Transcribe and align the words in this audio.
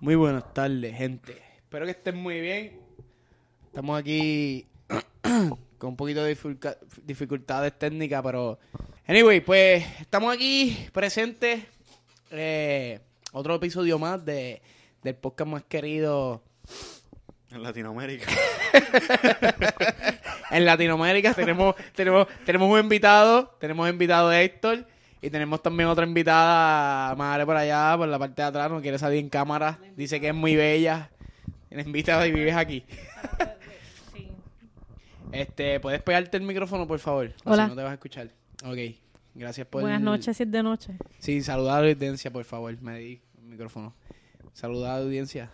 Muy 0.00 0.14
buenas 0.14 0.54
tardes, 0.54 0.96
gente. 0.96 1.42
Espero 1.56 1.84
que 1.84 1.90
estén 1.90 2.16
muy 2.16 2.40
bien. 2.40 2.78
Estamos 3.66 3.98
aquí 3.98 4.64
con 5.78 5.90
un 5.90 5.96
poquito 5.96 6.22
de 6.22 6.38
dificultades 7.02 7.76
técnicas, 7.76 8.22
pero... 8.22 8.60
Anyway, 9.08 9.40
pues 9.40 9.84
estamos 10.00 10.32
aquí 10.32 10.86
presentes. 10.92 11.64
Eh, 12.30 13.00
otro 13.32 13.56
episodio 13.56 13.98
más 13.98 14.24
de, 14.24 14.62
del 15.02 15.16
podcast 15.16 15.50
más 15.50 15.64
querido 15.64 16.44
En 17.50 17.64
Latinoamérica. 17.64 18.26
en 20.52 20.64
Latinoamérica. 20.64 21.34
tenemos, 21.34 21.74
tenemos, 21.96 22.28
tenemos 22.46 22.70
un 22.70 22.78
invitado, 22.78 23.56
tenemos 23.58 23.90
invitado 23.90 24.28
de 24.28 24.44
Héctor 24.44 24.86
y 25.20 25.30
tenemos 25.30 25.62
también 25.62 25.88
otra 25.88 26.06
invitada, 26.06 27.14
madre 27.16 27.44
por 27.46 27.56
allá, 27.56 27.94
por 27.96 28.08
la 28.08 28.18
parte 28.18 28.42
de 28.42 28.48
atrás, 28.48 28.70
no 28.70 28.80
quiere 28.80 28.98
salir 28.98 29.18
en 29.18 29.28
cámara, 29.28 29.78
dice 29.96 30.20
que 30.20 30.28
es 30.28 30.34
muy 30.34 30.54
bella. 30.56 31.10
La 31.70 31.82
invitada 31.82 32.26
y 32.26 32.32
vives 32.32 32.54
aquí. 32.56 32.84
Sí. 34.14 34.30
Este, 35.32 35.80
¿puedes 35.80 36.00
pegarte 36.02 36.36
el 36.38 36.42
micrófono, 36.44 36.86
por 36.86 36.98
favor? 36.98 37.32
Hola. 37.44 37.64
Si 37.64 37.70
no 37.70 37.76
te 37.76 37.82
vas 37.82 37.90
a 37.90 37.94
escuchar. 37.94 38.30
Ok, 38.64 38.78
gracias 39.34 39.66
por... 39.66 39.82
Buenas 39.82 40.00
noches, 40.00 40.36
si 40.36 40.44
es 40.44 40.50
de 40.50 40.62
noche. 40.62 40.96
Sí, 41.18 41.42
saludar 41.42 41.80
a 41.80 41.82
la 41.82 41.90
audiencia, 41.92 42.30
por 42.32 42.44
favor, 42.44 42.80
me 42.80 42.98
di 42.98 43.20
el 43.36 43.44
micrófono. 43.44 43.94
Saludar 44.54 44.92
a 44.92 44.98
la 45.00 45.04
audiencia. 45.04 45.50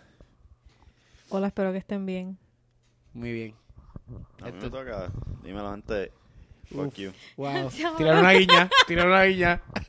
Hola, 1.29 1.47
espero 1.47 1.71
que 1.73 1.79
estén 1.79 2.05
bien. 2.05 2.37
Muy 3.13 3.33
bien. 3.33 3.53
A 4.41 4.45
mí 4.45 4.51
me 4.53 4.57
Esto- 4.59 4.71
toca. 4.71 5.11
Dímelo 5.43 5.67
antes. 5.69 6.11
Fuck 6.73 6.87
Uf. 6.87 6.97
you. 6.97 7.11
Wow. 7.37 7.69
Ya. 7.77 7.95
Tirar 7.95 8.17
una 8.19 8.31
guiña, 8.33 8.69
tirar 8.87 9.07
una 9.07 9.23
guiña. 9.23 9.61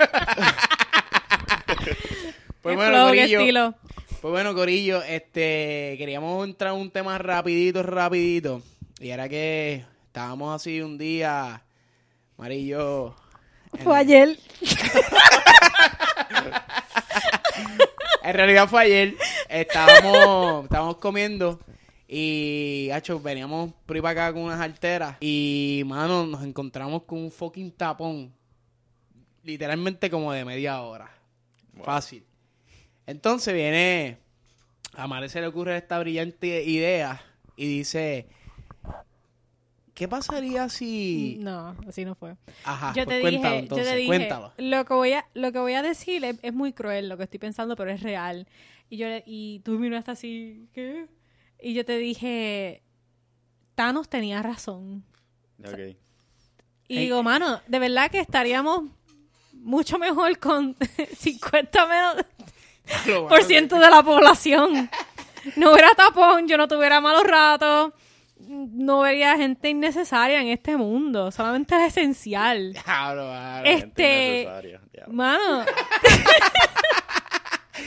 pues 2.62 2.72
Qué 2.72 2.74
bueno, 2.76 2.90
flow, 2.90 3.10
qué 3.12 3.18
Corillo. 3.18 3.38
estilo. 3.40 3.74
Pues 4.20 4.32
bueno, 4.32 4.54
Corillo, 4.54 5.02
este, 5.02 5.94
queríamos 5.98 6.46
entrar 6.46 6.74
en 6.74 6.80
un 6.80 6.90
tema 6.90 7.16
rapidito, 7.18 7.82
rapidito. 7.82 8.62
Y 8.98 9.10
era 9.10 9.28
que 9.28 9.84
estábamos 10.06 10.54
así 10.56 10.80
un 10.80 10.96
día, 10.98 11.62
Mari 12.38 12.56
y 12.56 12.66
yo. 12.68 13.14
en- 13.76 13.84
Fue 13.84 13.96
ayer. 13.98 14.36
En 18.22 18.34
realidad 18.34 18.68
fue 18.68 18.82
ayer. 18.82 19.14
Estábamos, 19.48 20.64
estábamos 20.64 20.96
comiendo 20.96 21.60
y, 22.08 22.88
hacho, 22.92 23.20
veníamos 23.20 23.72
por 23.84 23.96
ahí 23.96 24.02
para 24.02 24.26
acá 24.26 24.32
con 24.32 24.42
unas 24.42 24.60
alteras 24.60 25.16
y, 25.20 25.82
mano, 25.86 26.26
nos 26.26 26.44
encontramos 26.44 27.02
con 27.02 27.18
un 27.18 27.30
fucking 27.30 27.72
tapón. 27.72 28.32
Literalmente 29.42 30.10
como 30.10 30.32
de 30.32 30.44
media 30.44 30.80
hora. 30.82 31.10
Wow. 31.74 31.84
Fácil. 31.84 32.24
Entonces 33.06 33.54
viene, 33.54 34.18
a 34.94 35.06
Mare 35.06 35.28
se 35.28 35.40
le 35.40 35.46
ocurre 35.46 35.76
esta 35.76 35.98
brillante 36.00 36.64
idea 36.64 37.22
y 37.56 37.66
dice, 37.66 38.26
¿qué 39.94 40.08
pasaría 40.08 40.68
si... 40.68 41.38
No, 41.40 41.76
así 41.88 42.04
no 42.04 42.14
fue. 42.14 42.36
Ajá, 42.64 42.92
yo 42.96 43.04
pues 43.04 43.16
te 43.16 43.20
cuéntalo 43.20 43.54
dije, 43.54 43.62
entonces, 43.62 43.86
yo 43.86 43.90
te 43.92 43.96
dije, 43.96 44.06
cuéntalo. 44.08 44.52
lo 44.58 44.84
que 44.84 44.94
voy 44.94 45.12
a, 45.12 45.26
lo 45.34 45.52
que 45.52 45.58
voy 45.58 45.74
a 45.74 45.82
decir 45.82 46.24
es, 46.24 46.36
es 46.42 46.52
muy 46.52 46.72
cruel 46.72 47.08
lo 47.08 47.16
que 47.16 47.24
estoy 47.24 47.38
pensando, 47.38 47.76
pero 47.76 47.90
es 47.90 48.02
real. 48.02 48.46
Y 48.90 48.96
yo 48.96 49.06
le- 49.06 49.22
y 49.26 49.60
tú 49.60 49.78
miraste 49.78 50.10
así, 50.10 50.68
¿qué? 50.72 51.06
Y 51.60 51.74
yo 51.74 51.84
te 51.84 51.96
dije, 51.98 52.82
Thanos 53.74 54.08
tenía 54.08 54.42
razón. 54.42 55.04
Ok. 55.64 55.78
Y 56.88 56.98
Ey. 56.98 57.04
digo, 57.04 57.22
mano, 57.22 57.60
de 57.66 57.78
verdad 57.78 58.10
que 58.10 58.20
estaríamos 58.20 58.82
mucho 59.52 59.98
mejor 59.98 60.38
con 60.38 60.76
50 61.18 61.86
menos 61.86 62.24
por 63.28 63.42
ciento 63.42 63.78
de 63.80 63.90
la 63.90 64.02
población. 64.02 64.88
No 65.56 65.72
hubiera 65.72 65.92
tapón, 65.94 66.46
yo 66.46 66.56
no 66.56 66.68
tuviera 66.68 67.00
malos 67.00 67.24
ratos, 67.24 67.92
no 68.38 69.00
vería 69.00 69.36
gente 69.36 69.68
innecesaria 69.70 70.40
en 70.40 70.48
este 70.48 70.76
mundo. 70.76 71.32
Solamente 71.32 71.74
es 71.76 71.96
esencial. 71.96 72.76
Es- 72.76 73.80
Gente 73.80 74.42
Este-. 74.42 75.06
Mano. 75.08 75.64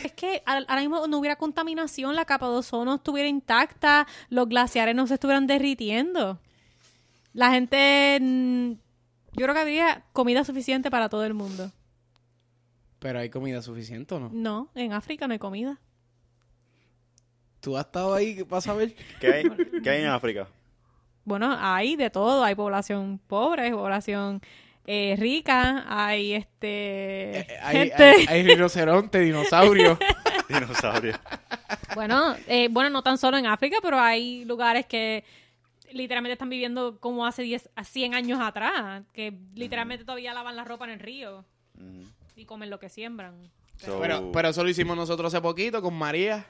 es 0.04 0.12
que 0.14 0.42
al- 0.46 0.66
ahora 0.68 0.82
mismo 0.82 1.08
no 1.08 1.18
hubiera 1.20 1.36
contaminación, 1.36 2.16
la 2.16 2.26
capa 2.26 2.48
de 2.50 2.56
ozono 2.58 2.96
estuviera 2.96 3.28
intacta, 3.30 4.08
los 4.30 4.48
glaciares 4.48 4.96
no 4.96 5.08
se 5.08 5.16
estuvieran 5.16 5.48
derritiendo. 5.48 6.40
La 7.34 7.52
gente. 7.52 8.18
mm, 8.22 8.72
Yo 9.34 9.44
creo 9.46 9.54
que 9.54 9.60
habría 9.62 10.04
comida 10.14 10.44
suficiente 10.44 10.90
para 10.90 11.08
todo 11.10 11.24
el 11.26 11.34
mundo. 11.36 11.72
Pero 13.00 13.20
hay 13.20 13.30
comida 13.30 13.62
suficiente 13.62 14.16
o 14.16 14.20
no? 14.20 14.30
No, 14.34 14.70
en 14.76 14.92
África 14.94 15.28
no 15.28 15.34
hay 15.34 15.40
comida. 15.40 15.80
¿Tú 17.62 17.78
has 17.78 17.86
estado 17.86 18.14
ahí 18.14 18.44
para 18.44 18.62
saber? 18.62 18.96
¿Qué 19.20 19.28
hay, 19.32 19.44
¿Qué 19.84 19.90
hay 19.90 20.02
en 20.02 20.08
África? 20.08 20.48
Bueno, 21.26 21.56
hay 21.60 21.96
de 21.96 22.10
todo. 22.10 22.44
Hay 22.44 22.56
población 22.56 23.20
pobre, 23.28 23.64
hay 23.64 23.72
población 23.72 24.42
eh, 24.88 25.16
rica, 25.20 25.86
hay 25.88 26.34
este. 26.34 27.40
Eh, 27.42 27.48
hay, 27.62 27.78
gente. 27.90 28.04
hay, 28.04 28.26
hay 28.28 28.44
rinoceronte, 28.44 29.20
dinosaurio. 29.20 29.98
Dinosaurio. 30.50 31.14
Bueno, 31.94 32.36
eh, 32.48 32.70
bueno, 32.72 32.90
no 32.90 33.04
tan 33.04 33.20
solo 33.20 33.38
en 33.38 33.46
África, 33.46 33.78
pero 33.84 34.00
hay 34.00 34.46
lugares 34.46 34.88
que 34.88 35.24
literalmente 35.92 36.34
están 36.34 36.50
viviendo 36.50 37.00
como 37.00 37.24
hace 37.26 37.44
10 37.44 37.70
a 37.76 37.84
100 37.84 38.16
años 38.16 38.40
atrás, 38.42 39.04
que 39.14 39.38
literalmente 39.54 40.06
todavía 40.06 40.34
lavan 40.34 40.56
la 40.56 40.64
ropa 40.64 40.86
en 40.86 40.92
el 40.92 41.00
río 41.00 41.46
y 42.36 42.46
comen 42.46 42.72
lo 42.72 42.80
que 42.80 42.90
siembran. 42.90 43.52
So, 43.78 44.00
pero, 44.02 44.32
pero 44.32 44.50
eso 44.50 44.64
lo 44.64 44.70
hicimos 44.70 44.98
nosotros 44.98 45.32
hace 45.34 45.42
poquito 45.42 45.82
con 45.84 45.94
María. 45.94 46.46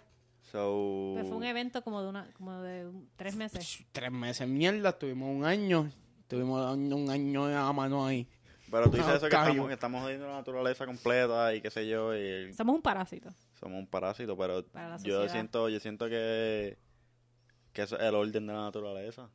so- 0.50 1.12
Pero 1.16 1.28
fue 1.28 1.38
un 1.38 1.44
evento 1.44 1.84
como 1.84 2.02
de 2.02 2.08
una 2.10 2.28
como 2.34 2.62
de 2.62 2.90
tres 3.18 3.36
meses. 3.36 3.84
Tres 3.92 4.12
meses 4.12 4.48
mierda, 4.48 4.98
tuvimos 4.98 5.30
un 5.30 5.44
año. 5.44 5.92
Tuvimos 6.30 6.74
un 6.74 6.94
un 6.94 7.10
año 7.10 7.46
a 7.48 7.74
mano 7.74 8.06
ahí. 8.06 8.26
pero 8.72 8.86
tú 8.86 8.92
dices 8.92 9.08
No, 9.08 9.14
eso 9.16 9.28
que 9.30 9.36
estamos, 9.36 9.68
que 9.68 9.74
estamos 9.74 10.02
jodiendo 10.04 10.28
la 10.28 10.36
naturaleza 10.36 10.86
completa 10.86 11.54
y 11.56 11.60
qué 11.62 11.70
sé 11.72 11.86
yo, 11.88 12.16
y 12.16 12.54
Somos 12.54 12.76
un 12.76 12.82
parásito. 12.82 13.30
somos 13.60 13.78
un 13.80 13.88
parásito, 13.88 14.38
pero 14.38 14.64
yo 15.04 15.28
siento, 15.28 15.68
yo 15.70 15.80
siento 15.82 16.08
que, 16.08 16.78
que 17.74 17.82
eso 17.82 17.98
es 17.98 18.04
el 18.04 18.16
orden 18.16 18.46
de 18.48 18.54
la 18.54 18.62
naturaleza. 18.62 19.28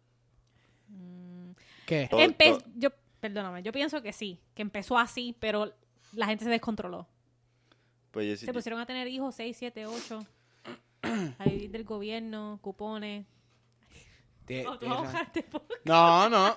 ¿Qué? 1.86 2.06
Todo- 2.10 2.20
Empe- 2.20 2.58
todo- 2.58 2.62
yo, 2.76 2.88
perdóname, 3.20 3.62
yo 3.62 3.72
pienso 3.72 4.00
que 4.02 4.12
sí, 4.12 4.38
que 4.54 4.62
empezó 4.62 4.96
así, 4.98 5.36
pero 5.40 5.72
la 6.12 6.26
gente 6.26 6.44
se 6.44 6.50
descontroló. 6.50 7.06
Pues 8.12 8.40
yo, 8.40 8.46
Se 8.46 8.52
pusieron 8.52 8.80
a 8.80 8.86
tener 8.86 9.08
hijos 9.08 9.34
6, 9.34 9.56
7, 9.58 9.86
8. 9.86 10.24
A 11.38 11.44
vivir 11.44 11.70
del 11.70 11.84
gobierno, 11.84 12.58
cupones. 12.62 13.26
Oh, 14.66 14.78
bajarte 14.78 15.42
po- 15.42 15.64
No, 15.84 16.28
no. 16.28 16.56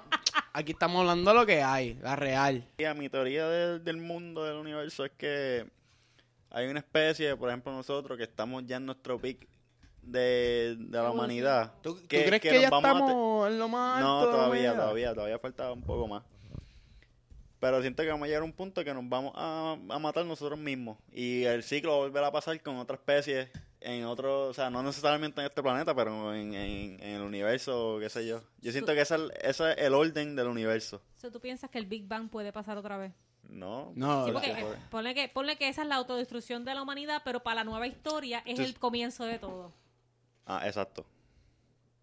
Aquí 0.57 0.71
estamos 0.71 1.01
hablando 1.01 1.29
de 1.29 1.37
lo 1.37 1.45
que 1.45 1.61
hay, 1.61 1.93
la 2.01 2.15
real. 2.15 2.65
teoría, 2.77 2.95
mi 2.95 3.09
teoría 3.09 3.47
del, 3.47 3.83
del 3.83 3.97
mundo, 3.97 4.43
del 4.43 4.55
universo, 4.55 5.05
es 5.05 5.11
que 5.11 5.67
hay 6.49 6.65
una 6.65 6.79
especie, 6.79 7.35
por 7.35 7.49
ejemplo 7.49 7.71
nosotros, 7.71 8.17
que 8.17 8.23
estamos 8.23 8.65
ya 8.65 8.77
en 8.77 8.87
nuestro 8.87 9.19
pic 9.21 9.47
de, 10.01 10.75
de 10.79 10.97
la 10.97 11.11
humanidad. 11.11 11.73
¿Tú, 11.83 11.99
crees 12.07 12.41
que, 12.41 12.49
que 12.49 12.61
ya 12.61 12.69
estamos 12.69 13.47
en 13.51 13.59
lo 13.59 13.67
más 13.67 14.01
No, 14.01 14.21
alto 14.21 14.31
de 14.31 14.37
la 14.37 14.43
todavía, 14.45 14.73
todavía, 14.73 15.13
todavía 15.13 15.37
falta 15.37 15.71
un 15.71 15.83
poco 15.83 16.07
más. 16.07 16.23
Pero 17.59 17.79
siento 17.81 18.01
que 18.01 18.09
vamos 18.09 18.25
a 18.25 18.27
llegar 18.27 18.41
a 18.41 18.45
un 18.45 18.53
punto 18.53 18.83
que 18.83 18.95
nos 18.95 19.07
vamos 19.07 19.33
a, 19.35 19.77
a 19.89 19.99
matar 19.99 20.25
nosotros 20.25 20.57
mismos. 20.57 20.97
Y 21.11 21.43
el 21.43 21.61
ciclo 21.61 21.91
va 21.91 21.97
a 21.97 21.99
volver 22.07 22.23
a 22.23 22.31
pasar 22.31 22.59
con 22.63 22.77
otra 22.77 22.95
especie 22.95 23.51
en 23.87 24.03
otro, 24.05 24.47
o 24.49 24.53
sea, 24.53 24.69
no 24.69 24.83
necesariamente 24.83 25.39
en 25.41 25.47
este 25.47 25.63
planeta, 25.63 25.95
pero 25.95 26.33
en, 26.33 26.53
en- 26.53 27.01
en 27.01 27.15
el 27.15 27.21
universo, 27.21 27.97
qué 27.99 28.09
sé 28.09 28.27
yo. 28.27 28.41
Yo 28.61 28.71
siento 28.71 28.93
que 28.93 29.01
ese 29.01 29.15
es, 29.15 29.21
el, 29.21 29.31
ese 29.41 29.71
es 29.71 29.77
el 29.77 29.93
orden 29.93 30.35
del 30.35 30.47
universo. 30.47 31.01
So, 31.15 31.31
¿Tú 31.31 31.39
piensas 31.39 31.69
que 31.69 31.77
el 31.77 31.85
Big 31.85 32.07
Bang 32.07 32.29
puede 32.29 32.51
pasar 32.51 32.77
otra 32.77 32.97
vez? 32.97 33.13
No, 33.49 33.93
No, 33.95 34.25
Sí, 34.25 34.31
porque 34.33 34.51
eh, 34.51 34.65
ponle 34.89 35.15
que, 35.15 35.29
ponle 35.29 35.55
que 35.57 35.69
esa 35.69 35.83
es 35.83 35.87
la 35.87 35.95
autodestrucción 35.95 36.65
de 36.65 36.75
la 36.75 36.81
humanidad, 36.81 37.21
pero 37.23 37.41
para 37.43 37.55
la 37.55 37.63
nueva 37.63 37.87
historia 37.87 38.39
es 38.39 38.47
Entonces- 38.51 38.73
el 38.75 38.79
comienzo 38.79 39.23
de 39.25 39.39
todo. 39.39 39.71
Ah, 40.45 40.67
exacto. 40.67 41.05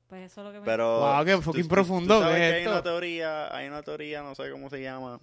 Pues 0.09 0.31
eso 0.31 0.41
es 0.41 0.47
lo 0.47 0.53
que 0.53 0.61
me... 0.61 0.65
Pero. 0.65 1.01
Wow, 1.01 1.25
qué 1.25 1.37
fucking 1.43 1.69
profundo, 1.69 2.17
tú 2.17 2.21
sabes 2.23 2.37
¿qué 2.37 2.47
es 2.49 2.53
que 2.55 2.61
hay 2.61 2.67
una 2.67 2.83
teoría, 2.83 3.55
hay 3.57 3.69
una 3.69 3.83
teoría, 3.83 4.23
no 4.23 4.35
sé 4.35 4.51
cómo 4.51 4.71
se 4.71 4.81
llama, 4.83 5.21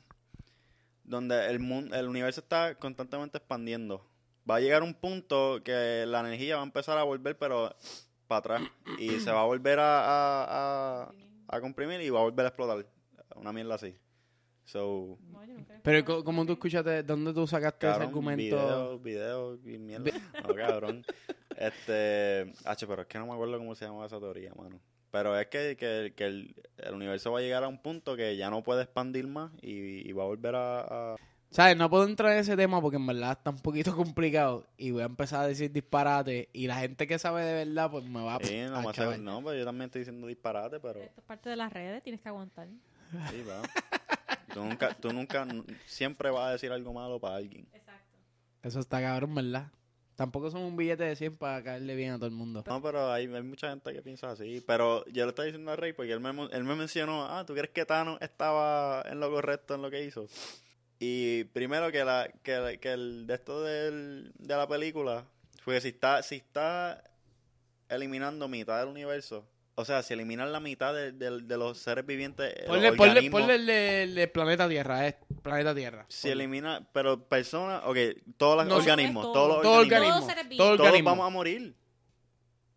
donde 1.04 1.48
el 1.50 1.60
mundo, 1.60 1.96
el 1.96 2.08
universo 2.08 2.42
está 2.42 2.76
constantemente 2.76 3.38
expandiendo. 3.38 4.06
Va 4.50 4.56
a 4.56 4.60
llegar 4.60 4.82
un 4.84 4.94
punto 4.94 5.62
que 5.64 6.06
la 6.08 6.22
energía 6.22 6.56
va 6.56 6.62
a 6.62 6.66
empezar 6.66 6.98
a 6.98 7.04
volver, 7.04 7.38
pero 7.38 7.76
para 8.28 8.40
atrás. 8.40 8.62
Y 8.98 9.20
se 9.20 9.32
va 9.32 9.42
a 9.42 9.46
volver 9.46 9.80
a, 9.80 10.02
a, 10.06 11.04
a, 11.04 11.12
a 11.48 11.62
comprimir 11.62 12.02
y 12.02 12.10
va 12.10 12.20
a 12.20 12.24
volver 12.24 12.46
a 12.46 12.50
explotar. 12.50 12.86
Una 13.36 13.54
mierda 13.54 13.76
así. 13.76 13.96
So. 14.66 15.18
Pero 15.84 16.24
¿cómo 16.24 16.46
tú 16.46 16.54
escuchaste? 16.54 17.04
¿Dónde 17.04 17.34
tú 17.34 17.46
sacaste 17.46 17.88
ese 17.88 17.96
argumento? 18.08 18.40
videos, 18.56 19.04
videos 19.04 19.60
y 19.66 19.78
mierda. 19.78 20.12
No, 20.44 20.56
cabrón. 20.56 21.06
Este, 21.58 22.54
H, 22.66 22.88
pero 22.88 23.02
es 23.04 23.08
que 23.08 23.20
no 23.20 23.28
me 23.28 23.34
acuerdo 23.34 23.58
cómo 23.58 23.76
se 23.76 23.86
llama 23.86 24.06
esa 24.06 24.20
teoría, 24.20 24.54
mano. 24.56 24.80
Pero 25.12 25.38
es 25.38 25.48
que, 25.48 25.76
que, 25.78 26.14
que 26.16 26.26
el, 26.26 26.56
el 26.78 26.94
universo 26.94 27.32
va 27.32 27.40
a 27.40 27.42
llegar 27.42 27.64
a 27.64 27.68
un 27.68 27.82
punto 27.82 28.16
que 28.16 28.38
ya 28.38 28.50
no 28.50 28.64
puede 28.64 28.84
expandir 28.84 29.28
más 29.28 29.52
y, 29.62 30.08
y 30.10 30.12
va 30.14 30.24
a 30.24 30.28
volver 30.28 30.56
a, 30.56 30.80
a- 31.14 31.16
¿Sabes? 31.52 31.76
No 31.76 31.90
puedo 31.90 32.06
entrar 32.06 32.32
en 32.32 32.40
ese 32.40 32.56
tema 32.56 32.82
porque 32.82 32.96
en 32.96 33.06
verdad 33.06 33.34
está 33.34 33.50
un 33.50 33.60
poquito 33.60 33.94
complicado 33.96 34.66
y 34.78 34.92
voy 34.92 35.02
a 35.02 35.06
empezar 35.06 35.42
a 35.42 35.48
decir 35.48 35.70
disparate 35.72 36.50
y 36.54 36.68
la 36.68 36.78
gente 36.78 37.08
que 37.08 37.20
sabe 37.20 37.44
de 37.44 37.66
verdad 37.66 37.92
pues 37.92 38.06
me 38.06 38.24
va 38.24 38.36
a... 38.36 38.40
Sí, 38.40 38.58
no, 38.70 38.78
a 38.78 38.82
más 38.82 38.96
chaval. 38.96 39.22
no, 39.22 39.44
pero 39.44 39.58
yo 39.58 39.66
también 39.66 39.88
estoy 39.88 40.00
diciendo 40.00 40.28
disparate, 40.28 40.80
pero 40.80 41.02
Esto 41.02 41.20
es 41.20 41.26
parte 41.26 41.50
de 41.50 41.58
las 41.58 41.74
redes, 41.74 42.02
tienes 42.04 42.22
que 42.22 42.30
aguantar. 42.30 42.70
sí, 43.30 43.44
va. 43.44 43.62
Tú 44.54 44.64
nunca, 44.64 44.94
tú 44.94 45.14
nunca, 45.14 45.46
siempre 45.86 46.30
vas 46.30 46.48
a 46.48 46.52
decir 46.52 46.72
algo 46.72 46.94
malo 46.94 47.20
para 47.20 47.36
alguien. 47.36 47.68
Exacto. 47.74 48.18
Eso 48.64 48.80
está 48.80 49.02
cabrón, 49.02 49.36
¿verdad? 49.36 49.72
Tampoco 50.16 50.52
son 50.52 50.62
un 50.62 50.78
billete 50.78 51.04
de 51.04 51.16
100 51.16 51.38
para 51.38 51.64
caerle 51.64 51.96
bien 51.96 52.12
a 52.12 52.16
todo 52.18 52.28
el 52.28 52.34
mundo. 52.34 52.64
No, 52.68 52.82
pero 52.82 53.12
hay, 53.12 53.26
hay 53.34 53.44
mucha 53.44 53.70
gente 53.70 53.94
que 53.94 54.02
piensa 54.02 54.30
así. 54.30 54.64
Pero 54.68 55.06
yo 55.08 55.26
le 55.26 55.30
estoy 55.30 55.48
diciendo 55.48 55.72
a 55.72 55.76
Rey 55.76 55.94
porque 55.94 56.12
él 56.12 56.20
me, 56.20 56.30
él 56.30 56.64
me 56.64 56.76
mencionó, 56.76 57.26
ah, 57.26 57.46
¿tú 57.46 57.54
crees 57.54 57.72
que 57.72 57.86
Thanos 57.86 58.22
estaba 58.22 59.04
en 59.10 59.20
lo 59.20 59.32
correcto 59.32 59.76
en 59.76 59.82
lo 59.82 59.90
que 59.90 60.04
hizo? 60.04 60.28
Y 61.04 61.46
primero 61.46 61.92
que 61.92 62.06
la 62.06 62.30
que, 62.44 62.78
que 62.80 62.92
el 62.92 63.26
de 63.26 63.34
esto 63.34 63.64
del, 63.64 64.32
de 64.38 64.56
la 64.56 64.68
película 64.68 65.26
fue 65.64 65.82
si 65.82 65.88
está 65.88 66.22
si 66.22 66.36
está 66.36 67.04
eliminando 67.90 68.48
mitad 68.48 68.78
del 68.80 68.90
universo, 68.90 69.44
o 69.74 69.84
sea, 69.84 70.04
si 70.04 70.14
eliminan 70.14 70.52
la 70.52 70.60
mitad 70.60 70.94
de, 70.94 71.12
de- 71.12 71.42
de 71.42 71.58
los 71.58 71.80
seres 71.80 72.06
vivientes, 72.06 72.54
los 72.60 72.68
Ponle, 72.68 72.94
ponle, 72.94 73.12
organismos, 73.14 73.42
ponle 73.42 73.56
el, 73.56 73.66
de- 73.66 74.04
el 74.04 74.14
de 74.16 74.28
planeta 74.28 74.70
Tierra, 74.70 75.08
es 75.08 75.16
planeta 75.42 75.74
Tierra. 75.74 76.06
si 76.08 76.28
Ponle. 76.30 76.44
elimina, 76.44 76.88
pero 76.94 77.24
personas, 77.28 77.82
ok, 77.84 77.98
todos 78.38 78.58
los 78.58 78.68
No, 78.68 78.76
organismos, 78.76 79.24
todo. 79.24 79.34
todos 79.34 79.48
los 79.56 79.62
todo 79.64 79.80
organismos, 79.82 80.24
organismo, 80.30 80.58
Todos 80.64 80.78
todos 80.78 81.04
vamos 81.04 81.26
a 81.26 81.30
morir. 81.30 81.76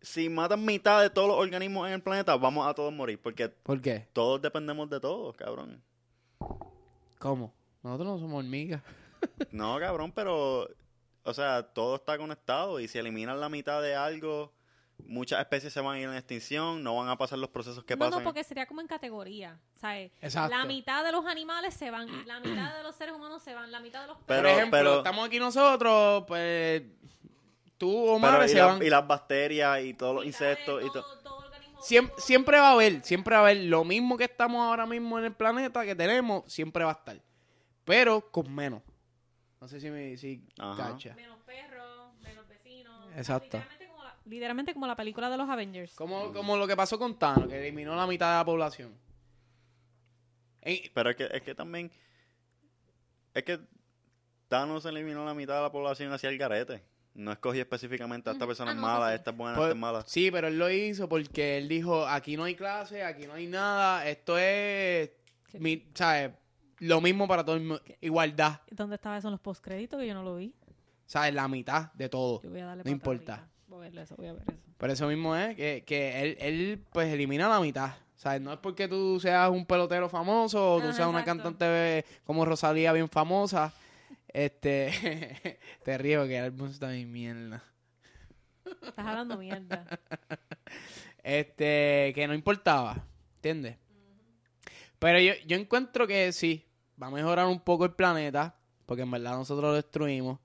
Si 0.01 0.29
matan 0.29 0.65
mitad 0.65 0.99
de 1.03 1.11
todos 1.11 1.27
los 1.27 1.37
organismos 1.37 1.87
en 1.87 1.93
el 1.93 2.01
planeta, 2.01 2.35
vamos 2.37 2.67
a 2.67 2.73
todos 2.73 2.91
morir, 2.91 3.19
porque 3.21 3.49
¿Por 3.49 3.79
qué? 3.81 4.07
todos 4.13 4.41
dependemos 4.41 4.89
de 4.89 4.99
todos, 4.99 5.35
cabrón. 5.37 5.79
¿Cómo? 7.19 7.53
Nosotros 7.85 8.07
no 8.07 8.19
somos 8.19 8.39
hormigas. 8.43 8.81
No, 9.51 9.79
cabrón, 9.79 10.11
pero, 10.11 10.67
o 11.23 11.33
sea, 11.33 11.63
todo 11.63 11.95
está 11.95 12.15
conectado 12.17 12.79
y 12.79 12.87
si 12.87 12.97
eliminan 12.99 13.39
la 13.39 13.49
mitad 13.49 13.81
de 13.81 13.95
algo, 13.95 14.53
muchas 15.07 15.39
especies 15.39 15.73
se 15.73 15.81
van 15.81 15.95
a 15.95 15.99
ir 15.99 16.07
en 16.07 16.13
extinción, 16.15 16.83
no 16.83 16.95
van 16.97 17.09
a 17.09 17.17
pasar 17.17 17.39
los 17.39 17.49
procesos 17.49 17.83
que 17.83 17.95
no, 17.95 17.99
pasan. 18.05 18.19
no, 18.19 18.23
porque 18.23 18.43
sería 18.43 18.67
como 18.67 18.81
en 18.81 18.87
categoría. 18.87 19.59
¿sabes? 19.75 20.11
Exacto. 20.21 20.55
La 20.55 20.65
mitad 20.65 21.03
de 21.03 21.11
los 21.11 21.25
animales 21.25 21.73
se 21.73 21.89
van, 21.89 22.07
la 22.27 22.39
mitad 22.39 22.75
de 22.77 22.83
los 22.83 22.95
seres 22.95 23.15
humanos 23.15 23.41
se 23.41 23.53
van, 23.55 23.71
la 23.71 23.79
mitad 23.79 24.01
de 24.01 24.07
los 24.07 24.17
Pero- 24.27 24.41
Por 24.43 24.51
ejemplo, 24.51 24.79
pero- 24.79 24.97
estamos 24.97 25.27
aquí 25.27 25.39
nosotros, 25.39 26.23
pues 26.27 26.83
tú, 27.77 28.17
Pero 28.21 28.45
y, 28.45 28.49
se 28.49 28.55
la- 28.57 28.65
van. 28.67 28.83
y 28.83 28.89
las 28.89 29.07
bacterias 29.07 29.83
y 29.83 29.93
todos 29.95 30.15
los 30.15 30.25
insectos 30.25 30.83
y 30.83 30.91
todo. 30.91 31.03
todo- 31.23 31.45
siempre 32.17 32.59
va 32.59 32.69
a 32.69 32.71
haber, 32.73 33.03
siempre 33.03 33.33
va 33.35 33.39
a 33.41 33.43
haber 33.45 33.57
lo 33.65 33.83
mismo 33.83 34.17
que 34.17 34.25
estamos 34.25 34.61
ahora 34.61 34.85
mismo 34.85 35.17
en 35.19 35.25
el 35.25 35.33
planeta 35.33 35.83
que 35.85 35.95
tenemos, 35.95 36.43
siempre 36.51 36.83
va 36.83 36.91
a 36.91 36.93
estar. 36.93 37.21
Pero 37.85 38.29
con 38.31 38.53
menos. 38.53 38.81
No 39.61 39.67
sé 39.67 39.79
si 39.79 39.89
me 39.89 40.17
si 40.17 40.45
Ajá. 40.59 40.91
cacha. 40.91 41.15
Menos 41.15 41.39
perros, 41.43 42.13
menos 42.21 42.47
vecinos. 42.47 43.09
Exacto. 43.15 43.57
Literalmente 43.57 43.87
como, 43.87 44.03
la, 44.03 44.15
literalmente 44.25 44.73
como 44.73 44.87
la 44.87 44.95
película 44.95 45.29
de 45.29 45.37
los 45.37 45.49
Avengers. 45.49 45.93
Como, 45.95 46.33
como 46.33 46.57
lo 46.57 46.67
que 46.67 46.75
pasó 46.75 46.99
con 46.99 47.17
Thanos, 47.17 47.47
que 47.47 47.59
eliminó 47.59 47.95
la 47.95 48.05
mitad 48.07 48.31
de 48.31 48.37
la 48.39 48.45
población. 48.45 48.93
Ey, 50.61 50.91
Pero 50.93 51.11
es 51.11 51.15
que, 51.15 51.29
es 51.31 51.41
que 51.41 51.55
también. 51.55 51.91
Es 53.33 53.43
que 53.43 53.59
Thanos 54.47 54.85
eliminó 54.85 55.25
la 55.25 55.33
mitad 55.33 55.55
de 55.55 55.61
la 55.61 55.71
población 55.71 56.11
hacia 56.11 56.29
el 56.29 56.37
garete. 56.37 56.83
No 57.13 57.31
escogí 57.31 57.59
específicamente 57.59 58.29
a 58.29 58.33
esta 58.33 58.45
persona 58.45 58.71
Ah, 58.71 58.73
no, 58.75 58.81
mala, 58.81 59.09
sí. 59.09 59.15
esta 59.15 59.31
es 59.31 59.37
buena, 59.37 59.55
pues, 59.55 59.67
esta 59.67 59.75
es 59.75 59.79
mala. 59.79 60.03
sí, 60.05 60.31
pero 60.31 60.47
él 60.47 60.57
lo 60.59 60.69
hizo 60.69 61.07
porque 61.07 61.57
él 61.57 61.69
dijo, 61.69 62.05
aquí 62.07 62.35
no 62.35 62.43
hay 62.43 62.55
clase, 62.55 63.03
aquí 63.03 63.25
no 63.25 63.33
hay 63.35 63.47
nada, 63.47 64.05
esto 64.09 64.37
es, 64.37 65.11
mi, 65.53 65.87
¿sabes? 65.93 66.31
Lo 66.79 67.01
mismo 67.01 67.27
para 67.27 67.43
todo 67.45 67.55
el 67.55 67.63
mundo, 67.63 67.81
igualdad, 68.01 68.59
¿Dónde 68.69 68.95
estaba 68.95 69.17
eso 69.17 69.27
en 69.29 69.33
los 69.33 69.41
postcréditos? 69.41 69.99
Que 69.99 70.07
yo 70.07 70.13
no 70.13 70.23
lo 70.23 70.35
vi. 70.35 70.53
¿sabes? 71.05 71.33
La 71.33 71.47
mitad 71.47 71.91
de 71.93 72.09
todo. 72.09 72.41
Yo 72.41 72.49
voy 72.49 72.59
a 72.61 72.65
darle 72.65 72.83
No 72.83 72.91
importa. 72.91 73.47
Voy 73.67 73.87
a 73.87 73.89
ver 73.89 73.99
eso, 73.99 74.15
voy 74.15 74.27
a 74.27 74.33
ver 74.33 74.43
eso. 74.47 74.57
Por 74.77 74.89
eso 74.89 75.07
mismo 75.07 75.35
es 75.35 75.55
que, 75.55 75.83
que 75.85 76.21
él, 76.21 76.37
él, 76.39 76.83
pues, 76.91 77.11
elimina 77.13 77.47
la 77.47 77.59
mitad. 77.59 77.93
¿Sabes? 78.15 78.41
No 78.41 78.53
es 78.53 78.59
porque 78.59 78.87
tú 78.87 79.19
seas 79.19 79.49
un 79.49 79.65
pelotero 79.65 80.07
famoso 80.07 80.75
o 80.75 80.77
tú 80.79 80.87
Ajá, 80.87 80.93
seas 80.93 81.09
una 81.09 81.19
exacto. 81.19 81.43
cantante 81.43 82.05
como 82.23 82.45
Rosalía 82.45 82.93
bien 82.93 83.09
famosa. 83.09 83.73
Este, 84.27 85.59
te 85.83 85.97
río 85.97 86.25
que 86.25 86.37
el 86.37 86.45
álbum 86.45 86.69
está 86.69 86.89
bien 86.89 87.11
mierda. 87.11 87.63
Estás 88.65 89.05
hablando 89.05 89.37
mierda. 89.37 89.85
Este, 91.23 92.11
que 92.13 92.27
no 92.27 92.35
importaba, 92.35 93.03
¿entiendes? 93.37 93.77
Pero 94.99 95.19
yo, 95.19 95.33
yo 95.45 95.57
encuentro 95.57 96.07
que 96.07 96.31
sí, 96.31 96.65
va 97.01 97.07
a 97.07 97.11
mejorar 97.11 97.47
un 97.47 97.59
poco 97.59 97.85
el 97.85 97.93
planeta, 97.93 98.55
porque 98.85 99.03
en 99.03 99.11
verdad 99.11 99.37
nosotros 99.37 99.69
lo 99.69 99.73
destruimos. 99.73 100.39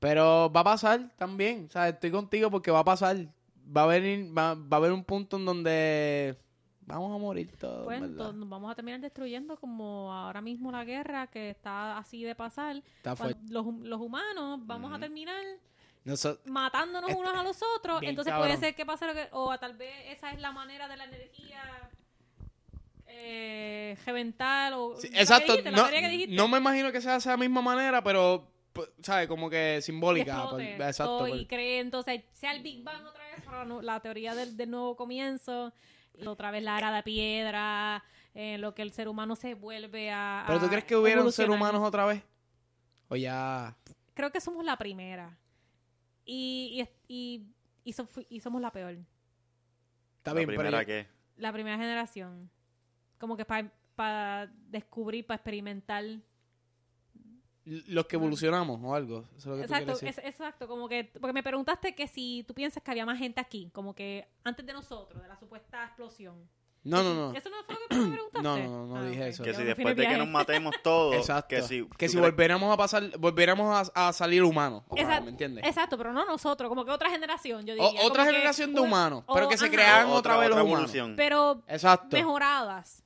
Pero 0.00 0.50
va 0.52 0.60
a 0.60 0.64
pasar 0.64 1.10
también, 1.16 1.66
o 1.68 1.70
sea, 1.70 1.88
estoy 1.88 2.10
contigo 2.10 2.50
porque 2.50 2.70
va 2.70 2.80
a 2.80 2.84
pasar. 2.84 3.16
Va 3.74 3.84
a 3.84 3.86
venir, 3.86 4.36
va, 4.36 4.54
va 4.54 4.68
a 4.72 4.76
haber 4.76 4.92
un 4.92 5.04
punto 5.04 5.38
en 5.38 5.46
donde 5.46 6.38
vamos 6.86 7.14
a 7.14 7.18
morir 7.18 7.56
todos, 7.56 7.84
Pues 7.84 8.02
entonces 8.02 8.34
nos 8.34 8.48
vamos 8.48 8.70
a 8.70 8.74
terminar 8.74 9.00
destruyendo 9.00 9.56
como 9.58 10.12
ahora 10.12 10.42
mismo 10.42 10.70
la 10.70 10.84
guerra 10.84 11.26
que 11.28 11.50
está 11.50 11.96
así 11.96 12.24
de 12.24 12.34
pasar. 12.34 12.82
Los, 13.48 13.66
los 13.80 14.00
humanos 14.00 14.60
vamos 14.66 14.92
a 14.92 14.98
terminar 14.98 15.42
matándonos 16.46 17.14
unos 17.14 17.34
a 17.34 17.42
los 17.42 17.60
otros. 17.76 18.00
bien 18.00 18.10
Entonces 18.10 18.32
cabrón. 18.32 18.48
puede 18.48 18.60
ser 18.60 18.74
que 18.74 18.84
pase 18.84 19.06
lo 19.06 19.14
que... 19.14 19.28
O 19.32 19.58
tal 19.58 19.74
vez 19.74 19.94
esa 20.08 20.30
es 20.32 20.40
la 20.40 20.52
manera 20.52 20.86
de 20.88 20.96
la 20.96 21.04
energía 21.04 21.83
eh, 23.16 23.96
o... 24.74 24.96
sí, 25.00 25.08
la 25.10 25.20
exacto, 25.20 25.52
dijiste, 25.52 25.70
la 25.70 25.76
no, 25.76 25.82
teoría 25.84 26.00
que 26.00 26.08
dijiste. 26.08 26.34
no 26.34 26.48
me 26.48 26.58
imagino 26.58 26.92
que 26.92 27.00
sea 27.00 27.12
de 27.12 27.18
esa 27.18 27.36
misma 27.36 27.62
manera, 27.62 28.02
pero, 28.02 28.50
pues, 28.72 28.90
¿sabes? 29.02 29.28
Como 29.28 29.48
que 29.50 29.80
simbólica. 29.82 30.32
explote 30.42 30.74
por- 30.76 30.86
exacto. 30.86 31.18
todo 31.18 31.28
y 31.36 31.46
cree 31.46 31.80
entonces 31.80 32.22
sea 32.32 32.52
el 32.52 32.62
Big 32.62 32.82
Bang 32.82 33.04
otra 33.06 33.24
vez 33.30 33.44
para 33.44 33.64
la 33.64 34.00
teoría 34.00 34.34
del, 34.34 34.56
del 34.56 34.70
nuevo 34.70 34.96
comienzo 34.96 35.72
y 36.14 36.26
otra 36.26 36.50
vez 36.50 36.62
la 36.62 36.78
era 36.78 36.92
de 36.92 37.02
piedra 37.02 38.04
en 38.34 38.60
lo 38.60 38.74
que 38.74 38.82
el 38.82 38.92
ser 38.92 39.08
humano 39.08 39.36
se 39.36 39.54
vuelve 39.54 40.10
a 40.10 40.44
¿Pero 40.46 40.60
tú 40.60 40.68
crees 40.68 40.84
que 40.84 40.96
hubieran 40.96 41.30
ser 41.32 41.44
evolucionar. 41.46 41.72
humanos 41.74 41.88
otra 41.88 42.04
vez? 42.06 42.22
O 43.08 43.16
ya... 43.16 43.76
creo 44.14 44.30
que 44.32 44.40
somos 44.40 44.64
la 44.64 44.76
primera 44.76 45.38
y 46.24 46.84
y, 47.08 47.14
y, 47.14 47.46
y 47.84 47.92
so- 47.92 48.06
fu- 48.06 48.24
y 48.28 48.40
somos 48.40 48.60
la 48.60 48.70
peor 48.72 48.96
Está 50.18 50.30
la 50.32 50.34
bien, 50.34 50.46
pero 50.48 50.58
primera 50.60 50.82
yo- 50.82 50.86
que. 50.86 51.06
la 51.36 51.52
primera 51.52 51.76
generación 51.76 52.50
como 53.18 53.36
que 53.36 53.44
para 53.44 54.50
descubrir 54.70 55.26
para 55.26 55.36
experimentar 55.36 56.04
los 57.64 58.04
que 58.06 58.16
evolucionamos 58.16 58.78
o 58.82 58.94
algo. 58.94 59.24
Eso 59.36 59.38
es 59.38 59.46
lo 59.46 59.52
que 59.56 59.58
tú 59.60 59.72
Exacto, 59.72 59.84
quieres 59.94 60.00
decir. 60.16 60.24
es- 60.28 60.34
exacto, 60.34 60.68
como 60.68 60.86
que, 60.88 61.04
porque 61.18 61.32
me 61.32 61.42
preguntaste 61.42 61.94
que 61.94 62.06
si 62.06 62.44
tú 62.46 62.52
piensas 62.52 62.82
que 62.82 62.90
había 62.90 63.06
más 63.06 63.18
gente 63.18 63.40
aquí, 63.40 63.70
como 63.72 63.94
que 63.94 64.28
antes 64.44 64.66
de 64.66 64.72
nosotros, 64.74 65.22
de 65.22 65.28
la 65.28 65.36
supuesta 65.38 65.84
explosión. 65.84 66.46
No, 66.82 67.02
no, 67.02 67.14
no. 67.14 67.32
¿Eso 67.34 67.48
no 67.48 67.56
fue 67.64 67.76
lo 67.76 67.88
que 67.88 67.96
me 67.96 68.08
preguntaste? 68.12 68.42
No, 68.42 68.58
no, 68.58 68.86
no, 68.86 68.94
no 69.00 69.04
dije 69.08 69.22
ok. 69.22 69.28
eso. 69.28 69.42
Que 69.44 69.54
si 69.54 69.62
después 69.64 69.96
de 69.96 70.06
que 70.06 70.18
nos 70.18 70.28
matemos 70.28 70.74
todos, 70.82 71.14
Exacto. 71.16 71.48
que 71.48 71.62
si, 71.62 71.88
que 71.96 72.06
¿tú 72.06 72.12
si 72.12 72.18
volviéramos 72.20 72.70
a 72.70 72.76
pasar, 72.76 73.16
volviéramos 73.18 73.90
a, 73.94 74.08
a 74.08 74.12
salir 74.12 74.42
humanos. 74.42 74.82
Exacto, 74.94 75.24
¿Me 75.24 75.30
entiendes? 75.30 75.64
exacto, 75.64 75.96
pero 75.96 76.12
no 76.12 76.26
nosotros, 76.26 76.68
como 76.68 76.84
que 76.84 76.90
otra 76.90 77.08
generación, 77.08 77.64
yo 77.64 77.72
O- 77.78 77.88
diría. 77.88 78.06
otra 78.06 78.26
que 78.26 78.32
generación 78.32 78.74
de 78.74 78.80
humanos, 78.82 79.24
o- 79.26 79.32
pero 79.32 79.48
que 79.48 79.56
se 79.56 79.64
ajá, 79.64 79.74
creaban 79.74 80.06
otra, 80.08 80.18
otra 80.18 80.36
vez 80.36 80.50
los 80.50 80.60
humanos. 80.62 80.92
Pero 81.16 81.62
Exacto. 81.66 82.14
mejoradas. 82.14 83.02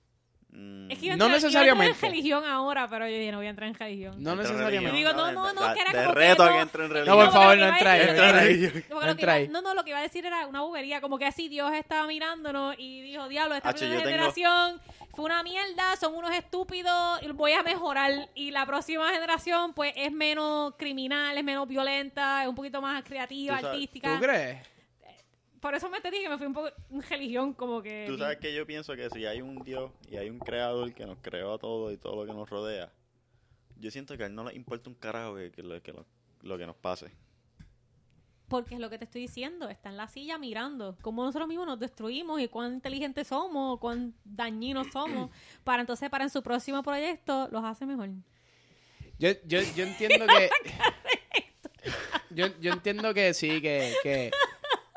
Mm. 0.58 0.90
Es 0.90 0.98
que 0.98 1.10
a 1.12 1.16
No 1.16 1.28
necesariamente. 1.28 1.92
entrar 1.92 2.08
en 2.10 2.16
religión 2.16 2.44
ahora, 2.46 2.88
pero 2.88 3.06
yo 3.06 3.14
dije, 3.16 3.30
no 3.30 3.38
voy 3.38 3.46
a 3.46 3.50
entrar 3.50 3.68
en 3.68 3.74
religión. 3.74 4.14
No 4.22 4.30
Entra 4.32 4.42
necesariamente. 4.48 4.90
religión, 4.90 5.16
Digo, 5.16 5.32
no, 5.32 5.32
no, 5.32 5.52
no, 5.52 5.74
que 5.74 5.80
era 5.80 5.92
como 5.92 6.14
reto 6.14 6.44
no- 6.46 6.52
que 6.52 6.58
entre 6.60 6.82
en 6.82 6.88
No, 6.88 6.94
religión. 6.94 7.16
por 7.16 7.26
No, 7.26 7.32
favor, 7.32 7.48
pero 7.50 7.66
no 7.66 7.72
entra 7.72 7.92
ahí. 7.92 8.00
Entra. 8.00 8.14
Porque 8.88 9.48
No 9.48 9.60
no, 9.60 9.68
no, 9.68 9.74
lo 9.74 9.84
que 9.84 9.90
iba 9.90 9.98
a 9.98 10.02
decir 10.02 10.24
era 10.26 10.46
una 10.46 10.62
bobería, 10.62 11.00
como 11.00 11.18
que 11.18 11.26
así 11.26 11.48
Dios 11.48 11.72
estaba 11.74 12.06
mirándonos 12.06 12.74
y 12.78 13.02
dijo, 13.02 13.28
diablo, 13.28 13.54
esta 13.54 13.72
primera 13.72 13.94
yo 13.94 14.00
tengo- 14.02 14.10
generación 14.16 14.80
fue 15.14 15.24
una 15.26 15.42
mierda, 15.42 15.96
son 15.96 16.14
unos 16.14 16.30
estúpidos, 16.34 17.22
y 17.22 17.28
voy 17.32 17.52
a 17.52 17.62
mejorar. 17.62 18.28
Y 18.34 18.50
la 18.50 18.64
próxima 18.66 19.10
generación, 19.10 19.74
pues, 19.74 19.92
es 19.96 20.10
menos 20.12 20.74
criminal, 20.78 21.36
es 21.36 21.44
menos 21.44 21.68
violenta, 21.68 22.42
es 22.44 22.48
un 22.48 22.54
poquito 22.54 22.80
más 22.80 23.02
creativa, 23.04 23.58
Tú 23.60 23.66
artística. 23.66 24.14
¿Tú 24.14 24.20
crees? 24.22 24.58
Por 25.60 25.74
eso 25.74 25.90
me 25.90 26.00
te 26.00 26.10
dije 26.10 26.24
que 26.24 26.28
me 26.30 26.38
fui 26.38 26.46
un 26.46 26.52
poco 26.54 26.70
en 26.90 27.02
religión, 27.02 27.52
como 27.52 27.82
que... 27.82 28.04
Tú 28.06 28.16
sabes 28.16 28.38
que 28.38 28.54
yo 28.54 28.66
pienso 28.66 28.94
que 28.94 29.10
si 29.10 29.26
hay 29.26 29.40
un 29.42 29.62
Dios 29.64 29.90
y 30.10 30.16
hay 30.16 30.30
un 30.30 30.38
creador 30.38 30.92
que 30.94 31.04
nos 31.06 31.18
creó 31.20 31.54
a 31.54 31.58
todos 31.58 31.92
y 31.92 31.96
todo 31.96 32.16
lo 32.16 32.26
que 32.26 32.32
nos 32.38 32.48
rodea, 32.48 32.92
yo 33.76 33.90
siento 33.90 34.16
que 34.16 34.22
a 34.24 34.26
él 34.26 34.34
no 34.34 34.44
le 34.44 34.54
importa 34.54 34.88
un 34.88 34.94
carajo 34.96 35.34
que, 35.36 35.50
que 35.50 35.62
lo, 35.62 35.82
que 35.82 35.92
lo- 35.92 36.06
lo 36.42 36.56
que 36.58 36.66
nos 36.66 36.76
pase. 36.76 37.10
Porque 38.48 38.74
es 38.76 38.80
lo 38.80 38.88
que 38.88 38.96
te 38.98 39.04
estoy 39.04 39.20
diciendo, 39.22 39.68
está 39.68 39.90
en 39.90 39.96
la 39.98 40.08
silla 40.08 40.38
mirando 40.38 40.96
cómo 41.02 41.22
nosotros 41.24 41.48
mismos 41.48 41.66
nos 41.66 41.78
destruimos 41.78 42.40
y 42.40 42.48
cuán 42.48 42.74
inteligentes 42.74 43.26
somos, 43.26 43.78
cuán 43.78 44.14
dañinos 44.24 44.86
somos, 44.92 45.30
para 45.64 45.80
entonces 45.82 46.08
para 46.08 46.24
en 46.24 46.30
su 46.30 46.42
próximo 46.42 46.82
proyecto 46.82 47.48
los 47.50 47.62
hace 47.64 47.84
mejor. 47.84 48.08
Yo, 49.18 49.30
yo, 49.44 49.60
yo 49.76 49.84
entiendo 49.84 50.26
que. 50.26 50.48
yo, 52.30 52.46
yo 52.60 52.72
entiendo 52.72 53.12
que 53.12 53.34
sí, 53.34 53.60
que, 53.60 53.92
que 54.02 54.30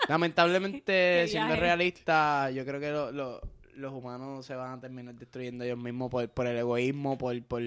lamentablemente, 0.08 1.26
siendo 1.30 1.56
realista, 1.56 2.50
yo 2.52 2.66
creo 2.66 2.80
que 2.80 2.92
lo- 2.92 3.12
lo- 3.12 3.42
los 3.76 3.94
humanos 3.94 4.46
se 4.46 4.54
van 4.56 4.78
a 4.78 4.82
terminar 4.82 5.16
destruyendo 5.16 5.64
ellos 5.64 5.78
mismos 5.78 6.10
por, 6.12 6.28
por 6.30 6.46
el 6.46 6.58
egoísmo, 6.58 7.18
por, 7.18 7.42
por 7.44 7.62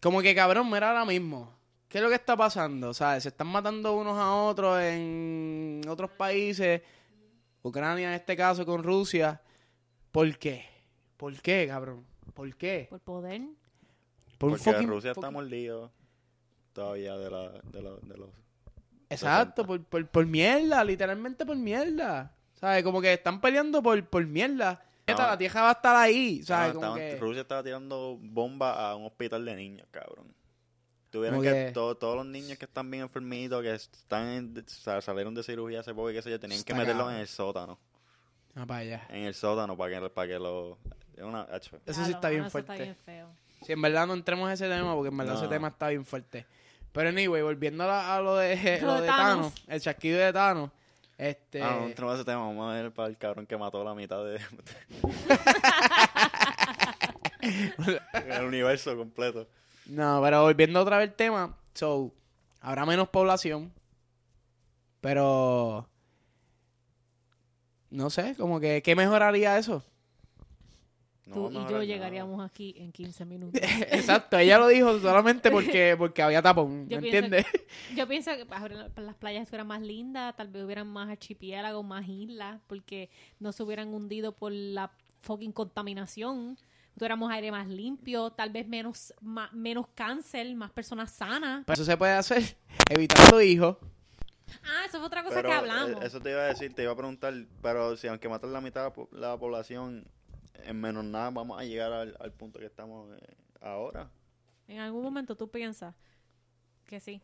Como 0.00 0.20
que 0.22 0.34
cabrón, 0.34 0.70
mira 0.70 0.88
ahora 0.90 1.04
mismo. 1.04 1.56
¿Qué 1.88 1.98
es 1.98 2.02
lo 2.04 2.10
que 2.10 2.16
está 2.16 2.36
pasando? 2.36 2.92
¿Sabes? 2.92 3.22
Se 3.22 3.30
están 3.30 3.46
matando 3.46 3.94
unos 3.96 4.18
a 4.18 4.32
otros 4.34 4.80
en 4.82 5.80
otros 5.88 6.10
países. 6.10 6.82
Ucrania 7.62 8.08
en 8.08 8.14
este 8.14 8.36
caso 8.36 8.66
con 8.66 8.82
Rusia. 8.82 9.40
¿Por 10.12 10.36
qué? 10.38 10.66
¿Por 11.16 11.40
qué, 11.40 11.66
cabrón? 11.68 12.04
¿Por 12.34 12.54
qué? 12.56 12.86
Por 12.90 13.00
poder. 13.00 13.40
Por 14.38 14.50
Porque 14.50 14.64
fucking- 14.70 14.88
Rusia 14.88 15.10
está 15.12 15.28
fucking- 15.28 15.32
mordido 15.32 15.90
todavía 16.72 17.16
de, 17.16 17.30
la, 17.30 17.48
de, 17.50 17.82
la- 17.82 17.96
de 18.02 18.16
los... 18.18 18.28
Exacto, 19.08 19.64
por, 19.66 19.82
por, 19.84 20.06
por 20.08 20.26
mierda, 20.26 20.82
literalmente 20.84 21.44
por 21.46 21.56
mierda. 21.56 22.32
¿Sabes? 22.54 22.82
Como 22.82 23.00
que 23.00 23.12
están 23.12 23.40
peleando 23.40 23.82
por, 23.82 24.02
por 24.06 24.26
mierda. 24.26 24.82
Neta, 25.06 25.28
La 25.28 25.38
tierra 25.38 25.62
va 25.62 25.68
a 25.68 25.72
estar 25.72 25.94
ahí, 25.94 26.42
¿sabes? 26.42 26.74
No, 26.74 26.80
Como 26.80 26.96
estaban- 26.96 27.14
que- 27.14 27.20
Rusia 27.20 27.42
estaba 27.42 27.62
tirando 27.62 28.18
bombas 28.20 28.76
a 28.76 28.96
un 28.96 29.06
hospital 29.06 29.44
de 29.44 29.54
niños, 29.54 29.86
cabrón. 29.92 30.34
Tuvieron 31.10 31.40
que, 31.42 31.50
que- 31.66 31.70
to- 31.72 31.96
todos 31.96 32.16
los 32.16 32.26
niños 32.26 32.58
que 32.58 32.64
están 32.64 32.90
bien 32.90 33.04
enfermitos, 33.04 33.62
que 33.62 33.72
están 33.74 34.26
en- 34.26 34.64
salieron 35.00 35.34
de 35.34 35.42
cirugía 35.44 35.80
hace 35.80 35.94
poco 35.94 36.10
y 36.10 36.14
qué 36.14 36.22
sé 36.22 36.30
yo, 36.30 36.40
tenían 36.40 36.62
que 36.64 36.74
meterlos 36.74 36.96
cabrón. 36.96 37.14
en 37.14 37.20
el 37.20 37.28
sótano. 37.28 37.78
Ah, 38.56 38.66
para 38.66 38.80
allá. 38.80 39.06
En 39.10 39.24
el 39.24 39.34
sótano 39.34 39.76
para 39.76 40.00
que, 40.00 40.10
para 40.10 40.28
que 40.28 40.38
lo... 40.38 40.78
es 41.16 41.22
una. 41.22 41.46
Eso 41.86 42.04
sí 42.04 42.10
está 42.10 42.28
bien 42.30 42.50
fuerte. 42.50 42.72
Está 42.72 42.82
bien 42.82 42.96
feo. 42.96 43.28
Si 43.64 43.72
en 43.72 43.80
verdad 43.82 44.06
no 44.06 44.14
entremos 44.14 44.48
a 44.48 44.54
ese 44.54 44.68
tema, 44.68 44.94
porque 44.94 45.08
en 45.10 45.16
verdad 45.16 45.34
No. 45.34 45.38
ese 45.40 45.48
tema 45.48 45.68
está 45.68 45.88
bien 45.88 46.04
fuerte. 46.04 46.46
Pero 46.96 47.10
anyway, 47.10 47.42
volviendo 47.42 47.84
a, 47.84 47.86
la- 47.86 48.16
a 48.16 48.20
lo 48.22 48.36
de, 48.36 48.56
Lo 48.80 48.86
lo 48.88 48.94
de 48.94 49.00
de 49.02 49.06
Thanos. 49.06 49.52
Thanos, 49.54 49.54
el 49.68 49.80
chasquido 49.80 50.18
de 50.18 50.32
Thanos. 50.32 50.70
Este, 51.18 51.62
Ah, 51.62 51.76
no 51.80 51.86
entremos 51.86 52.12
a 52.12 52.16
ese 52.16 52.24
tema, 52.24 52.38
vamos 52.40 52.70
a 52.70 52.74
ver 52.74 52.90
para 52.92 53.08
el 53.08 53.16
cabrón 53.18 53.46
que 53.46 53.56
mató 53.56 53.84
la 53.84 53.94
mitad 53.94 54.24
de... 54.24 54.40
el 57.40 58.44
universo 58.44 58.96
completo. 58.96 59.46
No, 59.86 60.20
pero 60.22 60.42
volviendo 60.42 60.80
otra 60.80 60.98
vez 60.98 61.10
al 61.10 61.14
tema, 61.16 61.56
so, 61.74 62.12
habrá 62.60 62.84
menos 62.86 63.08
población, 63.08 63.72
pero 65.00 65.88
no 67.90 68.10
sé, 68.10 68.34
como 68.36 68.58
que, 68.60 68.82
¿qué 68.82 68.96
mejoraría 68.96 69.58
eso? 69.58 69.84
Tú 71.32 71.50
y 71.50 71.54
yo 71.68 71.82
llegaríamos 71.82 72.44
aquí 72.44 72.74
en 72.78 72.92
15 72.92 73.24
minutos. 73.24 73.60
Exacto, 73.90 74.38
ella 74.38 74.58
lo 74.58 74.68
dijo 74.68 74.98
solamente 75.00 75.50
porque, 75.50 75.94
porque 75.98 76.22
había 76.22 76.40
tapón, 76.40 76.88
Yo 76.88 76.96
¿me 77.00 77.02
pienso 77.02 77.24
entiendes? 77.26 77.46
Yo 77.96 78.06
pienso 78.06 78.30
que 78.30 79.00
las 79.02 79.14
playas 79.16 79.42
estuvieran 79.42 79.66
más 79.66 79.82
lindas, 79.82 80.36
tal 80.36 80.48
vez 80.48 80.62
hubieran 80.64 80.86
más 80.86 81.08
archipiélagos, 81.08 81.84
más 81.84 82.06
islas, 82.08 82.60
porque 82.68 83.10
no 83.40 83.50
se 83.52 83.62
hubieran 83.64 83.92
hundido 83.92 84.32
por 84.32 84.52
la 84.52 84.92
fucking 85.18 85.50
contaminación. 85.52 86.56
Tuviéramos 86.96 87.30
aire 87.32 87.50
más 87.50 87.66
limpio, 87.68 88.30
tal 88.30 88.50
vez 88.50 88.66
menos, 88.68 89.12
menos 89.52 89.86
cáncer, 89.94 90.54
más 90.54 90.70
personas 90.70 91.10
sanas. 91.10 91.64
Pero 91.66 91.74
eso 91.74 91.84
se 91.84 91.96
puede 91.96 92.12
hacer 92.12 92.56
evitando 92.88 93.42
hijos. 93.42 93.76
Ah, 94.64 94.84
eso 94.86 94.98
fue 94.98 95.06
otra 95.08 95.22
cosa 95.24 95.34
Pero 95.36 95.48
que 95.48 95.54
hablamos. 95.54 95.90
eh, 96.02 96.06
eso 96.06 96.20
te 96.20 96.30
iba 96.30 96.40
a 96.40 96.44
decir, 96.46 96.72
te 96.72 96.84
iba 96.84 96.92
a 96.92 96.96
preguntar, 96.96 97.34
pero 97.60 97.96
si 97.96 98.06
aunque 98.06 98.28
matan 98.28 98.52
la 98.52 98.60
mitad 98.60 98.80
de 98.82 98.86
la 98.88 98.92
po- 98.94 99.08
la 99.12 99.36
población, 99.36 100.06
en 100.64 100.80
menos 100.80 101.04
nada 101.04 101.30
vamos 101.30 101.60
a 101.60 101.64
llegar 101.64 101.92
al, 101.92 102.16
al 102.20 102.32
punto 102.32 102.58
que 102.58 102.66
estamos 102.66 103.10
eh, 103.18 103.36
ahora. 103.60 104.10
En 104.68 104.78
algún 104.78 105.02
momento 105.02 105.36
tú 105.36 105.50
piensas 105.50 105.94
que 106.86 107.00
sí. 107.00 107.20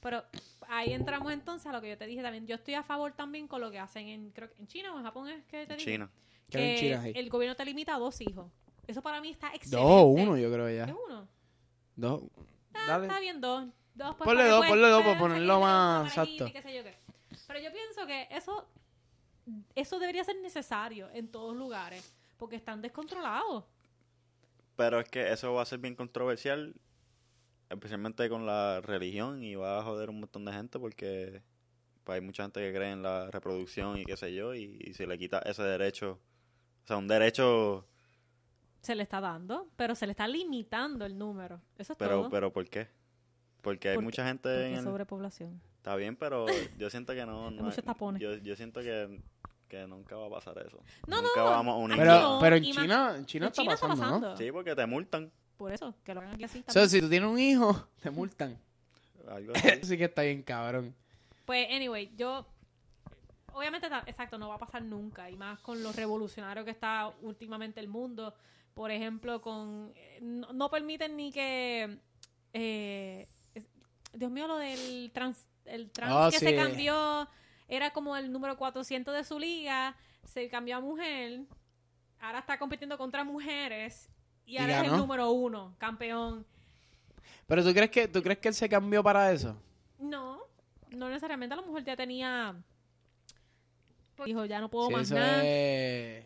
Pero 0.00 0.22
ahí 0.68 0.92
entramos 0.92 1.32
entonces 1.32 1.66
a 1.66 1.72
lo 1.72 1.80
que 1.80 1.88
yo 1.88 1.96
te 1.96 2.06
dije 2.06 2.22
también. 2.22 2.46
Yo 2.46 2.56
estoy 2.56 2.74
a 2.74 2.82
favor 2.82 3.12
también 3.12 3.48
con 3.48 3.60
lo 3.62 3.70
que 3.70 3.78
hacen 3.78 4.08
en, 4.08 4.30
creo 4.32 4.50
que 4.50 4.60
en 4.60 4.66
China 4.66 4.94
o 4.94 4.98
en 4.98 5.04
Japón 5.04 5.28
es 5.28 5.44
que 5.46 5.66
te. 5.66 5.76
China. 5.78 6.10
Que 6.50 6.76
China, 6.78 7.02
el 7.06 7.30
gobierno 7.30 7.56
te 7.56 7.64
limita 7.64 7.94
a 7.94 7.98
dos 7.98 8.20
hijos. 8.20 8.50
Eso 8.86 9.00
para 9.00 9.20
mí 9.22 9.30
está 9.30 9.48
excelente. 9.54 9.76
Dos 9.76 10.04
uno, 10.06 10.36
yo 10.36 10.52
creo 10.52 10.68
¿Es 10.68 10.86
ya. 10.86 10.94
uno? 10.94 11.26
Dos. 11.96 12.22
Ah, 12.74 12.86
Dale. 12.86 13.06
Está 13.06 13.18
bien, 13.18 13.40
dos. 13.40 13.64
dos 13.94 14.14
pues, 14.16 14.28
Ponle 14.28 14.44
dos, 14.44 14.66
ponle 14.66 14.88
dos 14.88 15.02
para 15.04 15.18
ponerlo 15.18 15.60
más 15.60 16.08
exacto. 16.08 16.50
qué 16.52 16.60
sé 16.60 16.74
yo 16.74 16.84
qué. 16.84 16.94
Pero 17.46 17.60
yo 17.60 17.72
pienso 17.72 18.06
que 18.06 18.28
eso, 18.30 18.68
eso 19.74 19.98
debería 19.98 20.22
ser 20.22 20.36
necesario 20.42 21.08
en 21.14 21.28
todos 21.28 21.56
lugares. 21.56 22.12
Porque 22.36 22.56
están 22.56 22.82
descontrolados. 22.82 23.64
Pero 24.76 25.00
es 25.00 25.08
que 25.08 25.32
eso 25.32 25.54
va 25.54 25.62
a 25.62 25.66
ser 25.66 25.78
bien 25.78 25.94
controversial, 25.94 26.74
especialmente 27.70 28.28
con 28.28 28.44
la 28.46 28.80
religión, 28.80 29.42
y 29.42 29.54
va 29.54 29.78
a 29.78 29.82
joder 29.84 30.10
un 30.10 30.20
montón 30.20 30.44
de 30.44 30.52
gente 30.52 30.78
porque 30.78 31.42
pues, 32.02 32.16
hay 32.16 32.20
mucha 32.20 32.42
gente 32.42 32.60
que 32.60 32.76
cree 32.76 32.90
en 32.90 33.02
la 33.02 33.30
reproducción 33.30 33.98
y 33.98 34.04
qué 34.04 34.16
sé 34.16 34.34
yo, 34.34 34.54
y, 34.54 34.78
y 34.80 34.94
se 34.94 35.06
le 35.06 35.16
quita 35.16 35.38
ese 35.40 35.62
derecho, 35.62 36.20
o 36.84 36.86
sea, 36.86 36.98
un 36.98 37.08
derecho, 37.08 37.86
Se 38.82 38.94
le 38.94 39.02
está 39.02 39.20
dando, 39.20 39.70
pero 39.76 39.94
se 39.94 40.06
le 40.06 40.10
está 40.10 40.28
limitando 40.28 41.06
el 41.06 41.16
número. 41.16 41.62
Eso 41.78 41.94
es 41.94 41.98
pero, 41.98 42.20
todo. 42.20 42.30
pero 42.30 42.52
¿por 42.52 42.68
qué? 42.68 42.88
Porque 43.62 43.88
hay 43.88 43.98
mucha 43.98 44.26
gente 44.26 44.50
porque 44.50 44.74
en 44.74 44.84
sobrepoblación. 44.84 45.62
Está 45.78 45.96
bien, 45.96 46.16
pero 46.16 46.44
yo 46.76 46.90
siento 46.90 47.14
que 47.14 47.24
no. 47.24 47.50
no 47.50 47.62
muchos 47.62 47.82
tapones. 47.82 48.20
Yo, 48.20 48.36
yo 48.36 48.54
siento 48.54 48.80
que, 48.82 49.18
que 49.80 49.86
nunca 49.86 50.16
va 50.16 50.26
a 50.26 50.30
pasar 50.30 50.58
eso. 50.66 50.78
No, 51.06 51.20
nunca 51.22 51.40
no, 51.40 51.44
vamos 51.44 51.74
a 51.74 51.78
unir. 51.78 51.96
Pero, 51.98 52.20
no, 52.20 52.38
pero 52.40 52.56
en 52.56 52.62
China, 52.64 53.14
en 53.16 53.26
China 53.26 53.46
En 53.46 53.50
está 53.52 53.62
China 53.62 53.74
está 53.74 53.88
pasando, 53.88 54.30
¿no? 54.30 54.36
Sí, 54.36 54.50
porque 54.52 54.74
te 54.74 54.86
multan. 54.86 55.30
Por 55.56 55.72
eso, 55.72 55.94
que 56.04 56.14
lo 56.14 56.20
hagan 56.20 56.34
aquí 56.34 56.44
así 56.44 56.58
O 56.60 56.72
sea, 56.72 56.82
también. 56.82 56.90
si 56.90 57.00
tú 57.00 57.08
tienes 57.08 57.28
un 57.28 57.38
hijo, 57.38 57.88
te 58.02 58.10
multan. 58.10 58.58
Algo 59.28 59.52
así. 59.56 59.68
Eso 59.68 59.86
sí 59.86 59.98
que 59.98 60.04
está 60.04 60.22
bien 60.22 60.42
cabrón. 60.42 60.94
Pues, 61.44 61.66
anyway, 61.70 62.10
yo. 62.16 62.46
Obviamente, 63.52 63.86
exacto, 64.06 64.36
no 64.36 64.48
va 64.48 64.56
a 64.56 64.58
pasar 64.58 64.82
nunca. 64.82 65.30
Y 65.30 65.36
más 65.36 65.60
con 65.60 65.82
lo 65.82 65.92
revolucionario 65.92 66.64
que 66.64 66.72
está 66.72 67.12
últimamente 67.22 67.78
el 67.80 67.88
mundo. 67.88 68.34
Por 68.74 68.90
ejemplo, 68.90 69.40
con. 69.40 69.92
No, 70.20 70.52
no 70.52 70.70
permiten 70.70 71.16
ni 71.16 71.30
que. 71.30 71.98
eh, 72.52 73.28
Dios 74.12 74.30
mío, 74.30 74.46
lo 74.48 74.56
del 74.58 75.10
trans. 75.12 75.44
El 75.64 75.90
trans 75.90 76.12
Oh, 76.14 76.30
que 76.30 76.38
sí. 76.38 76.46
se 76.46 76.56
cambió. 76.56 77.28
Era 77.68 77.92
como 77.92 78.16
el 78.16 78.30
número 78.30 78.56
400 78.56 79.14
de 79.14 79.24
su 79.24 79.38
liga. 79.38 79.96
Se 80.24 80.48
cambió 80.48 80.76
a 80.76 80.80
mujer. 80.80 81.40
Ahora 82.20 82.40
está 82.40 82.58
compitiendo 82.58 82.96
contra 82.98 83.24
mujeres. 83.24 84.10
Y 84.46 84.52
Y 84.54 84.58
ahora 84.58 84.80
es 84.82 84.92
el 84.92 84.96
número 84.96 85.30
uno, 85.30 85.74
campeón. 85.78 86.46
Pero 87.46 87.62
tú 87.64 87.72
crees 87.72 87.90
que 87.90 88.08
tú 88.08 88.22
crees 88.22 88.38
que 88.38 88.48
él 88.48 88.54
se 88.54 88.68
cambió 88.68 89.02
para 89.02 89.32
eso? 89.32 89.56
No, 89.98 90.40
no 90.90 91.08
necesariamente. 91.08 91.56
La 91.56 91.62
mujer 91.62 91.84
ya 91.84 91.96
tenía. 91.96 92.54
Dijo, 94.24 94.44
ya 94.44 94.60
no 94.60 94.70
puedo 94.70 94.88
Sí, 94.88 94.92
más 94.94 95.10
nada. 95.10 95.42
es 95.44 96.24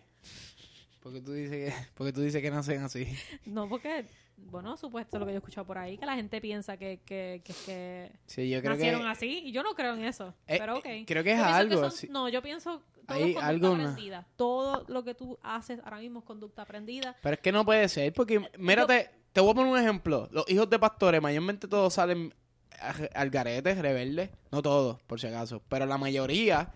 porque 1.01 1.21
tú 1.23 1.33
dices 1.33 1.51
que 1.73 1.87
porque 1.95 2.13
tú 2.13 2.21
dices 2.21 2.43
que 2.43 2.51
nacen 2.51 2.83
así. 2.83 3.07
No, 3.47 3.69
porque, 3.69 4.05
bueno, 4.39 4.77
supuesto 4.77 5.19
lo 5.19 5.27
que 5.27 5.33
yo 5.33 5.37
he 5.37 5.39
escuchado 5.39 5.67
por 5.67 5.77
ahí, 5.79 5.99
que 5.99 6.07
la 6.07 6.15
gente 6.15 6.41
piensa 6.41 6.77
que, 6.77 7.01
que, 7.05 7.43
que, 7.45 7.53
que 7.67 8.13
Sí, 8.27 8.49
yo 8.49 8.61
creo 8.61 8.73
nacieron 8.73 9.03
que 9.03 9.09
así. 9.09 9.43
Y 9.45 9.53
yo 9.53 9.63
no 9.63 9.75
creo 9.75 9.95
en 9.95 10.05
eso. 10.05 10.35
Eh, 10.47 10.57
pero 10.59 10.79
ok. 10.79 10.87
eh, 10.87 11.05
creo 11.07 11.23
que 11.25 11.33
es 11.33 11.39
Yo 11.39 11.45
algo, 11.45 11.81
son- 11.81 11.93
sí. 11.93 12.09
No, 12.11 12.29
yo 12.29 12.41
pienso. 12.43 12.83
Todo 13.07 13.17
Hay 13.25 13.31
es 13.31 13.37
conducta 13.37 13.69
aprendida. 13.73 14.27
Todo 14.37 14.85
lo 14.89 15.03
que 15.05 15.15
tú 15.15 15.39
haces 15.43 15.81
ahora 15.85 15.99
mismo 15.99 16.21
es 16.21 16.25
conducta 16.25 16.63
aprendida. 16.63 17.17
Pero 17.23 17.35
es 17.35 17.41
que 17.41 17.53
no 17.53 17.65
puede 17.65 17.89
ser, 17.89 18.13
porque 18.13 18.41
mírate, 18.59 19.11
te 19.33 19.41
voy 19.41 19.51
a 19.51 19.55
poner 19.55 19.73
un 19.73 19.79
ejemplo. 19.79 20.29
Los 20.31 20.49
hijos 20.51 20.69
de 20.71 20.79
pastores, 20.79 21.21
mayormente 21.23 21.69
todos 21.69 21.95
salen 21.95 22.35
al 23.15 23.31
garete, 23.31 23.75
rebeldes. 23.75 24.31
No 24.53 24.63
todos, 24.63 25.01
por 25.03 25.21
si 25.21 25.27
acaso, 25.27 25.63
pero 25.69 25.85
la 25.87 25.99
mayoría 25.99 26.73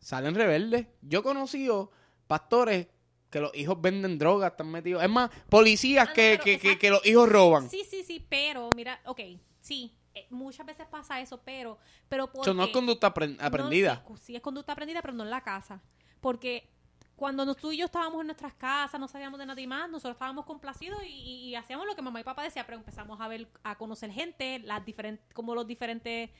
salen 0.00 0.34
rebeldes. 0.34 0.86
Yo 1.02 1.20
he 1.20 1.22
conocido 1.22 1.90
pastores 2.26 2.86
que 3.34 3.40
los 3.40 3.54
hijos 3.56 3.80
venden 3.80 4.16
drogas, 4.16 4.52
están 4.52 4.70
metidos. 4.70 5.02
Es 5.02 5.10
más, 5.10 5.28
policías 5.48 6.06
Ah, 6.06 6.10
no, 6.10 6.14
que, 6.14 6.38
que, 6.42 6.58
que, 6.60 6.78
que 6.78 6.90
los 6.90 7.04
hijos 7.04 7.28
roban. 7.28 7.68
Sí, 7.68 7.82
sí, 7.88 8.04
sí, 8.04 8.24
pero, 8.28 8.70
mira, 8.76 9.00
ok, 9.06 9.20
sí. 9.60 9.92
eh, 10.14 10.26
muchas 10.30 10.64
veces 10.64 10.86
pasa 10.88 11.20
eso, 11.20 11.42
pero, 11.44 11.76
pero 12.08 12.26
porque... 12.30 12.48
Eso 12.50 12.54
no 12.54 12.62
es 12.64 12.70
conducta 12.70 13.12
apren- 13.12 13.36
No, 13.36 13.44
aprendida. 13.44 14.04
sí, 14.06 14.14
sí 14.26 14.36
es 14.36 14.40
conducta 14.42 14.72
aprendida, 14.72 15.02
pero 15.02 15.14
no 15.14 15.24
en 15.24 15.30
la 15.30 15.42
casa. 15.42 15.82
Porque 16.20 16.70
cuando 17.16 17.44
nos, 17.44 17.56
tú 17.56 17.70
y 17.70 17.76
yo 17.76 17.84
estábamos 17.86 18.20
en 18.22 18.26
nuestras 18.26 18.54
casas, 18.54 18.98
no 19.00 19.06
sabíamos 19.06 19.38
de 19.38 19.46
nadie 19.46 19.66
más, 19.68 19.88
nosotros 19.88 20.14
estábamos 20.16 20.44
complacidos 20.46 21.02
y, 21.04 21.08
y- 21.08 21.48
y 21.50 21.54
hacíamos 21.54 21.86
lo 21.86 21.94
que 21.94 22.02
mamá 22.02 22.20
y 22.20 22.24
papá 22.24 22.42
decían, 22.42 22.64
pero 22.66 22.78
empezamos 22.78 23.20
a 23.20 23.28
ver, 23.28 23.48
a 23.62 23.76
conocer 23.76 24.10
gente, 24.10 24.58
las 24.60 24.84
diferentes, 24.84 25.24
como 25.32 25.54
los 25.54 25.66
diferentes 25.66 26.30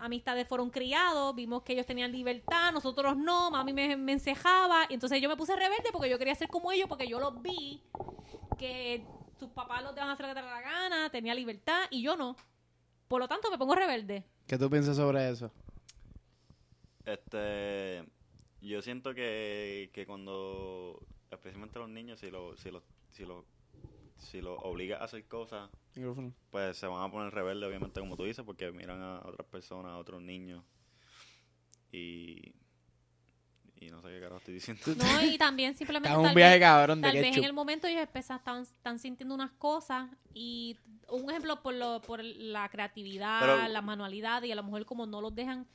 amistades 0.00 0.46
fueron 0.46 0.68
criados, 0.70 1.34
vimos 1.34 1.62
que 1.62 1.72
ellos 1.72 1.86
tenían 1.86 2.12
libertad, 2.12 2.72
nosotros 2.72 3.16
no, 3.16 3.50
mami 3.50 3.72
me, 3.72 3.96
me 3.96 4.12
encejaba, 4.12 4.84
y 4.90 4.94
entonces 4.94 5.20
yo 5.22 5.28
me 5.30 5.36
puse 5.36 5.56
rebelde 5.56 5.88
porque 5.92 6.10
yo 6.10 6.18
quería 6.18 6.34
ser 6.34 6.48
como 6.48 6.72
ellos, 6.72 6.88
porque 6.88 7.08
yo 7.08 7.18
los 7.18 7.40
vi, 7.40 7.82
que 8.58 9.06
sus 9.38 9.48
papás 9.50 9.82
los 9.82 9.94
dejan 9.94 10.10
hacer 10.10 10.26
lo 10.26 10.34
que 10.34 10.40
te 10.40 10.44
da 10.46 10.52
la 10.52 10.60
gana, 10.60 11.10
tenía 11.10 11.34
libertad, 11.34 11.84
y 11.90 12.02
yo 12.02 12.16
no. 12.16 12.36
Por 13.06 13.20
lo 13.20 13.28
tanto, 13.28 13.50
me 13.50 13.56
pongo 13.56 13.74
rebelde. 13.74 14.24
¿Qué 14.46 14.58
tú 14.58 14.68
piensas 14.68 14.96
sobre 14.96 15.30
eso? 15.30 15.50
Este, 17.06 18.04
yo 18.60 18.82
siento 18.82 19.14
que, 19.14 19.90
que 19.92 20.06
cuando, 20.06 21.00
especialmente 21.30 21.78
los 21.78 21.88
niños, 21.88 22.18
si 22.20 22.30
lo, 22.30 22.56
si 22.56 22.70
lo, 22.70 22.82
si 23.10 23.24
lo, 23.24 23.44
si 24.18 24.40
lo 24.40 24.56
obligas 24.58 25.00
a 25.00 25.04
hacer 25.04 25.26
cosas, 25.26 25.70
Micrófono. 25.94 26.32
pues 26.50 26.76
se 26.76 26.86
van 26.86 27.02
a 27.02 27.10
poner 27.12 27.32
rebeldes, 27.32 27.68
obviamente, 27.68 28.00
como 28.00 28.16
tú 28.16 28.24
dices, 28.24 28.44
porque 28.44 28.70
miran 28.72 29.00
a 29.00 29.20
otras 29.24 29.46
personas, 29.48 29.92
a 29.92 29.98
otros 29.98 30.20
niños, 30.22 30.64
y, 31.92 32.52
y 33.76 33.90
no 33.90 34.02
sé 34.02 34.08
qué 34.08 34.18
carajo 34.20 34.38
estoy 34.38 34.54
diciendo. 34.54 34.82
No, 34.96 35.24
y 35.24 35.38
también 35.38 35.74
simplemente 35.76 36.16
un 36.16 36.24
tal 36.24 36.34
viaje 36.34 36.54
vez, 36.54 36.60
cabrón 36.62 37.00
de 37.00 37.08
tal 37.08 37.16
vez 37.22 37.36
en 37.36 37.44
el 37.44 37.52
momento 37.52 37.86
ellos 37.86 38.02
empiezan, 38.02 38.38
están, 38.38 38.62
están 38.62 38.98
sintiendo 38.98 39.34
unas 39.34 39.52
cosas 39.52 40.10
y 40.34 40.76
un 41.08 41.30
ejemplo 41.30 41.62
por, 41.62 41.74
lo, 41.74 42.00
por 42.02 42.22
la 42.22 42.68
creatividad, 42.68 43.40
Pero- 43.40 43.68
la 43.68 43.82
manualidad 43.82 44.42
y 44.42 44.52
a 44.52 44.56
lo 44.56 44.62
mejor 44.64 44.84
como 44.84 45.06
no 45.06 45.20
los 45.20 45.34
dejan, 45.34 45.66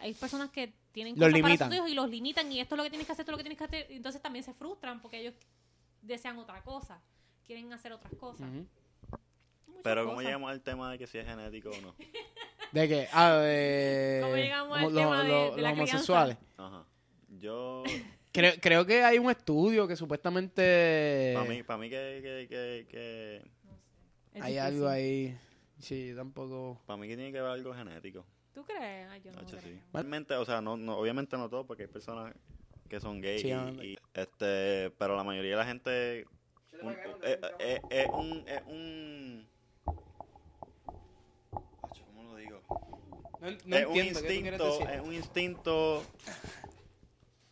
hay 0.00 0.14
personas 0.14 0.50
que 0.50 0.72
tienen 0.92 1.14
Los 1.14 1.28
cosas 1.28 1.32
para 1.40 1.48
limitan. 1.48 1.68
sus 1.68 1.76
hijos 1.76 1.90
y 1.90 1.94
los 1.94 2.08
limitan 2.10 2.52
y 2.52 2.60
esto 2.60 2.74
es 2.74 2.76
lo 2.78 2.84
que 2.84 2.90
tienes 2.90 3.06
que 3.06 3.12
hacer, 3.12 3.22
esto 3.22 3.32
es 3.32 3.34
lo 3.34 3.36
que 3.38 3.42
tienes 3.44 3.58
que 3.58 3.64
hacer, 3.64 3.86
entonces 3.90 4.22
también 4.22 4.44
se 4.44 4.54
frustran 4.54 5.00
porque 5.02 5.20
ellos 5.20 5.34
desean 6.02 6.38
otra 6.38 6.62
cosa, 6.62 7.00
quieren 7.44 7.72
hacer 7.72 7.92
otras 7.92 8.12
cosas. 8.14 8.48
Pero 9.82 10.02
¿cómo 10.02 10.14
cosas. 10.16 10.26
llegamos 10.26 10.50
al 10.50 10.60
tema 10.62 10.90
de 10.90 10.98
que 10.98 11.06
si 11.06 11.18
es 11.18 11.26
genético 11.26 11.70
o 11.70 11.80
no? 11.80 11.94
¿De 12.72 12.88
qué? 12.88 13.08
Ah, 13.12 13.34
de... 13.36 14.18
¿Cómo 14.22 14.36
llegamos 14.36 14.76
al 14.78 14.84
los- 14.84 14.94
tema 14.94 15.22
de- 15.22 15.28
los- 15.28 15.56
de 15.56 15.62
los 15.62 15.70
crianza? 15.72 15.82
homosexuales. 15.92 16.36
Ajá. 16.56 16.84
Yo, 17.38 17.82
Creo, 18.32 18.52
creo 18.60 18.84
que 18.84 19.02
hay 19.02 19.18
un 19.18 19.30
estudio 19.30 19.88
que 19.88 19.96
supuestamente 19.96 21.32
para 21.34 21.48
mí, 21.48 21.62
para 21.62 21.78
mí 21.78 21.88
que, 21.88 22.46
que, 22.50 22.86
que, 22.90 23.42
hay 24.34 24.40
difícil. 24.42 24.58
algo 24.58 24.88
ahí. 24.88 25.38
Sí, 25.78 26.12
tampoco. 26.14 26.80
para 26.86 26.98
mí 26.98 27.06
que 27.08 27.16
tiene 27.16 27.32
que 27.32 27.40
ver 27.40 27.50
algo 27.50 27.72
genético. 27.74 28.26
¿Tú 28.56 28.64
crees? 28.64 29.06
Ay, 29.10 29.20
yo 29.20 29.32
no 29.32 29.42
creo. 29.44 29.60
sí. 29.60 29.78
Realmente, 29.92 30.34
o 30.34 30.44
sea, 30.46 30.62
no, 30.62 30.78
no, 30.78 30.96
obviamente 30.96 31.36
no 31.36 31.50
todo, 31.50 31.66
porque 31.66 31.82
hay 31.82 31.88
personas 31.90 32.34
que 32.88 32.98
son 33.00 33.20
gays. 33.20 33.42
Sí, 33.42 33.48
y- 33.48 33.52
anda. 33.52 33.84
y, 33.84 33.98
este, 34.14 34.90
pero 34.98 35.14
la 35.14 35.22
mayoría 35.24 35.50
de 35.50 35.56
la 35.58 35.66
gente 35.66 36.26
un- 36.80 36.96
eh, 37.22 37.38
eh, 37.58 37.80
es 37.90 38.08
un, 38.08 38.42
es 38.48 38.62
un, 38.66 39.46
¿cómo 42.06 42.22
lo 42.30 42.36
digo? 42.36 42.62
No, 43.40 43.50
no 43.66 43.76
es 43.76 43.86
un 43.86 43.96
instinto, 43.98 44.64
decir. 44.78 44.88
es 44.90 45.00
un 45.02 45.12
instinto 45.12 46.02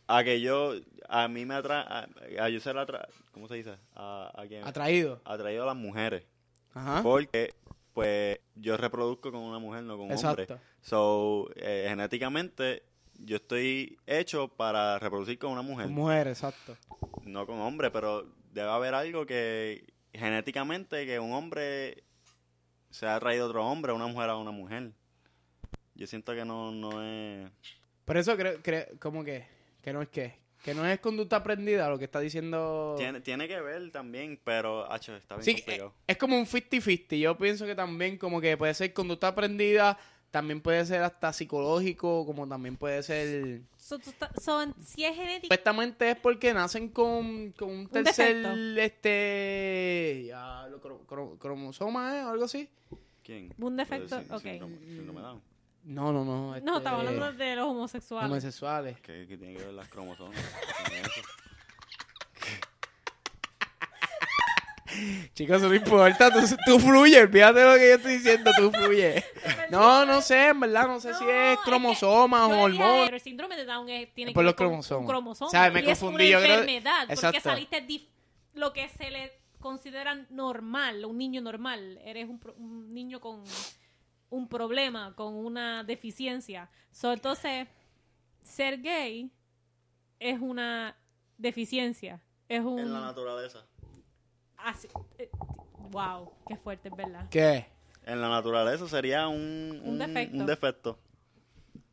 a 0.07 0.23
que 0.23 0.41
yo, 0.41 0.73
a 1.07 1.27
mí 1.27 1.45
me 1.45 1.53
atrae, 1.53 1.85
a, 1.87 2.07
a 2.45 2.49
yo 2.49 2.59
ser 2.59 2.79
atra, 2.79 3.07
¿cómo 3.31 3.47
se 3.47 3.53
dice? 3.53 3.77
A, 3.93 4.31
a 4.33 4.47
que 4.47 4.59
Atraído. 4.59 5.21
atraído 5.23 5.61
a 5.61 5.67
las 5.67 5.75
mujeres. 5.75 6.25
Ajá. 6.73 7.03
Porque, 7.03 7.53
pues, 7.93 8.39
yo 8.55 8.75
reproduzco 8.75 9.31
con 9.31 9.41
una 9.41 9.59
mujer, 9.59 9.83
no 9.83 9.97
con 9.97 10.11
un 10.11 10.17
hombre. 10.25 10.47
So, 10.85 11.49
eh, 11.55 11.87
genéticamente, 11.89 12.83
yo 13.17 13.37
estoy 13.37 13.97
hecho 14.05 14.49
para 14.49 14.99
reproducir 14.99 15.39
con 15.39 15.51
una 15.51 15.63
mujer, 15.63 15.87
Mujer, 15.87 16.27
exacto. 16.27 16.77
no 17.23 17.47
con 17.47 17.59
hombre, 17.59 17.89
pero 17.89 18.23
debe 18.53 18.69
haber 18.69 18.93
algo 18.93 19.25
que 19.25 19.83
genéticamente 20.13 21.07
que 21.07 21.19
un 21.19 21.33
hombre 21.33 22.03
se 22.91 23.07
ha 23.07 23.19
traído 23.19 23.45
a 23.45 23.47
otro 23.47 23.65
hombre, 23.65 23.93
una 23.93 24.05
mujer 24.05 24.29
a 24.29 24.37
una 24.37 24.51
mujer. 24.51 24.91
Yo 25.95 26.05
siento 26.05 26.35
que 26.35 26.45
no, 26.45 26.71
no 26.71 27.01
es... 27.03 27.49
Por 28.05 28.17
eso 28.17 28.37
creo, 28.37 28.61
creo 28.61 28.85
como 28.99 29.23
que, 29.23 29.43
que 29.81 29.91
no 29.91 30.03
es 30.03 30.09
que, 30.09 30.35
que 30.63 30.75
no 30.75 30.85
es 30.85 30.99
conducta 30.99 31.37
aprendida 31.37 31.89
lo 31.89 31.97
que 31.97 32.05
está 32.05 32.19
diciendo. 32.19 32.93
Tiene, 32.95 33.21
tiene 33.21 33.47
que 33.47 33.59
ver 33.59 33.89
también, 33.91 34.39
pero, 34.43 34.91
hacho, 34.91 35.15
está 35.15 35.35
bien 35.35 35.45
Sí, 35.45 35.53
complicado. 35.55 35.95
eh, 35.97 36.03
es 36.11 36.17
como 36.17 36.37
un 36.37 36.45
50-50. 36.45 37.17
Yo 37.17 37.35
pienso 37.39 37.65
que 37.65 37.73
también 37.73 38.19
como 38.19 38.39
que 38.39 38.55
puede 38.55 38.75
ser 38.75 38.93
conducta 38.93 39.29
aprendida, 39.29 39.97
también 40.31 40.61
puede 40.61 40.85
ser 40.85 41.01
hasta 41.03 41.31
psicológico, 41.31 42.25
como 42.25 42.47
también 42.47 42.75
puede 42.75 43.01
ser... 43.03 43.61
So, 43.77 43.99
ta- 43.99 44.31
so, 44.41 44.61
si 44.83 45.05
es 45.05 45.15
genético, 45.15 45.43
Supuestamente 45.45 46.09
es 46.11 46.17
porque 46.17 46.53
nacen 46.53 46.89
con, 46.89 47.51
con 47.53 47.69
un 47.69 47.87
tercer, 47.87 48.35
defecto. 48.41 48.81
este, 48.81 50.25
ya, 50.27 50.67
lo 50.67 50.81
cro- 50.81 51.05
cro- 51.05 51.37
cromosoma, 51.37 52.17
¿eh? 52.17 52.23
O 52.23 52.29
algo 52.29 52.45
así. 52.45 52.67
¿Quién? 53.23 53.53
un 53.57 53.77
defecto, 53.77 54.19
Sí, 54.19 54.27
ok. 54.29 54.41
síndrome- 54.43 54.79
síndrome 54.79 55.19
de 55.21 55.25
Down. 55.27 55.41
No, 55.85 56.11
no, 56.11 56.25
no. 56.25 56.47
No, 56.49 56.55
este, 56.55 56.69
estamos 56.77 56.99
hablando 56.99 57.31
de 57.33 57.55
los 57.55 57.65
homosexuales. 57.67 58.29
homosexuales. 58.31 58.99
¿Qué, 59.01 59.25
qué 59.27 59.37
tiene 59.37 59.55
que 59.55 59.65
ver 59.65 59.73
las 59.73 59.87
cromosomas? 59.87 60.35
¿Qué 60.83 60.83
tiene 60.89 61.01
eso? 61.01 61.21
Chicos, 65.33 65.57
eso 65.57 65.67
no 65.69 65.75
importa, 65.75 66.31
tú, 66.31 66.39
tú 66.65 66.79
fluye, 66.79 67.19
olvídate 67.21 67.59
de 67.59 67.65
lo 67.65 67.75
que 67.75 67.89
yo 67.89 67.95
estoy 67.95 68.13
diciendo, 68.15 68.51
tú 68.57 68.71
fluye. 68.71 69.23
No, 69.71 70.05
no 70.05 70.21
sé, 70.21 70.47
en 70.49 70.59
verdad, 70.59 70.87
no 70.87 70.99
sé 70.99 71.13
si 71.15 71.23
No, 71.23 71.29
es 71.31 71.53
es 71.53 71.57
que 71.57 71.63
cromosomas 71.65 72.49
Yo 72.49 72.55
o 72.55 72.61
hormonas. 72.63 73.05
pero 73.05 73.15
el 73.17 73.21
síndrome 73.21 73.55
de 73.57 73.65
Down 73.65 73.89
es- 73.89 74.13
tiene 74.13 74.31
Por 74.31 74.41
que 74.41 74.45
los 74.45 74.51
ver 74.53 74.57
cromosomas. 74.57 75.01
un 75.01 75.07
cromosoma. 75.07 75.51
¿Sabes? 75.51 75.73
Me 75.73 75.79
y 75.81 75.83
confundí, 75.85 76.23
es 76.25 76.31
yo 76.31 76.37
una 76.37 76.45
creo- 76.47 76.59
enfermedad, 76.59 77.07
porque 77.21 77.41
saliste 77.41 77.87
dif- 77.87 78.07
lo 78.53 78.71
que 78.73 78.87
se 78.89 79.09
le 79.11 79.31
considera 79.59 80.13
normal, 80.29 81.03
un 81.05 81.17
niño 81.17 81.41
normal. 81.41 81.99
Eres 82.05 82.29
un, 82.29 82.39
pro- 82.39 82.53
un 82.57 82.93
niño 82.93 83.19
con 83.19 83.43
un 84.29 84.47
problema, 84.47 85.13
con 85.15 85.33
una 85.35 85.83
deficiencia. 85.83 86.69
So, 86.91 87.11
entonces, 87.11 87.67
ser 88.43 88.79
gay 88.81 89.31
es 90.19 90.39
una 90.39 90.95
deficiencia. 91.37 92.21
Es 92.47 92.61
un... 92.63 92.79
En 92.79 92.93
la 92.93 93.01
naturaleza. 93.01 93.65
Así- 94.65 94.87
eh, 95.17 95.29
wow, 95.91 96.31
qué 96.47 96.57
fuerte, 96.57 96.89
es 96.89 96.95
verdad. 96.95 97.27
¿Qué? 97.29 97.65
En 98.05 98.21
la 98.21 98.29
naturaleza 98.29 98.87
sería 98.87 99.27
un, 99.27 99.81
Un 99.83 99.97
defecto. 99.97 100.37
un 100.37 100.45
defecto. 100.45 100.99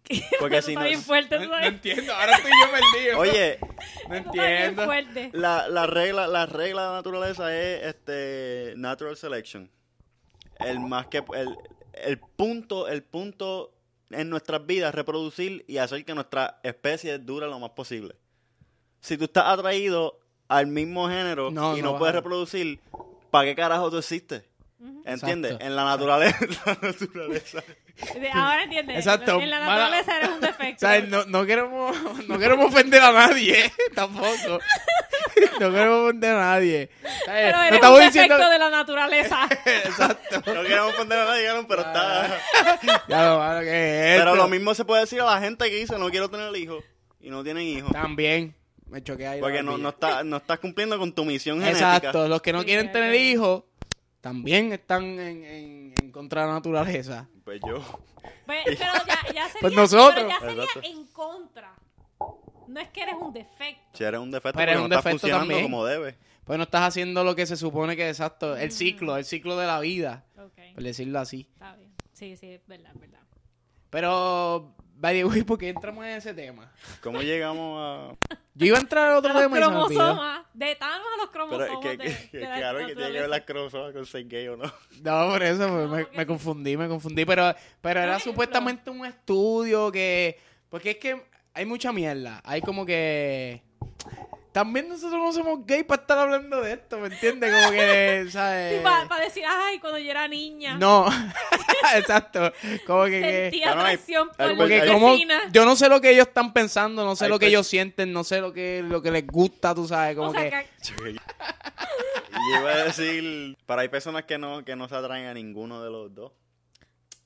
Porque 0.41 0.61
si 0.63 0.73
está 0.73 0.81
no... 0.83 0.87
bien 0.89 1.01
fuerte, 1.01 1.39
No, 1.47 1.59
entiendo, 1.61 2.13
ahora 2.13 2.33
estoy 2.37 2.51
yo 2.51 2.71
perdido. 2.71 3.19
Oye, 3.21 3.59
no 4.09 4.15
entiendo. 4.17 4.85
fuerte. 4.85 5.31
la, 5.33 5.69
la 5.69 5.87
regla 5.87 6.27
la 6.27 6.45
regla 6.47 6.83
de 6.83 6.89
la 6.89 6.95
naturaleza 6.95 7.57
es 7.57 7.85
este 7.85 8.75
natural 8.77 9.17
selection. 9.17 9.71
El 10.59 10.81
más 10.81 11.07
que 11.07 11.25
el, 11.35 11.57
el 11.95 12.19
punto 12.19 12.89
el 12.89 13.03
punto 13.05 13.73
en 14.11 14.29
nuestras 14.29 14.67
vidas 14.67 14.91
es 14.91 14.95
reproducir 14.97 15.65
y 15.69 15.79
hacer 15.79 16.05
que 16.05 16.15
nuestra 16.15 16.61
especie 16.63 17.19
dure 17.19 17.47
lo 17.47 17.59
más 17.59 17.71
posible. 17.71 18.17
Si 19.01 19.17
tú 19.17 19.25
estás 19.25 19.47
atraído 19.47 20.19
al 20.57 20.67
mismo 20.67 21.09
género 21.09 21.51
No, 21.51 21.77
y 21.77 21.83
no 21.83 21.93
no, 21.93 21.99
puedes 21.99 22.15
reproducir, 22.15 22.81
¿para 23.31 23.45
qué 23.47 23.55
carajo 23.55 23.91
tú 23.91 23.99
existes? 23.99 24.45
¿Entiendes? 25.05 25.53
Exacto. 25.53 25.67
En 25.67 25.77
la 25.77 25.85
naturaleza, 25.85 26.39
la 26.67 26.79
naturaleza. 26.83 27.63
De- 28.19 28.31
Ahora 28.31 28.63
entiendes. 28.65 28.97
Exacto. 28.99 29.41
En 29.41 29.51
la 29.51 29.61
Mala- 29.61 29.91
naturaleza 29.91 30.17
eres 30.17 30.29
un 30.31 30.35
O 30.43 30.47
defecto. 30.47 30.81
sea, 30.87 31.01
no, 31.03 31.25
no 31.27 31.47
queremos 31.47 31.97
no 32.29 32.39
queremos 32.39 32.67
ofender 32.67 33.01
a 33.03 33.13
nadie, 33.13 33.67
¿eh? 33.67 33.73
tampoco. 33.95 34.59
No 35.61 35.71
queremos 35.71 36.01
ofender 36.09 36.35
a 36.35 36.39
nadie. 36.41 36.91
Pero 37.27 37.57
no 37.59 37.63
eres 37.65 37.75
estamos 37.75 37.99
un 38.01 38.07
diciendo 38.07 38.35
defecto 38.35 38.51
de 38.53 38.59
la 38.59 38.71
naturaleza. 38.71 39.49
Exacto. 39.85 40.53
No 40.53 40.63
queremos 40.63 40.95
poner 40.95 41.19
a 41.19 41.25
nadie, 41.27 41.49
pero 41.69 41.83
está... 41.83 42.39
Ya 43.09 43.29
lo 43.29 43.39
malo 43.39 43.61
que 43.61 44.15
es 44.15 44.19
Pero 44.19 44.31
esto. 44.33 44.37
lo 44.37 44.49
mismo 44.49 44.75
se 44.75 44.85
puede 44.85 45.03
decir 45.03 45.21
a 45.21 45.25
la 45.27 45.41
gente 45.41 45.69
que 45.71 45.77
dice 45.77 45.97
no 45.99 46.11
quiero 46.11 46.29
tener 46.29 46.55
hijos 46.57 46.83
y 47.21 47.31
no 47.31 47.45
tienen 47.45 47.65
hijos. 47.65 47.93
También 47.93 48.55
me 48.93 49.03
choqué 49.03 49.27
ahí. 49.27 49.41
Porque 49.41 49.63
no, 49.63 49.79
no, 49.79 49.89
está, 49.89 50.23
no 50.23 50.37
estás 50.37 50.59
cumpliendo 50.61 50.99
con 50.99 51.13
tu 51.13 51.25
misión 51.25 51.59
genética. 51.61 51.97
Exacto, 51.97 52.29
los 52.29 52.41
que 52.43 52.53
no 52.53 52.63
quieren 52.65 52.93
tener 52.93 53.15
hijos 53.15 53.65
también 54.21 54.73
están 54.73 55.03
en, 55.19 55.45
en, 55.45 55.95
en 56.01 56.13
contra 56.13 56.43
de 56.43 56.49
la 56.49 56.55
naturaleza. 56.55 57.29
Pues 57.45 57.61
yo. 57.67 57.83
Pues, 58.47 58.61
pero 58.67 58.77
ya, 58.79 59.33
ya 59.35 59.49
sería, 59.49 59.49
Pues 59.61 59.73
nosotros. 59.75 60.15
pero 60.15 60.29
ya 60.29 60.41
sería 60.41 60.63
Exacto. 60.65 60.89
en 60.89 61.07
contra. 61.09 61.75
No 62.69 62.81
es 62.81 62.89
que 62.91 63.03
eres 63.03 63.15
un 63.21 63.33
defecto. 63.33 63.83
Si 63.95 64.05
eres 64.05 64.21
un 64.21 64.31
defecto, 64.31 64.57
Pero 64.59 64.71
eres 64.73 64.81
no 64.89 64.95
estás 64.95 65.11
funcionando 65.11 65.47
también. 65.49 65.63
como 65.65 65.85
debe. 65.85 66.17
Pues 66.45 66.57
no 66.59 66.65
estás 66.65 66.83
haciendo 66.83 67.25
lo 67.25 67.35
que 67.35 67.47
se 67.47 67.57
supone 67.57 67.97
que 67.97 68.09
es 68.09 68.19
exacto. 68.19 68.55
Mm. 68.55 68.59
El 68.61 68.73
ciclo, 68.73 69.17
el 69.17 69.25
ciclo 69.25 69.57
de 69.57 69.67
la 69.67 69.81
vida, 69.81 70.25
Ok, 70.39 70.75
por 70.75 70.83
decirlo 70.83 71.19
así. 71.19 71.49
está 71.53 71.75
bien. 71.77 71.93
Sí, 72.13 72.37
sí, 72.37 72.51
es 72.51 72.67
verdad, 72.67 72.93
es 72.95 73.01
verdad. 73.01 73.21
Pero, 73.91 74.75
by 75.03 75.15
the 75.15 75.25
way, 75.25 75.43
¿por 75.43 75.59
qué 75.59 75.69
entramos 75.71 76.05
en 76.05 76.13
ese 76.13 76.33
tema? 76.33 76.71
¿Cómo 77.03 77.21
llegamos 77.23 77.77
a...? 78.31 78.37
Yo 78.55 78.67
iba 78.67 78.79
a 78.79 78.81
entrar 78.81 79.11
a 79.11 79.19
otro 79.19 79.31
A 79.31 79.35
los 79.35 79.43
tema 79.43 79.57
olvidó. 79.57 79.71
cromosomas. 79.89 80.43
De 80.55 80.75
Thanos 80.77 81.07
a 81.15 81.17
los 81.17 81.29
Pero 81.33 81.49
cromosomas. 81.49 81.81
que, 81.81 81.89
de- 81.97 81.97
que, 81.99 82.31
que, 82.31 82.39
de 82.39 82.45
la 82.49 82.57
claro 82.57 82.79
que 82.79 82.95
tiene 82.95 83.13
que 83.13 83.21
ver 83.21 83.29
las 83.29 83.41
cromosomas 83.43 83.93
con 83.93 84.07
ser 84.07 84.29
gay 84.29 84.49
o 84.49 84.57
no. 84.57 84.73
No, 85.03 85.31
por 85.33 85.43
eso 85.43 85.59
pues, 85.69 86.07
No, 86.07 86.17
me, 86.17 86.27
confundí, 86.27 86.77
me 86.77 86.89
confundí. 86.89 87.25
Pero, 87.25 87.55
pero 87.81 88.01
era 88.01 88.13
ejemplo. 88.13 88.33
supuestamente 88.33 88.91
un 88.91 89.05
estudio 89.05 89.91
que... 89.91 90.39
Porque 90.71 90.93
es 90.93 90.97
que 90.99 91.21
hay 91.55 91.67
mucha 91.67 91.93
mierda. 91.93 92.41
Hay 92.45 92.61
como 92.63 92.87
que... 92.87 93.63
También 94.53 94.87
nosotros 94.87 95.19
no 95.19 95.33
somos 95.33 95.65
gay 95.67 95.83
para 95.83 96.03
estar 96.03 96.19
hablando 96.19 96.61
de 96.61 96.75
esto, 96.75 96.99
¿me 96.99 97.07
entiendes? 97.09 97.55
Como 97.55 97.71
que, 97.71 98.27
¿sabes? 98.31 98.77
Sí, 98.79 98.85
para 98.85 99.25
decir, 99.25 99.45
ay, 99.49 99.79
cuando 99.79 99.99
yo 99.99 100.11
era 100.11 100.29
niña. 100.29 100.77
No, 100.77 101.07
exacto. 101.97 102.53
Como 102.87 103.05
que... 103.07 103.49
Sentía 103.51 103.73
atracción 103.73 104.29
por 104.29 104.71
hay- 104.71 104.89
como 104.93 105.17
yo 105.51 105.65
no 105.65 105.75
sé 105.75 105.89
lo 105.89 106.03
que 106.03 106.11
ellos 106.11 106.27
están 106.29 106.53
pensando, 106.53 107.03
no 107.05 107.17
sé 107.17 107.25
Hay 107.25 107.31
lo 107.31 107.39
que 107.39 107.47
ellos 107.47 107.67
sienten, 107.67 108.13
no 108.13 108.25
sé 108.25 108.41
lo 108.43 108.53
que 108.53 108.83
lo 108.87 109.01
que 109.01 109.11
les 109.11 109.27
gusta, 109.27 109.75
tú 109.75 109.89
sabes, 109.89 110.17
como 110.17 110.29
o 110.29 110.33
sea, 110.33 110.43
que 110.43 110.51
que- 110.51 111.11
y 111.13 111.15
yo 112.55 112.61
iba 112.61 112.71
a 112.73 112.85
decir, 112.85 113.57
pero 113.67 113.81
hay 113.81 113.89
personas 113.89 114.25
que 114.25 114.37
no, 114.37 114.65
que 114.65 114.77
no 114.77 114.89
se 114.89 114.97
atraen 114.97 115.27
a 115.27 115.35
ninguno 115.35 115.83
de 115.83 115.91
los 115.91 116.15
dos. 116.15 116.33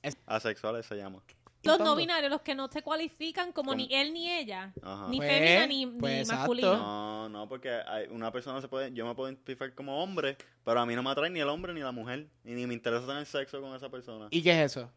Es- 0.01 0.17
Asexuales 0.25 0.85
se 0.85 0.95
llama. 0.95 1.21
Los 1.67 1.79
no 1.79 1.95
binarios, 1.95 2.29
los 2.31 2.41
que 2.41 2.55
no 2.55 2.67
se 2.69 2.81
cualifican 2.81 3.51
como 3.51 3.75
ni 3.75 3.87
él 3.93 4.13
ni 4.13 4.31
ella, 4.31 4.73
Ajá. 4.81 5.07
ni 5.09 5.17
Pues, 5.17 5.29
fémina 5.29 5.67
ni, 5.67 5.85
pues, 5.87 6.13
ni 6.13 6.19
exacto. 6.19 6.39
masculino. 6.39 6.77
No, 6.77 7.29
no, 7.29 7.49
porque 7.49 7.69
hay, 7.71 8.07
una 8.09 8.31
persona 8.31 8.59
se 8.61 8.67
puede, 8.67 8.91
yo 8.93 9.05
me 9.05 9.13
puedo 9.15 9.29
identificar 9.29 9.73
como 9.75 10.01
hombre, 10.03 10.37
pero 10.63 10.79
a 10.79 10.85
mí 10.85 10.95
no 10.95 11.03
me 11.03 11.09
atrae 11.09 11.29
ni 11.29 11.39
el 11.39 11.49
hombre 11.49 11.73
ni 11.73 11.81
la 11.81 11.91
mujer, 11.91 12.27
y 12.43 12.51
ni 12.51 12.65
me 12.67 12.73
interesa 12.73 13.05
tener 13.05 13.25
sexo 13.25 13.61
con 13.61 13.75
esa 13.75 13.89
persona. 13.89 14.27
¿y 14.31 14.41
qué 14.41 14.51
es 14.63 14.71
eso? 14.71 14.91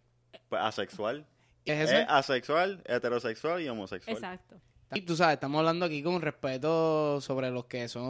Pues 0.49 0.63
asexual. 0.63 1.27
¿Qué 1.65 1.73
es 1.83 1.91
Es 1.91 2.01
eso? 2.01 2.11
asexual, 2.11 2.83
heterosexual 2.87 3.61
y 3.61 3.69
homosexual. 3.69 4.17
Exacto. 4.17 4.57
Y 4.93 5.03
tú 5.03 5.15
sabes, 5.15 5.35
estamos 5.35 5.61
hablando 5.61 5.87
aquí 5.87 6.03
con 6.03 6.21
respeto 6.21 7.21
sobre 7.21 7.51
los 7.51 7.67
que 7.67 7.87
son 7.89 8.07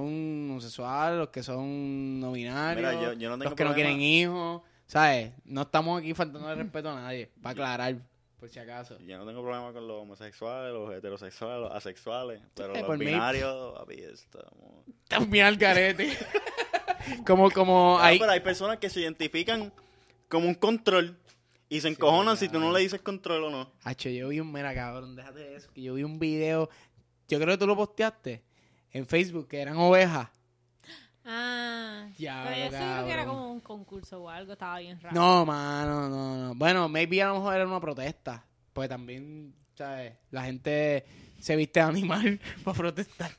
homosexuales, 0.50 1.18
los 1.18 1.28
que 1.28 1.42
son 1.42 2.20
no 2.20 2.32
binarios, 2.32 2.90
Mira, 2.92 3.02
yo- 3.12 3.12
yo 3.18 3.28
no 3.28 3.36
tengo 3.36 3.50
los 3.50 3.54
que 3.54 3.64
no 3.64 3.74
quieren 3.74 4.00
hijos, 4.00 4.62
¿sabes? 4.86 5.32
No 5.44 5.62
estamos 5.62 6.00
aquí 6.00 6.14
faltando 6.14 6.48
de 6.48 6.54
respeto 6.54 6.88
a 6.90 6.94
nadie, 6.94 7.30
para 7.42 7.52
aclarar, 7.52 7.96
por 8.40 8.48
si 8.48 8.59
acaso. 8.59 8.98
Yo 9.07 9.18
no 9.18 9.26
tengo 9.26 9.42
problema 9.42 9.72
con 9.72 9.87
los 9.87 10.03
homosexuales, 10.03 10.72
los 10.72 10.92
heterosexuales, 10.92 11.61
los 11.68 11.72
asexuales, 11.72 12.40
pero 12.55 12.74
Eh, 12.74 12.83
los 12.83 12.98
binarios, 12.98 13.79
papi, 13.79 14.00
estamos... 14.03 14.85
También 15.09 15.46
al 15.46 15.57
garete. 15.57 16.16
como, 17.26 17.50
como 17.50 17.98
Ah, 17.98 18.07
hay... 18.07 18.18
pero 18.18 18.33
hay 18.33 18.40
personas 18.40 18.79
que 18.79 18.88
se 18.90 19.00
identifican 19.00 19.72
como 20.29 20.48
un 20.48 20.55
control 20.55 21.16
y 21.68 21.81
se 21.81 21.88
encojonan 21.88 22.37
si 22.37 22.48
tú 22.48 22.59
no 22.59 22.72
le 22.72 22.81
dices 22.81 23.00
control 23.00 23.44
o 23.44 23.50
no. 23.50 23.70
Hacho, 23.85 24.09
yo 24.09 24.29
vi 24.29 24.40
un... 24.40 24.50
Mira, 24.53 24.74
cabrón, 24.74 25.14
déjate 25.14 25.40
de 25.40 25.57
eso, 25.57 25.70
que 25.72 25.83
yo 25.83 25.94
vi 25.94 26.03
un 26.03 26.18
video, 26.18 26.68
yo 27.29 27.38
creo 27.38 27.55
que 27.55 27.59
tú 27.59 27.66
lo 27.66 27.76
posteaste 27.76 28.42
en 28.92 29.07
Facebook, 29.07 29.46
que 29.48 29.61
eran 29.61 29.76
ovejas. 29.76 30.29
Ah. 31.24 32.06
Diablo, 32.16 32.50
pero 32.50 32.64
yo 32.64 32.70
creo 32.70 33.06
que 33.06 33.12
era 33.12 33.26
como 33.26 33.52
un 33.52 33.61
concurso 33.61 34.22
o 34.22 34.28
algo, 34.28 34.52
estaba 34.52 34.78
bien 34.78 35.00
raro. 35.00 35.14
No, 35.14 35.44
mano, 35.44 36.09
no, 36.09 36.37
no. 36.37 36.54
Bueno, 36.54 36.88
maybe 36.88 37.22
a 37.22 37.28
lo 37.28 37.35
mejor 37.35 37.54
era 37.54 37.66
una 37.66 37.80
protesta. 37.80 38.44
Pues 38.72 38.88
también, 38.88 39.54
¿sabes? 39.74 40.14
La 40.30 40.44
gente 40.44 41.04
se 41.38 41.56
viste 41.56 41.80
de 41.80 41.87
animal 41.87 42.40
para 42.64 42.76
protestar. 42.76 43.30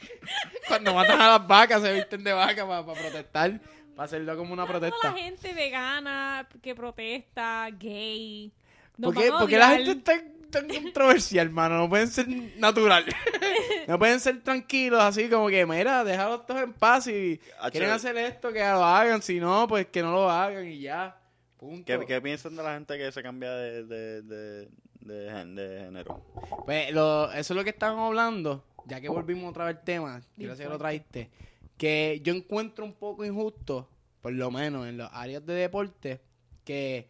Cuando 0.68 0.94
matan 0.94 1.20
a 1.20 1.38
las 1.38 1.46
vacas, 1.46 1.82
se 1.82 1.92
visten 1.92 2.24
de 2.24 2.32
vaca 2.32 2.66
para 2.66 2.84
protestar. 2.84 3.60
Para 3.94 4.06
hacerlo 4.06 4.36
como 4.36 4.52
una 4.52 4.66
protesta. 4.66 4.96
la 5.04 5.12
gente 5.12 5.52
vegana 5.52 6.48
que 6.60 6.74
protesta, 6.74 7.68
gay. 7.70 8.52
¿Por 9.00 9.14
qué, 9.14 9.30
van 9.30 9.36
a 9.36 9.40
por 9.40 9.48
qué 9.48 9.58
la 9.58 9.68
gente 9.70 10.12
es 10.12 10.22
tan, 10.54 10.68
controversial, 10.82 11.50
mano? 11.50 11.76
No 11.78 11.88
pueden 11.88 12.08
ser 12.08 12.26
natural. 12.56 13.04
no 13.88 13.98
pueden 13.98 14.20
ser 14.20 14.42
tranquilos, 14.42 15.02
así 15.02 15.28
como 15.28 15.48
que, 15.48 15.66
mira, 15.66 16.04
déjalos 16.04 16.46
todos 16.46 16.62
en 16.62 16.72
paz. 16.72 17.04
Si 17.04 17.40
Hacho, 17.60 17.72
quieren 17.72 17.90
hacer 17.90 18.16
esto, 18.16 18.52
que 18.52 18.60
lo 18.60 18.84
hagan. 18.84 19.20
Si 19.22 19.38
no, 19.40 19.66
pues 19.68 19.86
que 19.86 20.02
no 20.02 20.12
lo 20.12 20.30
hagan 20.30 20.66
y 20.68 20.80
ya. 20.80 21.18
Punto. 21.56 21.84
¿Qué, 21.86 22.06
qué 22.06 22.20
piensan 22.20 22.56
de 22.56 22.62
la 22.62 22.74
gente 22.74 22.96
que 22.98 23.10
se 23.12 23.22
cambia 23.22 23.50
de, 23.54 23.84
de, 23.84 24.22
de, 24.22 24.68
de 25.00 25.30
género? 25.30 26.24
Pues 26.64 26.92
lo- 26.92 27.30
eso 27.32 27.52
es 27.52 27.56
lo 27.56 27.64
que 27.64 27.70
estábamos 27.70 28.08
hablando, 28.08 28.64
ya 28.86 29.00
que 29.00 29.08
volvimos 29.08 29.50
otra 29.50 29.64
vez 29.66 29.76
al 29.78 29.84
tema, 29.84 30.20
gracias 30.36 30.66
que 30.66 30.72
lo 30.72 30.78
traíste, 30.78 31.30
que 31.78 32.20
yo 32.22 32.34
encuentro 32.34 32.84
un 32.84 32.92
poco 32.94 33.24
injusto, 33.24 33.88
por 34.20 34.32
lo 34.32 34.50
menos 34.50 34.86
en 34.86 34.98
las 34.98 35.10
áreas 35.12 35.44
de 35.46 35.54
deporte, 35.54 36.20
que, 36.64 37.08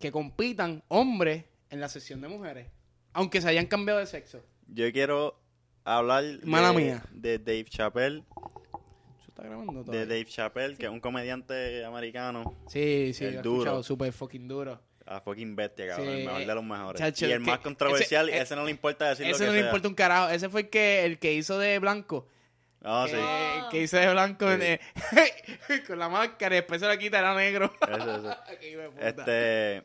que 0.00 0.10
compitan 0.12 0.82
hombres 0.88 1.44
en 1.70 1.80
la 1.80 1.88
sesión 1.88 2.20
de 2.20 2.28
mujeres, 2.28 2.68
aunque 3.12 3.40
se 3.40 3.48
hayan 3.48 3.66
cambiado 3.66 4.00
de 4.00 4.06
sexo. 4.06 4.42
Yo 4.68 4.90
quiero 4.92 5.40
hablar 5.84 6.24
Mala 6.44 6.72
de, 6.72 6.76
mía. 6.76 7.02
de 7.12 7.38
Dave 7.38 7.64
Chappelle, 7.64 8.18
¿Eso 8.18 9.28
está 9.28 9.42
grabando 9.44 9.72
de 9.80 9.84
todavía? 9.84 10.06
Dave 10.06 10.24
Chappelle, 10.26 10.76
que 10.76 10.84
es 10.86 10.90
un 10.92 11.00
comediante 11.00 11.84
americano, 11.84 12.56
Sí, 12.68 13.12
sí, 13.14 13.24
El 13.24 13.34
lo 13.34 13.40
he 13.40 13.42
duro. 13.42 13.56
escuchado, 13.60 13.82
súper 13.82 14.12
fucking 14.12 14.46
duro. 14.48 14.80
a 15.06 15.20
fucking 15.22 15.56
bestia, 15.56 15.88
cabrón, 15.88 16.06
Sí, 16.06 16.12
el 16.20 16.26
mejor 16.26 16.40
de 16.46 16.54
los 16.54 16.64
mejores. 16.64 16.98
chacho, 17.00 17.26
y 17.26 17.32
el 17.32 17.42
que- 17.42 17.50
más 17.50 17.60
controversial, 17.60 18.28
ese- 18.28 18.42
ese, 18.42 18.56
no 18.56 18.64
le 18.64 18.70
importa 18.72 19.08
decir 19.08 19.24
lo 19.26 19.32
Ese 19.34 19.44
que 19.44 19.46
no 19.46 19.52
le 19.54 19.60
sea. 19.60 19.68
importa 19.68 19.88
un 19.88 19.94
carajo, 19.94 20.28
ese 20.28 20.48
fue 20.50 20.60
el 20.62 20.68
que, 20.68 21.04
el 21.06 21.18
que 21.18 21.32
hizo 21.32 21.58
de 21.58 21.78
blanco. 21.78 22.28
Ah, 22.82 23.06
que, 23.08 23.16
sí. 23.16 23.22
que 23.70 23.82
hizo 23.84 23.96
de 23.96 24.10
blanco 24.12 24.50
eh, 24.52 24.78
con 25.86 25.98
la 25.98 26.08
máscara 26.10 26.54
y 26.54 26.58
después 26.58 26.80
se 26.80 26.86
la 26.86 26.98
quita, 26.98 27.18
era 27.18 27.34
negro. 27.34 27.72
Ese, 27.80 27.94
ese. 27.96 28.68
Hijo 28.70 28.80
de 28.82 28.90
puta. 28.90 29.08
Este, 29.08 29.84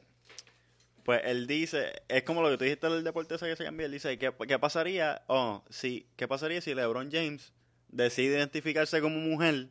pues 1.03 1.21
él 1.25 1.47
dice, 1.47 1.91
es 2.07 2.23
como 2.23 2.41
lo 2.41 2.49
que 2.49 2.57
tú 2.57 2.63
dijiste 2.63 2.89
del 2.89 3.03
deporte 3.03 3.35
ese 3.35 3.47
que 3.47 3.55
se 3.55 3.65
cambió. 3.65 3.85
Él 3.85 3.91
dice, 3.91 4.17
¿qué, 4.17 4.33
qué 4.47 4.57
pasaría? 4.57 5.21
Oh, 5.27 5.63
sí, 5.69 6.07
¿qué 6.15 6.27
pasaría 6.27 6.61
si 6.61 6.73
LeBron 6.73 7.11
James 7.11 7.53
decide 7.89 8.37
identificarse 8.37 9.01
como 9.01 9.17
mujer 9.17 9.69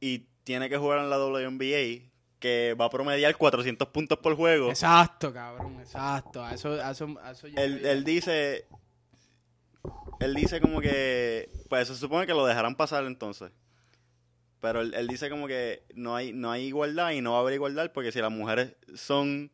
y 0.00 0.26
tiene 0.42 0.68
que 0.68 0.76
jugar 0.76 0.98
en 0.98 1.10
la 1.10 1.18
WNBA, 1.18 2.10
que 2.40 2.74
va 2.74 2.86
a 2.86 2.90
promediar 2.90 3.36
400 3.36 3.88
puntos 3.88 4.18
por 4.18 4.34
juego? 4.34 4.70
Exacto, 4.70 5.32
cabrón, 5.32 5.78
exacto. 5.78 6.42
A 6.44 6.52
eso, 6.52 6.72
a 6.72 6.90
eso, 6.90 7.16
a 7.22 7.30
eso 7.30 7.46
yo 7.46 7.56
Él, 7.56 7.86
él 7.86 8.02
dice, 8.02 8.66
él 10.18 10.34
dice 10.34 10.60
como 10.60 10.80
que, 10.80 11.48
pues 11.68 11.86
se 11.86 11.94
supone 11.94 12.26
que 12.26 12.34
lo 12.34 12.44
dejarán 12.44 12.74
pasar 12.74 13.04
entonces. 13.04 13.52
Pero 14.60 14.80
él, 14.80 14.94
él 14.94 15.06
dice 15.06 15.30
como 15.30 15.46
que 15.46 15.84
no 15.94 16.16
hay, 16.16 16.32
no 16.32 16.50
hay 16.50 16.64
igualdad 16.64 17.12
y 17.12 17.20
no 17.20 17.32
va 17.32 17.38
a 17.38 17.40
haber 17.42 17.54
igualdad 17.54 17.92
porque 17.92 18.10
si 18.10 18.20
las 18.20 18.32
mujeres 18.32 18.74
son... 18.96 19.52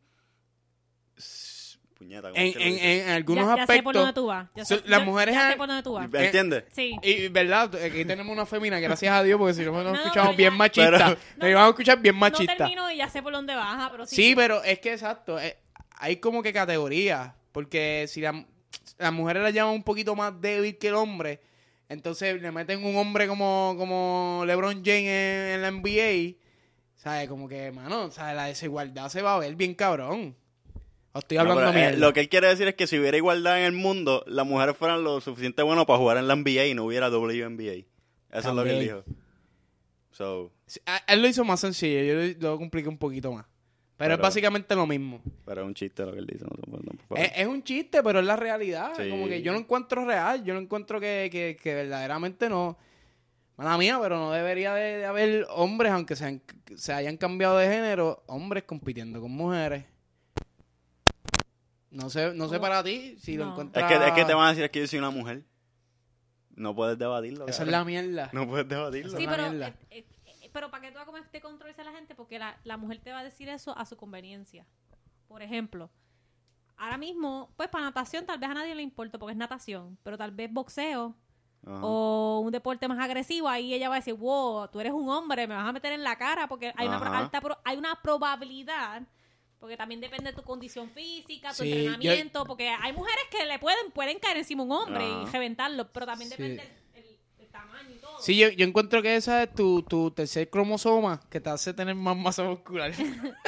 Puñeta, 1.98 2.28
¿cómo 2.28 2.34
en, 2.42 2.60
en, 2.60 2.78
en 2.78 3.08
algunos 3.08 3.46
ya, 3.46 3.56
ya 3.56 3.66
sé 3.66 3.82
por 3.82 3.94
dónde 3.94 4.08
aspectos. 4.10 4.14
tú 4.22 4.26
vas. 4.26 4.48
Ya 4.54 4.64
So- 4.66 4.76
sé, 4.76 4.82
las 4.86 5.02
mujeres 5.04 5.34
ya 5.34 5.46
han- 5.46 5.52
sé 5.52 5.56
por 5.56 5.66
dónde 5.66 5.82
tú 5.82 5.92
vas. 5.94 6.10
¿Me 6.10 6.24
entiendes? 6.26 6.64
Sí. 6.72 6.94
Y 7.02 7.28
verdad, 7.28 7.74
aquí 7.74 8.04
tenemos 8.04 8.30
una 8.34 8.44
femina, 8.44 8.78
gracias 8.80 9.14
a 9.14 9.22
Dios, 9.22 9.38
porque 9.38 9.54
si 9.54 9.62
no 9.64 9.72
nos 9.82 9.84
No, 9.94 10.00
escuchamos 10.02 10.36
bien 10.36 10.50
ya- 10.52 10.56
machistas. 10.58 11.02
Pero- 11.02 11.18
Nos 11.38 11.48
íbamos 11.48 11.66
a 11.66 11.70
escuchar 11.70 11.98
bien 12.00 12.14
No 12.16 12.20
machistas. 12.20 12.56
termino 12.58 12.90
y 12.90 12.98
ya 12.98 13.08
sé 13.08 13.22
por 13.22 13.32
dónde 13.32 13.54
vas, 13.54 13.90
pero 13.90 14.04
sí. 14.04 14.14
Sí, 14.16 14.34
pero 14.36 14.62
es 14.62 14.78
que 14.80 14.92
exacto. 14.92 15.40
eh, 15.40 15.56
hay 15.98 16.16
como 16.18 16.42
que 16.42 16.52
categorías. 16.52 17.32
Porque 17.52 18.04
si 18.08 18.20
la- 18.20 18.44
las 18.98 19.12
mujeres 19.14 19.42
la 19.42 19.48
llaman 19.50 19.72
un 19.72 19.82
poquito 19.82 20.14
más 20.14 20.38
débil 20.38 20.76
que 20.76 20.88
el 20.88 20.96
hombre, 20.96 21.40
entonces 21.88 22.42
le 22.42 22.52
meten 22.52 22.84
un 22.84 22.96
hombre 22.96 23.26
como, 23.26 23.74
como 23.78 24.42
LeBron 24.46 24.82
James 24.84 25.00
en, 25.08 25.54
en 25.54 25.62
la 25.62 25.68
NBA. 25.70 26.36
¿Sabes? 26.96 27.26
Como 27.28 27.48
que, 27.48 27.70
mano, 27.72 28.10
¿sabes? 28.10 28.36
la 28.36 28.44
desigualdad 28.46 29.08
se 29.08 29.22
va 29.22 29.36
a 29.36 29.38
ver 29.38 29.54
bien 29.54 29.74
cabrón. 29.74 30.36
Estoy 31.18 31.36
No, 31.36 31.42
hablando 31.42 31.72
pero, 31.72 31.88
eh, 31.94 31.96
lo 31.98 32.12
que 32.12 32.20
él 32.20 32.28
quiere 32.28 32.48
decir 32.48 32.66
es 32.68 32.74
que 32.74 32.86
si 32.86 32.98
hubiera 32.98 33.16
igualdad 33.16 33.58
en 33.60 33.66
el 33.66 33.72
mundo, 33.72 34.24
las 34.26 34.46
mujeres 34.46 34.76
fueran 34.76 35.02
lo 35.04 35.20
suficiente 35.20 35.62
buenas 35.62 35.84
para 35.86 35.98
jugar 35.98 36.16
en 36.18 36.28
la 36.28 36.34
NBA 36.36 36.66
y 36.66 36.74
no 36.74 36.84
hubiera 36.84 37.08
WNBA. 37.10 37.84
Eso 38.32 38.48
es 38.50 38.54
lo 38.54 38.64
que 38.64 38.70
él 38.78 38.80
dijo. 38.84 39.04
So, 40.10 40.50
Sí, 40.66 40.80
Él 41.06 41.22
lo 41.22 41.28
hizo 41.28 41.44
más 41.44 41.60
sencillo, 41.60 42.02
yo 42.02 42.14
lo, 42.14 42.50
lo 42.52 42.58
compliqué 42.58 42.88
un 42.88 42.98
poquito 42.98 43.30
más. 43.32 43.46
Pero, 43.98 44.14
es 44.14 44.20
básicamente 44.20 44.74
lo 44.74 44.86
mismo. 44.86 45.22
pero 45.46 45.62
es 45.62 45.66
un 45.66 45.74
chiste 45.74 46.04
lo 46.04 46.12
que 46.12 46.18
él 46.18 46.26
dice. 46.26 46.44
No, 46.44 46.50
no, 46.66 46.78
no. 47.08 47.16
Es, 47.16 47.32
es 47.36 47.46
un 47.46 47.62
chiste, 47.62 48.02
pero 48.02 48.18
es 48.20 48.26
la 48.26 48.36
realidad. 48.36 48.92
Sí. 48.96 49.08
Como 49.08 49.26
que 49.26 49.40
yo 49.40 49.52
lo 49.52 49.58
encuentro 49.58 50.04
real. 50.04 50.44
Yo 50.44 50.52
lo 50.52 50.60
encuentro 50.60 51.00
que, 51.00 51.28
que, 51.32 51.56
que 51.62 51.74
verdaderamente 51.74 52.48
no. 52.50 52.76
Mala 53.56 53.78
mía, 53.78 53.98
pero 54.02 54.18
no 54.18 54.32
debería 54.32 54.74
de, 54.74 54.98
de 54.98 55.06
haber 55.06 55.46
hombres, 55.48 55.92
aunque 55.92 56.14
se, 56.14 56.26
han- 56.26 56.42
se 56.76 56.92
hayan 56.92 57.16
cambiado 57.16 57.56
de 57.56 57.68
género, 57.68 58.22
hombres 58.26 58.64
compitiendo 58.64 59.18
con 59.18 59.30
mujeres. 59.30 59.84
No 61.90 62.10
sé, 62.10 62.34
no 62.34 62.48
sé 62.48 62.58
para 62.60 62.82
ti 62.82 63.16
si 63.18 63.36
lo 63.36 63.44
No. 63.44 63.50
Es 63.50 63.52
encuentras. 63.54 63.88
que, 63.92 64.06
es 64.08 64.12
que 64.12 64.24
te 64.24 64.34
van 64.34 64.46
a 64.48 64.50
decir 64.54 64.70
que 64.70 64.80
yo 64.80 64.86
soy 64.86 64.98
una 64.98 65.10
mujer. 65.10 65.44
No 66.54 66.74
puedes 66.74 66.98
debatirlo. 66.98 67.46
Esa 67.46 67.62
es 67.64 67.68
la 67.68 67.84
mierda. 67.84 68.30
No 68.32 68.46
puedes 68.48 68.68
debatirlo. 68.68 69.16
Sí, 69.16 69.24
es 69.24 69.28
pero, 69.30 69.46
eh, 69.46 69.74
eh, 69.90 70.50
pero 70.52 70.70
¿para 70.70 70.82
qué 70.82 70.88
tú 70.90 70.94
vas 70.94 71.02
a 71.02 71.06
comer 71.06 71.22
este 71.22 71.40
controversia 71.40 71.82
a 71.82 71.86
la 71.86 71.92
gente? 71.92 72.14
Porque 72.14 72.38
la, 72.38 72.58
la 72.64 72.76
mujer 72.76 72.98
te 73.00 73.12
va 73.12 73.18
a 73.20 73.24
decir 73.24 73.48
eso 73.48 73.76
a 73.76 73.84
su 73.84 73.96
conveniencia. 73.96 74.66
Por 75.28 75.42
ejemplo, 75.42 75.90
ahora 76.76 76.96
mismo, 76.98 77.52
pues 77.56 77.68
para 77.68 77.84
natación 77.84 78.24
tal 78.26 78.38
vez 78.38 78.48
a 78.50 78.54
nadie 78.54 78.74
le 78.74 78.82
importa 78.82 79.18
porque 79.18 79.32
es 79.32 79.38
natación, 79.38 79.98
pero 80.02 80.16
tal 80.16 80.30
vez 80.30 80.50
boxeo 80.52 81.14
Ajá. 81.66 81.80
o 81.82 82.40
un 82.44 82.52
deporte 82.52 82.86
más 82.88 82.98
agresivo, 83.00 83.48
ahí 83.48 83.74
ella 83.74 83.88
va 83.88 83.96
a 83.96 83.98
decir, 83.98 84.14
wow, 84.14 84.68
tú 84.68 84.80
eres 84.80 84.92
un 84.92 85.08
hombre, 85.08 85.46
me 85.46 85.54
vas 85.54 85.68
a 85.68 85.72
meter 85.72 85.92
en 85.92 86.02
la 86.04 86.16
cara 86.16 86.46
porque 86.48 86.72
hay, 86.76 86.86
una, 86.88 87.18
alta 87.18 87.40
pro- 87.40 87.58
hay 87.64 87.76
una 87.76 88.00
probabilidad, 88.02 89.02
porque 89.66 89.76
también 89.76 90.00
depende 90.00 90.30
de 90.30 90.36
tu 90.36 90.44
condición 90.44 90.88
física, 90.90 91.48
tu 91.48 91.64
Sí, 91.64 91.72
entrenamiento, 91.72 92.44
porque 92.44 92.68
hay 92.68 92.92
mujeres 92.92 93.24
que 93.32 93.44
le 93.46 93.58
pueden, 93.58 93.90
pueden 93.90 94.20
caer 94.20 94.36
encima 94.36 94.62
a 94.62 94.66
un 94.66 94.70
hombre 94.70 95.04
y 95.04 95.12
Ajá. 95.24 95.32
reventarlo, 95.32 95.90
pero 95.92 96.06
también 96.06 96.30
Sí. 96.30 96.36
depende 96.40 96.62
el, 96.94 97.02
el- 97.02 97.18
el 97.40 97.46
tamaño 97.48 97.90
y 97.90 97.98
todo. 97.98 98.20
Sí, 98.20 98.36
yo, 98.36 98.48
yo 98.50 98.64
encuentro 98.64 99.02
que 99.02 99.16
esa 99.16 99.42
es 99.42 99.52
tu, 99.52 99.82
tu 99.82 100.12
tercer 100.12 100.48
cromosoma 100.50 101.20
que 101.28 101.40
te 101.40 101.50
hace 101.50 101.74
tener 101.74 101.96
más 101.96 102.16
masa 102.16 102.44
muscular. 102.44 102.92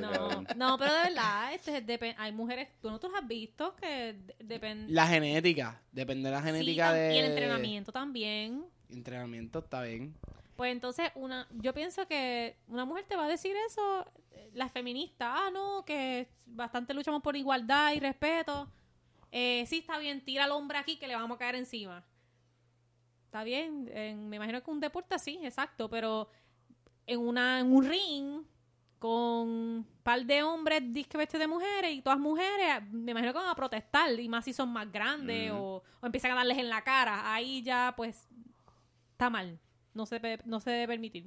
No, 0.00 0.44
no, 0.56 0.78
pero 0.78 0.92
de 0.94 1.02
verdad, 1.08 1.52
este, 1.54 1.76
es 1.76 2.14
hay 2.16 2.30
mujeres, 2.32 2.68
tú 2.80 2.88
no 2.88 3.00
tú 3.00 3.10
has 3.16 3.26
visto 3.26 3.74
que 3.74 4.14
depende... 4.38 4.92
la 4.92 5.08
genética. 5.08 5.80
Depende 5.90 6.28
de 6.28 6.34
la 6.36 6.40
genética 6.42 6.92
de. 6.92 7.14
Y 7.16 7.18
el 7.18 7.24
entrenamiento 7.26 7.90
también. 7.90 8.64
Entrenamiento 8.90 9.58
está 9.58 9.82
bien. 9.82 10.14
Pues 10.62 10.70
entonces, 10.70 11.10
una, 11.16 11.48
yo 11.54 11.74
pienso 11.74 12.06
que 12.06 12.56
una 12.68 12.84
mujer 12.84 13.04
te 13.08 13.16
va 13.16 13.24
a 13.24 13.28
decir 13.28 13.52
eso, 13.66 14.06
eh, 14.30 14.48
la 14.54 14.68
feminista, 14.68 15.34
ah, 15.36 15.50
no, 15.50 15.84
que 15.84 16.28
bastante 16.46 16.94
luchamos 16.94 17.20
por 17.20 17.34
igualdad 17.34 17.92
y 17.94 17.98
respeto. 17.98 18.68
Eh, 19.32 19.64
sí, 19.66 19.78
está 19.78 19.98
bien, 19.98 20.24
tira 20.24 20.44
al 20.44 20.52
hombre 20.52 20.78
aquí 20.78 21.00
que 21.00 21.08
le 21.08 21.16
vamos 21.16 21.34
a 21.34 21.38
caer 21.40 21.56
encima. 21.56 22.04
Está 23.24 23.42
bien, 23.42 23.90
en- 23.92 24.28
me 24.28 24.36
imagino 24.36 24.62
que 24.62 24.70
un 24.70 24.78
deporte 24.78 25.18
sí, 25.18 25.40
exacto, 25.42 25.90
pero 25.90 26.28
en, 27.08 27.18
una, 27.18 27.58
en 27.58 27.74
un 27.74 27.84
ring 27.84 28.42
con 29.00 29.48
un 29.48 29.86
par 30.04 30.24
de 30.24 30.44
hombres 30.44 30.80
disque 30.92 31.18
de 31.18 31.46
mujeres 31.48 31.92
y 31.92 32.02
todas 32.02 32.20
mujeres, 32.20 32.88
me 32.92 33.10
imagino 33.10 33.32
que 33.32 33.38
van 33.40 33.48
a 33.48 33.56
protestar, 33.56 34.12
y 34.12 34.28
más 34.28 34.44
si 34.44 34.52
son 34.52 34.68
más 34.72 34.92
grandes 34.92 35.50
o, 35.50 35.82
o 36.00 36.06
empiezan 36.06 36.30
a 36.30 36.34
darles 36.36 36.58
en 36.58 36.68
la 36.68 36.82
cara. 36.84 37.34
Ahí 37.34 37.64
ya, 37.64 37.94
pues, 37.96 38.28
está 39.10 39.28
mal. 39.28 39.58
No 39.94 40.06
se, 40.06 40.20
no 40.44 40.60
se 40.60 40.70
debe 40.70 40.86
permitir. 40.88 41.26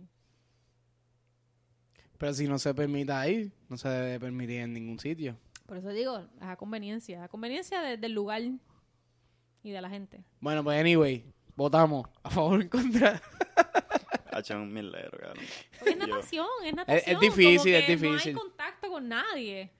Pero 2.18 2.34
si 2.34 2.48
no 2.48 2.58
se 2.58 2.74
permite 2.74 3.12
ahí, 3.12 3.52
no 3.70 3.78
se 3.78 3.90
debe 3.90 4.20
permitir 4.20 4.62
en 4.62 4.74
ningún 4.74 5.00
sitio. 5.00 5.38
Por 5.66 5.78
eso 5.78 5.90
digo, 5.90 6.26
a 6.40 6.56
conveniencia. 6.56 7.24
A 7.24 7.28
conveniencia 7.28 7.82
de- 7.82 7.98
del 7.98 8.14
lugar. 8.14 8.42
y 9.64 9.72
de 9.72 9.82
la 9.82 9.90
gente. 9.90 10.24
Bueno, 10.40 10.64
pues 10.64 10.80
anyway, 10.80 11.26
votamos 11.56 12.08
a 12.22 12.30
favor 12.30 12.60
o 12.60 12.62
en 12.62 12.70
contra. 12.70 13.22
Ha 14.32 14.40
hecho 14.40 14.58
un 14.58 14.72
milero, 14.74 15.18
cabrón. 15.18 15.46
Es 15.86 15.96
natación, 15.98 16.46
es 16.66 16.76
natación. 16.76 17.20
difícil, 17.22 17.58
como 17.58 17.78
es 17.78 17.88
difícil. 17.88 18.34
No 18.34 18.42
hay 18.42 18.46
contacto 18.48 18.90
con 18.90 19.08
nadie. 19.08 19.72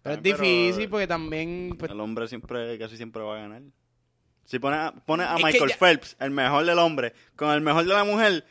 Pero 0.00 0.14
es 0.14 0.20
pero- 0.22 0.36
difícil 0.38 0.88
porque 0.88 1.06
también... 1.08 1.74
pues, 1.76 1.90
El 1.90 1.98
hombre 2.00 2.28
siempre, 2.28 2.78
casi 2.78 2.96
siempre 2.96 3.20
va 3.22 3.36
a 3.36 3.40
ganar. 3.40 3.62
Si 4.46 4.58
pones 4.58 4.78
a, 4.80 4.92
pones 4.92 5.26
a 5.26 5.36
Michael 5.36 5.68
ya- 5.70 5.76
Phelps, 5.76 6.16
el 6.18 6.30
mejor 6.30 6.64
del 6.64 6.78
hombre, 6.78 7.12
con 7.36 7.50
el 7.50 7.60
mejor 7.60 7.84
de 7.84 7.92
la 7.92 8.04
mujer, 8.04 8.44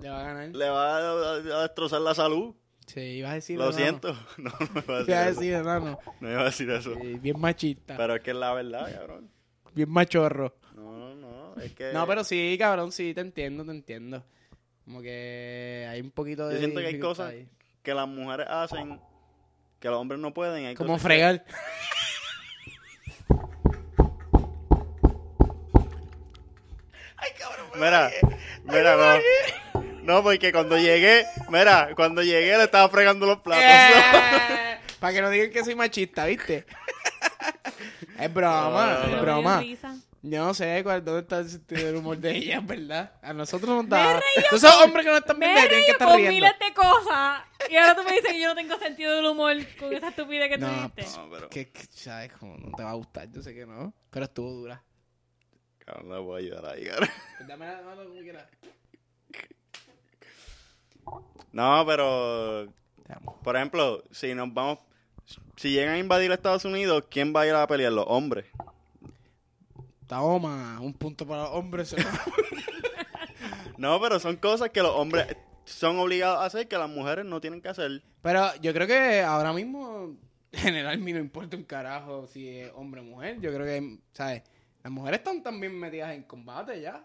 le 0.00 0.08
va 0.08 0.20
a 0.20 0.24
ganar. 0.24 0.48
le 0.48 0.68
va 0.70 0.96
a, 0.96 1.00
a- 1.00 1.58
a 1.58 1.62
destrozar 1.62 2.00
la 2.00 2.14
salud. 2.14 2.54
Sí, 2.86 3.00
ibas 3.00 3.30
a 3.30 3.34
decir 3.36 3.58
Lo 3.58 3.72
siento. 3.72 4.12
No, 4.38 4.50
no 4.50 4.68
me 4.74 4.80
iba 4.82 4.94
a 4.94 4.98
decir, 4.98 5.08
Ibas 5.08 5.10
a 5.26 5.28
eso. 5.30 5.40
decir 5.40 5.54
enano. 5.54 5.98
No 6.20 6.30
iba 6.30 6.40
a 6.40 6.44
decir 6.44 6.70
eso. 6.70 6.94
Bien 7.20 7.38
machista. 7.40 7.96
Pero 7.96 8.16
es 8.16 8.20
que 8.22 8.30
es 8.32 8.36
la 8.36 8.52
verdad, 8.52 8.92
cabrón. 8.92 9.30
Bien 9.74 9.88
machorro. 9.90 10.54
No, 10.74 11.14
no, 11.14 11.54
es 11.60 11.72
que... 11.72 11.92
No, 11.92 12.06
pero 12.06 12.24
sí, 12.24 12.56
cabrón, 12.58 12.92
sí, 12.92 13.14
te 13.14 13.20
entiendo, 13.22 13.64
te 13.64 13.70
entiendo. 13.70 14.22
Como 14.84 15.00
que 15.00 15.86
hay 15.90 16.00
un 16.00 16.10
poquito 16.10 16.46
de 16.48 16.54
Yo 16.54 16.58
siento 16.60 16.80
que 16.80 16.86
hay 16.86 16.98
cosas 16.98 17.30
ahí. 17.30 17.48
que 17.82 17.94
las 17.94 18.06
mujeres 18.08 18.46
hacen 18.50 19.00
que 19.80 19.88
los 19.88 19.98
hombres 19.98 20.20
no 20.20 20.32
pueden. 20.34 20.66
Hay 20.66 20.74
Como 20.74 20.94
que- 20.94 21.00
fregar. 21.00 21.44
Mira, 27.76 28.10
mira, 28.64 28.96
no. 28.96 29.82
No, 30.02 30.22
porque 30.22 30.52
cuando 30.52 30.76
llegué, 30.76 31.24
mira, 31.48 31.90
cuando 31.96 32.22
llegué 32.22 32.56
le 32.56 32.64
estaba 32.64 32.88
fregando 32.88 33.26
los 33.26 33.38
platos. 33.40 33.64
Eh, 33.66 34.78
Para 35.00 35.12
que 35.12 35.22
no 35.22 35.30
digan 35.30 35.50
que 35.50 35.64
soy 35.64 35.74
machista, 35.74 36.24
¿viste? 36.26 36.66
es 38.18 38.32
broma, 38.34 39.00
Ah. 39.02 39.06
es 39.10 39.20
broma. 39.20 39.64
Yo 40.26 40.42
no 40.42 40.54
sé 40.54 40.80
cuál, 40.82 41.04
dónde 41.04 41.20
está 41.20 41.38
el 41.40 41.50
sentido 41.50 41.84
del 41.86 41.96
humor 41.96 42.16
de 42.16 42.30
ella, 42.34 42.60
¿verdad? 42.62 43.12
A 43.22 43.34
nosotros 43.34 43.68
nos 43.76 43.86
da. 43.90 44.18
Tú 44.48 44.56
esos 44.56 44.74
hombres 44.82 45.04
que 45.04 45.10
no 45.10 45.18
están 45.18 45.38
viendo 45.38 45.60
tienen 45.60 45.84
que 45.84 45.90
estar 45.90 46.08
con 46.08 46.16
riendo. 46.16 46.32
miles 46.32 46.52
de 46.58 46.72
cosas. 46.74 47.42
Y 47.68 47.76
ahora 47.76 47.94
tú 47.94 48.02
me 48.04 48.12
dices 48.12 48.32
que 48.32 48.40
yo 48.40 48.48
no 48.48 48.54
tengo 48.54 48.78
sentido 48.78 49.16
del 49.16 49.26
humor 49.26 49.54
con 49.78 49.92
esa 49.92 50.08
estupidez 50.08 50.48
que 50.48 50.56
tú 50.58 50.64
No, 50.66 50.72
dijiste. 50.72 51.04
No, 51.18 51.28
pero 51.30 51.50
Que, 51.50 51.70
que, 51.70 51.82
¿sabes? 51.90 52.32
Como 52.32 52.56
no 52.56 52.74
te 52.74 52.82
va 52.82 52.90
a 52.92 52.94
gustar, 52.94 53.30
yo 53.30 53.42
sé 53.42 53.54
que 53.54 53.66
no. 53.66 53.92
Pero 54.10 54.24
estuvo 54.24 54.50
dura. 54.50 54.82
Cabrón, 55.84 56.08
no 56.08 56.16
le 56.18 56.22
puedo 56.24 56.36
ayudar 56.36 56.66
ahí, 56.66 56.84
cabrón. 56.86 57.08
Pues 57.36 57.48
dame 57.48 57.66
la 57.66 57.82
mano 57.82 58.04
como 58.04 58.20
quieras. 58.20 58.46
No, 61.52 61.84
pero 61.86 62.72
por 63.42 63.56
ejemplo, 63.56 64.02
si 64.10 64.34
nos 64.34 64.52
vamos 64.52 64.78
si 65.56 65.70
llegan 65.70 65.94
a 65.94 65.98
invadir 65.98 66.32
Estados 66.32 66.64
Unidos, 66.64 67.04
¿quién 67.08 67.34
va 67.34 67.42
a 67.42 67.46
ir 67.46 67.54
a 67.54 67.66
pelear? 67.66 67.92
Los 67.92 68.04
hombres. 68.08 68.46
Toma, 70.06 70.78
un 70.80 70.92
punto 70.94 71.26
para 71.26 71.42
los 71.44 71.52
hombres. 71.52 71.92
lo- 71.92 71.98
No, 73.78 74.00
pero 74.00 74.18
son 74.20 74.36
cosas 74.36 74.70
que 74.70 74.82
los 74.82 74.92
hombres 74.94 75.26
son 75.64 75.98
obligados 75.98 76.40
a 76.40 76.44
hacer 76.46 76.68
que 76.68 76.76
las 76.78 76.88
mujeres 76.90 77.24
no 77.24 77.40
tienen 77.40 77.60
que 77.60 77.68
hacer. 77.68 78.02
Pero 78.22 78.54
yo 78.60 78.72
creo 78.72 78.86
que 78.86 79.20
ahora 79.22 79.52
mismo, 79.52 80.16
en 80.52 80.58
general, 80.60 80.98
mí 80.98 81.12
no 81.12 81.18
importa 81.20 81.56
un 81.56 81.64
carajo 81.64 82.26
si 82.26 82.48
es 82.48 82.70
hombre 82.74 83.00
o 83.00 83.04
mujer. 83.04 83.40
Yo 83.40 83.52
creo 83.52 83.64
que, 83.66 83.98
¿sabes? 84.12 84.42
Las 84.84 84.92
mujeres 84.92 85.18
están 85.20 85.42
también 85.42 85.76
metidas 85.78 86.12
en 86.14 86.22
combate 86.22 86.80
ya. 86.80 87.04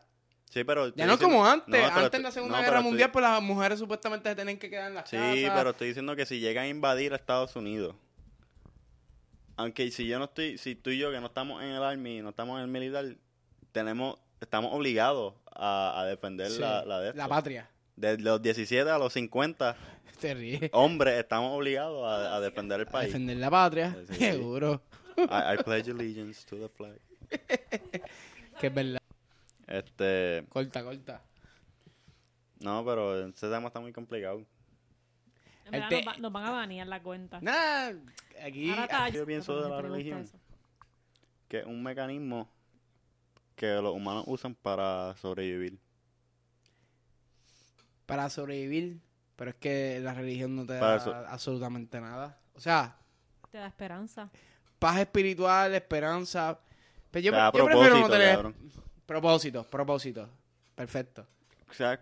Sí, 0.50 0.64
pero 0.64 0.94
Ya 0.96 1.06
no 1.06 1.14
diciendo- 1.14 1.20
como 1.38 1.46
antes. 1.48 1.82
No, 1.82 1.88
antes 1.98 2.14
en 2.14 2.24
la 2.24 2.32
Segunda 2.32 2.58
no, 2.58 2.62
Guerra 2.64 2.78
estoy- 2.80 2.90
Mundial, 2.90 3.12
pues 3.12 3.24
las 3.24 3.42
mujeres 3.42 3.80
supuestamente 3.80 4.30
se 4.30 4.36
tenían 4.36 4.58
que 4.58 4.70
quedar 4.70 4.90
en 4.90 4.96
las 4.96 5.10
Sí, 5.10 5.16
casas. 5.16 5.52
pero 5.58 5.70
estoy 5.72 5.88
diciendo 5.88 6.16
que 6.16 6.26
si 6.26 6.40
llegan 6.40 6.66
a 6.66 6.68
invadir 6.68 7.14
a 7.14 7.16
Estados 7.16 7.56
Unidos, 7.56 7.96
aunque 9.58 9.92
si 9.92 10.08
yo 10.08 10.20
no 10.20 10.26
estoy, 10.26 10.58
si 10.58 10.76
tú 10.76 10.90
y 10.90 10.98
yo 10.98 11.12
que 11.12 11.20
no 11.20 11.28
estamos 11.28 11.62
en 11.64 11.70
el 11.70 11.84
army, 11.84 12.22
no 12.22 12.30
estamos 12.30 12.58
en 12.58 12.64
el 12.66 12.70
militar, 12.70 13.06
tenemos, 13.72 14.18
estamos 14.40 14.74
obligados 14.74 15.36
a, 15.54 16.00
a 16.02 16.06
defender 16.06 16.50
Sí, 16.50 16.60
la, 16.60 16.84
la 16.86 17.00
de 17.00 17.10
esto. 17.10 17.28
patria. 17.28 17.70
De 17.96 18.18
los 18.18 18.42
17 18.42 18.90
a 18.90 18.98
los 18.98 19.14
50 19.14 19.76
Te 20.22 20.34
ríes. 20.34 20.70
hombres 20.74 21.20
estamos 21.20 21.56
obligados 21.58 22.06
a, 22.06 22.36
a 22.36 22.40
defender 22.42 22.80
el 22.82 22.88
A 22.88 22.92
país. 22.92 23.08
defender 23.08 23.38
la 23.38 23.50
patria. 23.50 23.96
Sí, 24.08 24.14
sí. 24.16 24.20
Seguro. 24.32 24.82
I, 25.18 25.56
I 25.60 25.64
pledge 25.64 25.90
allegiance 25.92 26.46
to 26.48 26.56
the 26.58 26.70
flag. 26.70 26.98
Que 28.60 28.68
es 28.68 28.74
verdad. 28.74 29.02
Este, 29.68 30.46
Corta, 30.50 30.84
corta. 30.84 31.22
no, 32.60 32.84
pero 32.84 33.28
ese 33.28 33.48
tema 33.50 33.68
está 33.68 33.80
muy 33.80 33.94
complicado. 33.94 34.46
En 35.66 35.72
verdad, 35.72 35.92
Este- 35.94 36.06
nos, 36.06 36.14
va- 36.16 36.18
nos 36.18 36.32
van 36.32 36.46
a 36.46 36.52
banear 36.52 36.88
la 36.88 37.02
cuenta. 37.02 37.40
Nada, 37.42 37.94
aquí. 38.44 38.70
Ahora 38.72 38.84
está- 38.84 39.10
yo 39.10 39.26
pienso 39.26 39.62
de 39.62 39.70
la 39.70 39.76
me 39.76 39.82
religión. 39.84 40.22
eso. 40.22 40.38
Que 41.48 41.60
es 41.60 41.66
un 41.66 41.82
mecanismo 41.84 42.50
que 43.56 43.68
los 43.76 43.94
humanos 43.94 44.24
usan 44.28 44.56
para 44.56 45.16
sobrevivir. 45.18 45.80
Para 48.06 48.30
sobrevivir. 48.30 49.00
Pero 49.36 49.52
es 49.52 49.56
que 49.58 50.00
la 50.02 50.14
religión 50.14 50.56
no 50.56 50.66
te 50.66 50.78
Para 50.80 50.98
da 50.98 51.30
absolutamente 51.32 52.02
nada. 52.02 52.38
O 52.56 52.60
sea, 52.60 52.98
Te 53.52 53.58
da 53.58 53.68
esperanza. 53.68 54.30
paz 54.80 55.00
espiritual, 55.00 55.74
esperanza. 55.76 56.60
Pero 57.12 57.24
yo, 57.26 57.32
Te 57.32 57.38
da 57.38 57.52
yo 57.52 57.66
prefiero 57.66 57.76
no 57.76 57.82
propósito, 57.82 58.12
tener 58.12 58.36
cabrón. 58.36 58.56
propósito, 59.06 59.64
propósito. 59.64 60.30
Perfecto. 60.76 61.28
O 61.70 61.74
sea, 61.74 62.00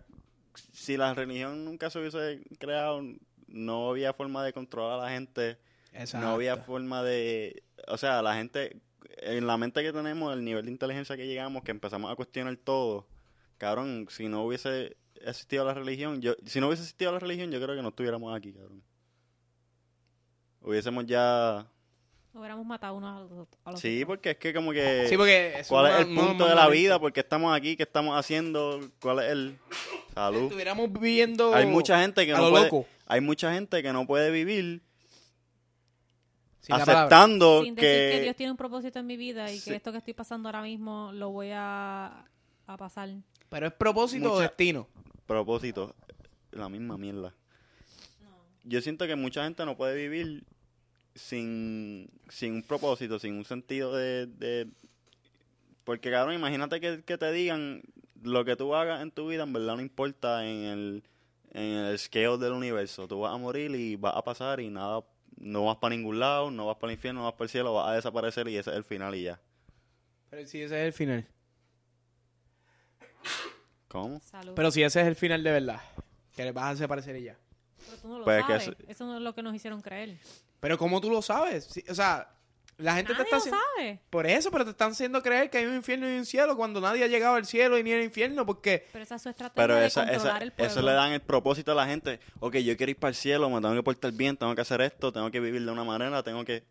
si 0.72 0.96
la 0.96 1.14
religión 1.14 1.64
nunca 1.64 1.90
se 1.90 1.98
hubiese 1.98 2.42
creado, 2.58 3.02
no 3.46 3.90
había 3.90 4.12
forma 4.12 4.44
de 4.44 4.52
controlar 4.52 5.00
a 5.00 5.04
la 5.04 5.10
gente, 5.10 5.58
Exacto. 5.92 6.26
no 6.26 6.34
había 6.34 6.56
forma 6.58 7.02
de... 7.02 7.62
O 7.88 7.96
sea, 7.96 8.22
la 8.22 8.34
gente, 8.34 8.80
en 9.18 9.46
la 9.46 9.56
mente 9.56 9.82
que 9.82 9.92
tenemos, 9.92 10.32
el 10.34 10.44
nivel 10.44 10.66
de 10.66 10.70
inteligencia 10.70 11.16
que 11.16 11.26
llegamos, 11.26 11.62
que 11.62 11.70
empezamos 11.70 12.12
a 12.12 12.16
cuestionar 12.16 12.56
todo, 12.56 13.06
cabrón, 13.56 14.06
si 14.10 14.28
no 14.28 14.44
hubiese 14.44 14.96
existido 15.20 15.64
la 15.64 15.74
religión, 15.74 16.20
yo 16.20 16.36
si 16.46 16.60
no 16.60 16.68
hubiese 16.68 16.82
existido 16.84 17.12
la 17.12 17.18
religión, 17.18 17.50
yo 17.50 17.60
creo 17.60 17.74
que 17.74 17.82
no 17.82 17.88
estuviéramos 17.88 18.36
aquí, 18.36 18.52
cabrón. 18.52 18.82
Hubiésemos 20.60 21.06
ya... 21.06 21.66
Hubiéramos 22.38 22.64
matado 22.66 22.94
unos 22.96 23.16
a 23.16 23.34
los, 23.34 23.48
a 23.64 23.70
los 23.72 23.80
Sí, 23.80 23.96
otros. 24.02 24.06
porque 24.16 24.30
es 24.30 24.36
que 24.36 24.54
como 24.54 24.72
que... 24.72 25.06
Sí, 25.08 25.16
porque 25.16 25.58
eso 25.60 25.68
¿Cuál 25.74 25.92
es 25.92 26.06
el 26.06 26.14
punto 26.14 26.46
de 26.46 26.54
la 26.54 26.68
vida? 26.68 26.98
¿Por 27.00 27.12
qué 27.12 27.20
estamos 27.20 27.56
aquí? 27.56 27.76
¿Qué 27.76 27.82
estamos 27.82 28.16
haciendo? 28.16 28.80
¿Cuál 29.00 29.18
es 29.20 29.32
el... 29.32 29.58
Salud. 30.14 30.44
Estuviéramos 30.44 30.92
viviendo. 30.92 31.54
Hay 31.54 31.66
mucha 31.66 32.00
gente 32.00 32.24
que 32.26 32.32
a 32.32 32.36
no 32.38 32.44
lo 32.44 32.50
puede, 32.50 32.64
loco. 32.64 32.86
hay 33.06 33.20
mucha 33.20 33.52
gente 33.52 33.82
que 33.82 33.92
no 33.92 34.06
puede 34.06 34.30
vivir 34.30 34.82
Sin 36.60 36.76
la 36.76 36.84
palabra. 36.84 37.00
aceptando 37.02 37.62
Sin 37.62 37.74
decir 37.74 37.88
que... 37.90 38.10
que, 38.16 38.22
Dios 38.24 38.36
tiene 38.36 38.50
un 38.52 38.56
propósito 38.56 38.98
en 38.98 39.06
mi 39.06 39.16
vida 39.16 39.50
y 39.52 39.58
Sí. 39.58 39.70
que 39.70 39.76
esto 39.76 39.92
que 39.92 39.98
estoy 39.98 40.14
pasando 40.14 40.48
ahora 40.48 40.62
mismo 40.62 41.10
lo 41.12 41.30
voy 41.30 41.50
a, 41.52 42.24
a 42.66 42.76
pasar. 42.76 43.10
Pero 43.48 43.66
es 43.66 43.72
propósito 43.72 44.30
o 44.30 44.34
Mucha- 44.34 44.42
destino. 44.48 44.88
propósito, 45.26 45.94
la 46.50 46.68
misma 46.68 46.96
mierda. 46.98 47.34
Yo 48.64 48.80
siento 48.82 49.06
que 49.06 49.16
mucha 49.16 49.44
gente 49.44 49.64
no 49.64 49.76
puede 49.76 49.94
vivir 49.96 50.44
sin, 51.14 52.08
sin 52.28 52.54
un 52.54 52.62
propósito, 52.62 53.18
sin 53.18 53.34
un 53.34 53.44
sentido 53.44 53.94
de, 53.96 54.26
de- 54.26 54.68
porque 55.84 56.10
cabrón, 56.10 56.34
imagínate 56.34 56.80
que, 56.80 57.02
que 57.04 57.16
te 57.18 57.32
digan 57.32 57.82
lo 58.22 58.44
que 58.44 58.56
tú 58.56 58.74
hagas 58.74 59.00
en 59.02 59.10
tu 59.10 59.28
vida 59.28 59.44
en 59.44 59.52
verdad 59.52 59.76
no 59.76 59.80
importa 59.82 60.44
en 60.46 60.64
el, 60.64 61.02
en 61.52 61.62
el 61.62 61.98
scale 61.98 62.36
del 62.38 62.52
universo. 62.52 63.06
Tú 63.08 63.20
vas 63.20 63.32
a 63.34 63.38
morir 63.38 63.70
y 63.74 63.96
vas 63.96 64.14
a 64.16 64.22
pasar 64.22 64.60
y 64.60 64.68
nada, 64.68 65.02
no 65.38 65.64
vas 65.66 65.76
para 65.78 65.94
ningún 65.96 66.18
lado, 66.18 66.50
no 66.50 66.66
vas 66.66 66.76
para 66.76 66.92
el 66.92 66.98
infierno, 66.98 67.20
no 67.20 67.26
vas 67.26 67.34
para 67.34 67.44
el 67.44 67.50
cielo, 67.50 67.74
vas 67.74 67.88
a 67.88 67.92
desaparecer 67.94 68.48
y 68.48 68.56
ese 68.56 68.70
es 68.70 68.76
el 68.76 68.84
final 68.84 69.14
y 69.14 69.22
ya. 69.24 69.40
Pero 70.30 70.46
si 70.46 70.60
ese 70.62 70.78
es 70.80 70.86
el 70.86 70.92
final. 70.92 71.26
¿Cómo? 73.88 74.20
Salud. 74.20 74.52
Pero 74.54 74.70
si 74.70 74.82
ese 74.82 75.00
es 75.00 75.06
el 75.06 75.16
final 75.16 75.42
de 75.42 75.50
verdad. 75.52 75.80
Que 76.36 76.44
le 76.44 76.52
vas 76.52 76.64
a 76.66 76.70
desaparecer 76.74 77.16
ella. 77.16 77.36
Pero 77.86 77.96
tú 77.98 78.08
no 78.08 78.18
lo 78.18 78.24
Pues 78.24 78.44
que 78.44 78.52
sabes. 78.60 78.68
eso- 78.68 78.76
Eso 78.86 79.06
no 79.06 79.16
es 79.16 79.22
lo 79.22 79.34
que 79.34 79.42
nos 79.42 79.54
hicieron 79.54 79.80
creer. 79.80 80.18
Pero 80.60 80.76
¿cómo 80.78 81.00
tú 81.00 81.10
lo 81.10 81.22
sabes? 81.22 81.64
Si- 81.64 81.84
o 81.88 81.94
sea, 81.94 82.28
la 82.78 82.94
gente 82.94 83.12
Nadie 83.12 83.24
te 83.24 83.36
está 83.36 83.36
lo 83.36 83.40
haciendo... 83.56 83.60
sabe. 83.76 84.00
Por 84.10 84.26
eso, 84.26 84.50
pero 84.52 84.64
te 84.64 84.70
están 84.70 84.92
haciendo 84.92 85.20
creer 85.22 85.50
que 85.50 85.58
hay 85.58 85.66
un 85.66 85.74
infierno 85.76 86.08
y 86.08 86.16
un 86.16 86.24
cielo 86.24 86.56
cuando 86.56 86.80
nadie 86.80 87.02
ha 87.04 87.08
llegado 87.08 87.34
al 87.34 87.44
cielo 87.44 87.76
y 87.78 87.82
ni 87.82 87.92
al 87.92 88.02
infierno 88.02 88.46
porque... 88.46 88.86
Pero 88.92 89.02
esa 89.04 89.16
es 89.16 89.22
su 89.22 89.28
estrategia 89.30 89.54
Pero 89.62 89.74
de 89.76 89.86
esa, 89.86 90.02
controlar 90.02 90.36
esa, 90.36 90.44
el 90.44 90.52
pueblo. 90.52 90.72
eso 90.72 90.82
le 90.82 90.92
dan 90.92 91.12
el 91.12 91.20
propósito 91.20 91.72
a 91.72 91.74
la 91.74 91.86
gente. 91.86 92.20
Ok, 92.40 92.56
yo 92.58 92.76
quiero 92.76 92.90
ir 92.90 92.98
para 92.98 93.08
el 93.10 93.14
cielo, 93.16 93.50
me 93.50 93.60
tengo 93.60 93.74
que 93.74 93.82
portar 93.82 94.12
bien, 94.12 94.36
tengo 94.36 94.54
que 94.54 94.60
hacer 94.60 94.80
esto, 94.80 95.12
tengo 95.12 95.30
que 95.30 95.40
vivir 95.40 95.64
de 95.64 95.70
una 95.72 95.84
manera, 95.84 96.22
tengo 96.22 96.44
que... 96.44 96.64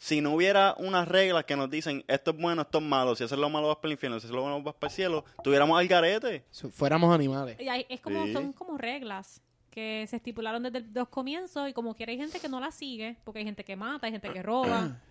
Si 0.00 0.20
no 0.20 0.32
hubiera 0.34 0.74
unas 0.78 1.08
reglas 1.08 1.44
que 1.44 1.56
nos 1.56 1.68
dicen 1.68 2.04
esto 2.06 2.30
es 2.30 2.36
bueno, 2.36 2.62
esto 2.62 2.78
es 2.78 2.84
malo, 2.84 3.16
si 3.16 3.24
haces 3.24 3.36
lo 3.38 3.50
malo 3.50 3.66
vas 3.68 3.78
para 3.78 3.88
el 3.88 3.92
infierno, 3.92 4.20
si 4.20 4.26
haces 4.26 4.34
lo 4.34 4.42
bueno 4.42 4.62
vas 4.62 4.74
para 4.76 4.90
el 4.90 4.94
cielo, 4.94 5.24
tuviéramos 5.42 5.76
al 5.78 5.88
garete. 5.88 6.44
si 6.52 6.68
fuéramos 6.68 7.12
animales. 7.12 7.58
Y 7.58 7.68
hay- 7.68 7.84
es 7.88 8.00
como, 8.00 8.24
Sí. 8.26 8.32
son 8.32 8.52
como 8.52 8.78
reglas 8.78 9.40
que 9.78 10.06
se 10.08 10.16
estipularon 10.16 10.62
desde 10.64 10.78
el- 10.78 10.90
los 10.92 11.08
comienzos 11.08 11.68
y 11.68 11.72
como 11.72 11.94
quiera 11.94 12.10
hay 12.12 12.18
gente 12.18 12.40
que 12.40 12.48
no 12.48 12.58
las 12.60 12.74
sigue, 12.74 13.16
porque 13.24 13.38
hay 13.40 13.44
gente 13.44 13.64
que 13.64 13.76
mata, 13.76 14.06
hay 14.06 14.12
gente 14.12 14.30
que 14.32 14.42
roba. 14.42 14.98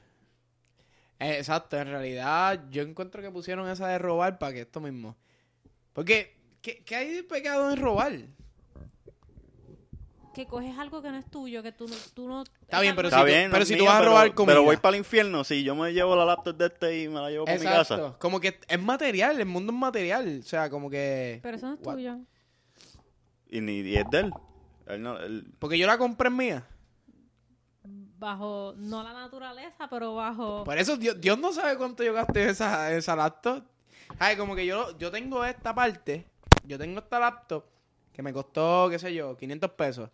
Eh, 1.19 1.37
exacto, 1.39 1.75
en 1.77 1.87
realidad 1.87 2.65
yo 2.69 2.83
encuentro 2.83 3.23
que 3.23 3.31
pusieron 3.31 3.67
esa 3.67 3.87
de 3.87 3.97
robar 3.97 4.37
para 4.37 4.53
que 4.53 4.61
esto 4.61 4.79
mismo. 4.79 5.15
Porque, 5.93 6.37
¿qué, 6.61 6.83
qué 6.85 6.95
hay 6.95 7.11
de 7.11 7.23
pecado 7.23 7.71
en 7.71 7.77
robar? 7.77 8.13
que 10.35 10.45
coges 10.45 10.77
algo 10.77 11.01
que 11.01 11.09
no 11.09 11.17
es 11.17 11.25
tuyo, 11.31 11.63
que 11.63 11.71
tú 11.71 11.87
no... 11.87 11.95
Tú 12.13 12.27
no 12.27 12.43
Está 12.61 12.79
bien, 12.81 12.95
pero 12.95 13.07
Está 13.07 13.21
si 13.21 13.23
tú- 13.23 13.27
bien, 13.31 13.49
pero 13.49 13.59
no 13.61 13.65
si 13.65 13.73
tú 13.73 13.79
mío, 13.79 13.85
vas 13.89 13.95
a 13.95 13.99
pero- 13.99 14.11
robar 14.11 14.33
comida. 14.35 14.53
Pero 14.53 14.63
voy 14.63 14.77
para 14.77 14.95
el 14.95 14.99
infierno. 14.99 15.43
Si 15.43 15.63
yo 15.63 15.73
me 15.75 15.91
llevo 15.91 16.15
la 16.15 16.25
laptop 16.25 16.55
de 16.55 16.65
este 16.67 17.01
y 17.01 17.07
me 17.07 17.15
la 17.19 17.31
llevo 17.31 17.45
para 17.45 17.57
mi 17.57 17.63
casa. 17.65 17.95
Exacto. 17.95 18.19
Como 18.19 18.39
que 18.39 18.59
es 18.67 18.79
material, 18.79 19.39
el 19.39 19.47
mundo 19.47 19.73
es 19.73 19.79
material. 19.79 20.39
O 20.39 20.43
sea, 20.47 20.69
como 20.69 20.91
que... 20.91 21.39
Pero 21.41 21.57
eso 21.57 21.65
no 21.65 21.73
es 21.73 21.79
What? 21.81 21.95
tuyo. 21.95 22.19
Y, 23.49 23.61
ni, 23.61 23.79
y 23.79 23.95
es 23.95 24.05
de 24.11 24.19
él. 24.19 24.31
Él 24.87 25.01
no- 25.01 25.17
él- 25.19 25.51
Porque 25.59 25.77
yo 25.77 25.87
la 25.87 25.97
compré 25.97 26.27
en 26.29 26.35
mía. 26.37 26.67
Bajo, 28.19 28.73
no 28.77 29.03
la 29.03 29.13
naturaleza, 29.13 29.87
pero 29.89 30.15
bajo... 30.15 30.63
Por 30.63 30.77
eso 30.77 30.97
Dios, 30.97 31.21
Dios 31.21 31.37
no 31.37 31.53
sabe 31.53 31.77
cuánto 31.77 32.03
yo 32.03 32.13
gasté 32.13 32.43
en 32.43 32.49
esa, 32.49 32.91
esa 32.91 33.15
laptop. 33.15 33.63
Ay, 34.17 34.35
como 34.35 34.55
que 34.55 34.65
yo, 34.65 34.97
yo 34.97 35.11
tengo 35.11 35.45
esta 35.45 35.75
parte, 35.75 36.25
yo 36.63 36.77
tengo 36.79 36.99
esta 36.99 37.19
laptop 37.19 37.63
que 38.11 38.23
me 38.23 38.33
costó, 38.33 38.87
qué 38.89 38.97
sé 38.97 39.13
yo, 39.13 39.37
500 39.37 39.69
pesos. 39.71 40.09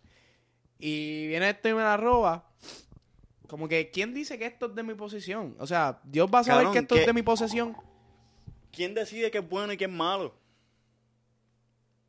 Y 0.78 1.28
viene 1.28 1.48
esto 1.48 1.68
y 1.70 1.74
me 1.74 1.80
la 1.80 1.96
roba. 1.96 2.44
Como 3.48 3.68
que, 3.68 3.90
¿quién 3.90 4.12
dice 4.12 4.38
que 4.38 4.46
esto 4.46 4.66
es 4.66 4.74
de 4.74 4.82
mi 4.82 4.94
posesión? 4.94 5.56
O 5.58 5.66
sea, 5.66 6.00
Dios 6.04 6.28
va 6.32 6.40
a 6.40 6.44
saber 6.44 6.64
Cabrón, 6.64 6.72
que 6.74 6.78
esto 6.80 6.94
es 6.96 7.00
¿qué? 7.02 7.06
de 7.06 7.12
mi 7.14 7.22
posesión. 7.22 7.76
¿Quién 8.70 8.92
decide 8.94 9.30
qué 9.30 9.38
es 9.38 9.48
bueno 9.48 9.72
y 9.72 9.76
qué 9.78 9.84
es 9.84 9.90
malo? 9.90 10.34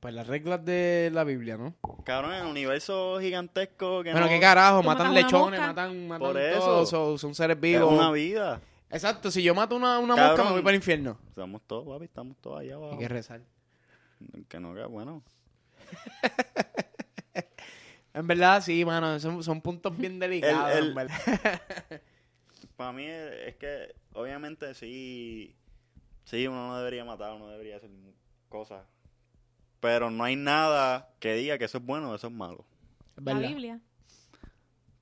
Pues 0.06 0.14
las 0.14 0.28
reglas 0.28 0.64
de 0.64 1.10
la 1.12 1.24
Biblia, 1.24 1.58
¿no? 1.58 1.74
Cabrón, 2.04 2.34
en 2.34 2.42
el 2.42 2.46
universo 2.46 3.18
gigantesco 3.20 4.04
que 4.04 4.12
bueno, 4.12 4.28
no- 4.28 4.32
qué 4.32 4.40
carajo, 4.40 4.84
matan 4.84 5.16
lechones, 5.16 5.60
matan, 5.60 6.08
matan 6.08 6.20
Por 6.28 6.40
eso. 6.40 6.60
todo, 6.60 6.86
son, 6.86 7.18
son 7.18 7.34
seres 7.34 7.56
es 7.56 7.62
vivos. 7.62 7.92
una 7.92 8.12
vida. 8.12 8.62
Exacto, 8.92 9.32
si 9.32 9.42
yo 9.42 9.56
mato 9.56 9.76
una, 9.76 9.98
una 9.98 10.16
mosca 10.16 10.44
me 10.44 10.52
voy 10.52 10.60
para 10.62 10.70
el 10.70 10.76
infierno. 10.76 11.18
Estamos 11.28 11.64
todos, 11.66 11.88
papi, 11.88 12.06
estamos 12.06 12.38
todos 12.40 12.60
allá 12.60 12.76
abajo. 12.76 12.92
Hay 12.94 13.00
que 13.00 13.08
rezar. 13.08 13.42
Que 14.48 14.60
no, 14.60 14.76
que 14.76 14.86
bueno. 14.86 15.24
En 18.14 18.28
verdad, 18.28 18.62
sí, 18.62 18.86
mano, 18.86 19.20
son, 19.20 19.44
son 19.44 19.60
puntos 19.60 19.98
bien 19.98 20.20
delicados. 20.20 20.72
El- 20.72 20.78
el- 20.78 20.88
en 20.90 20.96
verdad. 20.96 21.18
Para 22.78 22.92
mí 22.94 23.06
es, 23.08 23.32
es 23.48 23.56
que, 23.56 23.96
obviamente, 24.14 24.74
sí, 24.76 25.56
sí, 26.26 26.46
uno 26.48 26.68
no 26.68 26.78
debería 26.78 27.04
matar, 27.04 27.34
uno 27.34 27.48
debería 27.50 27.78
hacer 27.78 27.90
cosas. 28.50 28.86
Pero 29.86 30.10
no 30.10 30.24
hay 30.24 30.36
nada 30.36 31.10
que 31.20 31.36
diga 31.36 31.60
que 31.60 31.66
eso 31.66 31.78
es 31.78 31.86
bueno 31.86 32.10
o 32.10 32.16
eso 32.16 32.26
es 32.28 32.34
malo. 32.34 32.66
La 33.18 33.34
verdad. 33.36 33.50
Biblia. 33.50 33.80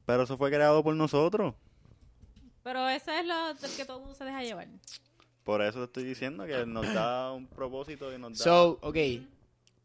Pero 0.05 0.23
eso 0.23 0.37
fue 0.37 0.49
creado 0.49 0.83
por 0.83 0.93
nosotros. 0.93 1.55
Pero 2.63 2.89
eso 2.89 3.11
es 3.11 3.25
lo 3.25 3.53
del 3.53 3.71
que 3.77 3.85
todo 3.85 3.97
el 3.97 4.01
mundo 4.03 4.15
se 4.15 4.25
deja 4.25 4.41
llevar. 4.43 4.67
Por 5.45 5.61
eso 5.61 5.79
te 5.79 5.85
estoy 5.85 6.03
diciendo 6.03 6.45
que 6.45 6.65
nos 6.65 6.93
da 6.93 7.31
un 7.31 7.47
propósito 7.47 8.13
y 8.13 8.17
nos 8.19 8.37
da... 8.37 8.43
So, 8.43 8.77
ok. 8.81 8.97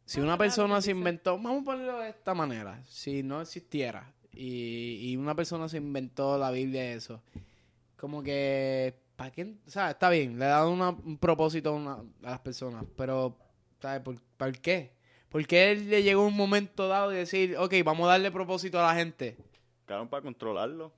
Si 0.04 0.18
una 0.20 0.36
persona 0.36 0.80
se 0.82 0.90
inventó, 0.90 1.36
vamos 1.38 1.62
a 1.62 1.64
ponerlo 1.64 1.98
de 2.00 2.08
esta 2.10 2.34
manera, 2.34 2.82
si 2.88 3.22
no 3.22 3.40
existiera 3.40 4.12
y, 4.32 5.10
y 5.12 5.16
una 5.16 5.34
persona 5.36 5.68
se 5.68 5.76
inventó 5.76 6.36
la 6.38 6.50
Biblia 6.50 6.84
y 6.92 6.96
eso, 6.96 7.20
como 7.96 8.22
que, 8.22 8.94
¿para 9.16 9.30
qué? 9.30 9.54
O 9.66 9.70
sea, 9.70 9.90
está 9.90 10.08
bien, 10.10 10.38
le 10.38 10.46
da 10.46 10.66
una- 10.66 10.90
un 10.90 11.18
propósito 11.18 11.70
a, 11.70 11.72
una- 11.72 11.94
a 12.24 12.30
las 12.30 12.40
personas, 12.40 12.84
pero, 12.96 13.36
¿sabes? 13.80 14.00
¿Por, 14.02 14.20
¿Para 14.36 14.52
qué? 14.52 14.92
¿Por 15.28 15.46
qué 15.46 15.72
él 15.72 15.90
le 15.90 16.02
llegó 16.02 16.26
un 16.26 16.36
momento 16.36 16.88
dado 16.88 17.12
y 17.12 17.16
decir, 17.16 17.56
ok, 17.58 17.74
vamos 17.84 18.06
a 18.06 18.12
darle 18.12 18.30
propósito 18.30 18.78
a 18.80 18.86
la 18.92 18.94
gente? 18.94 19.36
Claro, 19.86 20.08
para 20.08 20.22
controlarlo. 20.22 20.92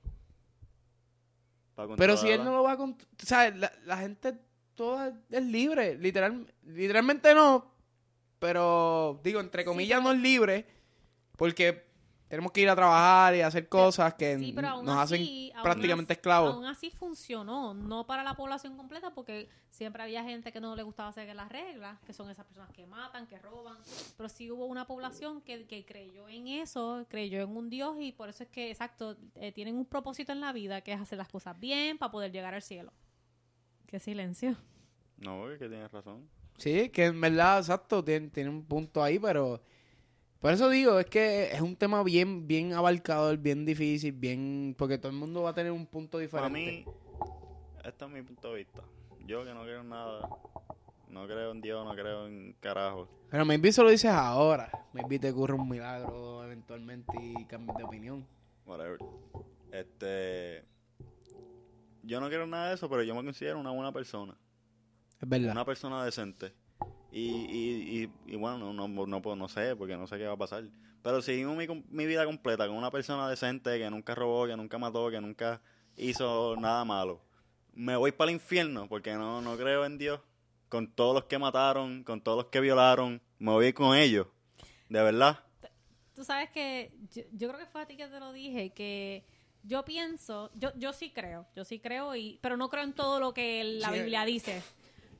Para 1.75 1.95
Pero 1.95 2.17
si 2.17 2.29
él 2.29 2.39
controlar- 2.39 2.45
no 2.45 2.57
lo 2.57 2.63
va 2.63 2.71
a... 2.73 2.77
cont- 2.77 3.03
O 3.21 3.25
sea, 3.25 3.49
la, 3.51 3.71
la 3.85 3.97
gente 3.97 4.33
toda 4.75 5.13
es 5.29 5.43
libre. 5.43 5.95
Literal, 5.97 6.45
literalmente 6.65 7.33
no. 7.33 7.71
Pero, 8.39 9.19
digo, 9.23 9.39
entre 9.39 9.63
comillas 9.65 10.01
no 10.01 10.11
es 10.11 10.19
libre. 10.19 10.65
Porque 11.37 11.90
tenemos 12.31 12.51
que 12.51 12.61
ir 12.61 12.69
a 12.69 12.75
trabajar 12.75 13.35
y 13.35 13.41
hacer 13.41 13.67
cosas 13.67 14.13
que 14.15 14.37
Sí, 14.39 14.53
pero 14.55 14.69
aún 14.69 14.85
nos 14.85 14.95
así, 14.97 15.13
hacen 15.51 15.57
aún 15.57 15.63
prácticamente 15.63 16.13
así- 16.13 16.17
esclavos. 16.19 16.53
Aún 16.55 16.65
así 16.65 16.89
funcionó, 16.89 17.73
no 17.73 18.07
para 18.07 18.23
la 18.23 18.33
población 18.35 18.77
completa, 18.77 19.13
porque 19.13 19.49
siempre 19.69 20.01
había 20.01 20.23
gente 20.23 20.51
que 20.51 20.59
no 20.61 20.75
le 20.75 20.83
gustaba 20.83 21.11
seguir 21.11 21.35
las 21.35 21.49
reglas, 21.49 21.99
que 22.05 22.13
son 22.13 22.29
esas 22.29 22.45
personas 22.45 22.71
que 22.71 22.87
matan, 22.87 23.27
que 23.27 23.37
roban, 23.37 23.77
pero 24.17 24.29
sí 24.29 24.49
hubo 24.49 24.65
una 24.65 24.87
población 24.87 25.41
que, 25.41 25.67
que 25.67 25.85
creyó 25.85 26.27
en 26.29 26.47
eso, 26.47 27.05
creyó 27.09 27.41
en 27.41 27.49
un 27.55 27.69
Dios 27.69 27.97
y 27.99 28.13
por 28.13 28.29
eso 28.29 28.43
es 28.43 28.49
que, 28.49 28.71
exacto, 28.71 29.17
eh, 29.35 29.51
tienen 29.51 29.75
un 29.75 29.85
propósito 29.85 30.31
en 30.31 30.39
la 30.39 30.53
vida, 30.53 30.81
que 30.81 30.93
es 30.93 30.99
hacer 31.01 31.17
las 31.17 31.27
cosas 31.29 31.59
bien 31.59 31.97
para 31.97 32.11
poder 32.11 32.31
llegar 32.31 32.53
al 32.53 32.61
cielo. 32.61 32.91
Qué 33.87 33.99
silencio. 33.99 34.55
No, 35.17 35.51
es 35.51 35.59
que 35.59 35.67
tienes 35.67 35.91
razón. 35.91 36.27
Sí, 36.57 36.89
que 36.89 37.05
en 37.05 37.19
verdad, 37.19 37.59
exacto, 37.59 38.03
tiene, 38.03 38.29
tiene 38.29 38.49
un 38.49 38.63
punto 38.65 39.03
ahí, 39.03 39.19
pero... 39.19 39.61
Por 40.41 40.51
eso 40.51 40.69
digo, 40.69 40.99
es 40.99 41.05
que 41.05 41.51
es 41.51 41.61
un 41.61 41.75
tema 41.75 42.01
bien, 42.01 42.47
bien 42.47 42.73
abarcador, 42.73 43.37
bien 43.37 43.63
difícil, 43.63 44.11
bien... 44.11 44.73
Porque 44.75 44.97
todo 44.97 45.11
el 45.11 45.17
mundo 45.17 45.43
va 45.43 45.51
a 45.51 45.53
tener 45.53 45.71
un 45.71 45.85
punto 45.85 46.17
Para 46.17 46.23
diferente. 46.49 46.59
mí, 46.59 46.85
este 47.85 48.05
es 48.05 48.11
mi 48.11 48.23
punto 48.23 48.49
de 48.49 48.55
vista. 48.57 48.81
Yo 49.27 49.45
que 49.45 49.53
no 49.53 49.61
creo 49.61 49.81
en 49.81 49.89
nada, 49.89 50.27
no 51.09 51.27
creo 51.27 51.51
en 51.51 51.61
Dios, 51.61 51.85
no 51.85 51.93
creo 51.93 52.25
en 52.25 52.53
carajo. 52.59 53.07
Pero 53.29 53.45
maybe 53.45 53.69
eso 53.69 53.83
lo 53.83 53.91
dices 53.91 54.09
ahora. 54.09 54.71
Maybe 54.93 55.19
te 55.19 55.29
ocurre 55.29 55.53
un 55.53 55.69
milagro 55.69 56.43
eventualmente 56.43 57.13
y 57.21 57.45
cambias 57.45 57.77
de 57.77 57.83
opinión. 57.83 58.25
Whatever. 58.65 58.97
Este. 59.71 60.65
Yo 62.01 62.19
no 62.19 62.29
quiero 62.29 62.47
nada 62.47 62.69
de 62.69 62.75
eso, 62.75 62.89
pero 62.89 63.03
yo 63.03 63.13
me 63.13 63.23
considero 63.23 63.59
una 63.59 63.69
buena 63.69 63.91
persona. 63.91 64.35
Es 65.21 65.29
verdad. 65.29 65.51
Una 65.51 65.65
persona 65.65 66.03
decente. 66.03 66.51
Y, 67.11 67.19
y, 67.19 68.03
y, 68.27 68.33
y 68.33 68.35
bueno, 68.37 68.57
no, 68.73 68.87
no, 68.87 69.05
no, 69.05 69.21
puedo- 69.21 69.35
no 69.35 69.47
sé, 69.49 69.75
porque 69.75 69.97
no 69.97 70.07
sé 70.07 70.17
qué 70.17 70.25
va 70.27 70.33
a 70.33 70.37
pasar. 70.37 70.63
Pero 71.03 71.21
si 71.21 71.35
vivo 71.35 71.53
mi, 71.55 71.67
mi 71.89 72.05
vida 72.05 72.25
completa 72.25 72.67
con 72.67 72.77
una 72.77 72.91
persona 72.91 73.27
decente, 73.29 73.77
que 73.77 73.89
nunca 73.89 74.15
robó, 74.15 74.47
que 74.47 74.55
nunca 74.55 74.77
mató, 74.77 75.09
que 75.09 75.19
nunca 75.19 75.61
hizo 75.97 76.55
nada 76.57 76.85
malo, 76.85 77.21
me 77.73 77.95
voy 77.95 78.11
para 78.11 78.29
el 78.31 78.35
infierno 78.35 78.87
porque 78.87 79.13
no, 79.13 79.41
no 79.41 79.57
creo 79.57 79.85
en 79.85 79.97
Dios. 79.97 80.19
Con 80.69 80.87
todos 80.89 81.13
los 81.13 81.23
que 81.25 81.37
mataron, 81.37 82.03
con 82.05 82.21
todos 82.21 82.37
los 82.37 82.45
que 82.45 82.61
violaron, 82.61 83.21
me 83.39 83.51
voy 83.51 83.73
con 83.73 83.97
ellos. 83.97 84.27
De 84.87 85.01
verdad. 85.03 85.39
Tú 86.15 86.23
sabes 86.23 86.49
que 86.51 86.93
yo, 87.13 87.23
yo 87.33 87.47
creo 87.49 87.59
que 87.59 87.65
fue 87.65 87.81
a 87.81 87.85
ti 87.85 87.97
que 87.97 88.07
te 88.07 88.19
lo 88.21 88.31
dije, 88.31 88.69
que 88.69 89.25
yo 89.63 89.83
pienso, 89.83 90.49
yo, 90.55 90.71
yo 90.77 90.93
sí 90.93 91.11
creo, 91.11 91.45
yo 91.55 91.65
sí 91.65 91.79
creo, 91.79 92.15
y 92.15 92.39
pero 92.41 92.55
no 92.55 92.69
creo 92.69 92.83
en 92.83 92.93
todo 92.93 93.19
lo 93.19 93.33
que 93.33 93.63
la 93.65 93.89
Sí. 93.89 93.95
Biblia 93.99 94.23
dice, 94.23 94.61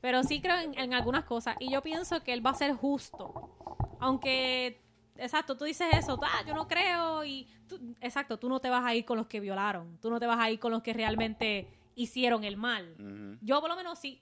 pero 0.02 0.22
sí 0.24 0.42
creo 0.42 0.58
en, 0.58 0.78
en 0.78 0.92
algunas 0.92 1.24
cosas, 1.24 1.56
y 1.60 1.70
yo 1.72 1.80
pienso 1.82 2.22
que 2.22 2.34
Él 2.34 2.44
va 2.44 2.50
a 2.50 2.54
ser 2.54 2.74
justo, 2.74 3.96
aunque, 4.00 4.82
exacto, 5.16 5.56
tú 5.56 5.64
dices 5.64 5.86
eso, 5.96 6.18
ah, 6.22 6.42
yo 6.46 6.54
no 6.54 6.66
creo, 6.68 7.24
y 7.24 7.46
tú- 7.68 7.94
exacto, 8.00 8.38
tú 8.38 8.48
no 8.50 8.60
te 8.60 8.68
vas 8.68 8.84
a 8.84 8.94
ir 8.94 9.04
con 9.06 9.16
los 9.16 9.26
que 9.28 9.40
violaron, 9.40 9.96
tú 9.98 10.10
no 10.10 10.20
te 10.20 10.26
vas 10.26 10.38
a 10.40 10.50
ir 10.50 10.58
con 10.58 10.72
los 10.72 10.82
que 10.82 10.92
realmente 10.92 11.68
hicieron 11.94 12.44
el 12.44 12.56
mal. 12.56 13.38
Yo 13.40 13.60
por 13.60 13.70
lo 13.70 13.76
menos 13.76 13.98
sí 13.98 14.20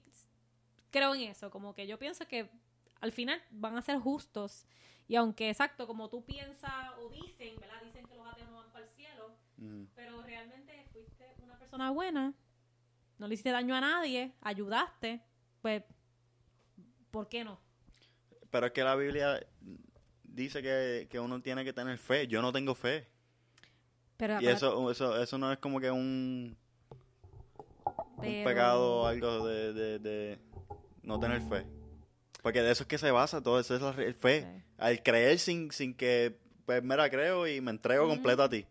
creo 0.91 1.15
en 1.15 1.21
eso, 1.21 1.49
como 1.49 1.73
que 1.73 1.87
yo 1.87 1.97
pienso 1.97 2.27
que 2.27 2.49
al 2.99 3.11
final 3.11 3.41
van 3.49 3.75
a 3.77 3.81
ser 3.81 3.97
justos. 3.97 4.67
Y 5.07 5.15
aunque 5.15 5.49
exacto, 5.49 5.87
como 5.87 6.09
tú 6.09 6.23
piensas 6.23 6.71
o 7.01 7.09
dicen, 7.09 7.55
¿verdad? 7.59 7.81
Dicen 7.83 8.05
que 8.05 8.15
los 8.15 8.27
ateos 8.27 8.49
no 8.49 8.57
van 8.57 8.71
para 8.71 8.85
el 8.85 8.91
cielo, 8.91 9.35
pero 9.95 10.21
realmente 10.21 10.85
fuiste 10.93 11.25
una 11.43 11.57
persona 11.57 11.89
buena, 11.91 12.33
no 13.17 13.27
le 13.27 13.33
hiciste 13.33 13.51
daño 13.51 13.75
a 13.75 13.81
nadie, 13.81 14.33
ayudaste, 14.41 15.21
pues, 15.61 15.83
¿por 17.11 17.27
qué 17.29 17.43
no? 17.43 17.59
Pero 18.49 18.65
es 18.67 18.71
que 18.73 18.83
la 18.83 18.95
Biblia 18.95 19.45
dice 20.23 20.61
que, 20.61 21.07
que 21.09 21.19
uno 21.19 21.41
tiene 21.41 21.63
que 21.63 21.73
tener 21.73 21.97
fe. 21.97 22.27
Yo 22.27 22.41
no 22.41 22.51
tengo 22.51 22.75
fe. 22.75 23.07
Pero, 24.17 24.39
Y 24.41 24.47
eso, 24.47 24.91
eso, 24.91 25.21
eso 25.21 25.37
no 25.37 25.51
es 25.51 25.57
como 25.59 25.79
que 25.79 25.89
un, 25.89 26.55
un 27.79 28.15
pero- 28.21 28.49
pecado 28.49 28.95
o 29.01 29.05
algo 29.07 29.47
de, 29.47 29.73
de, 29.73 29.99
de 29.99 30.39
no 31.03 31.19
tener 31.19 31.41
fe. 31.41 31.65
Porque 32.43 32.61
de 32.61 32.71
eso 32.71 32.83
es 32.83 32.87
que 32.87 32.97
se 32.97 33.11
basa 33.11 33.41
todo, 33.41 33.59
eso 33.59 33.75
es 33.75 33.81
la 33.81 33.93
fe. 33.93 34.63
Al 34.77 35.01
creer 35.03 35.37
sin, 35.39 35.71
sin 35.71 35.93
que, 35.95 36.37
pues 36.65 36.83
mira, 36.83 37.09
creo 37.09 37.47
y 37.47 37.61
me 37.61 37.71
entrego 37.71 38.07
completo 38.07 38.43
a 38.43 38.49
ti. 38.49 38.65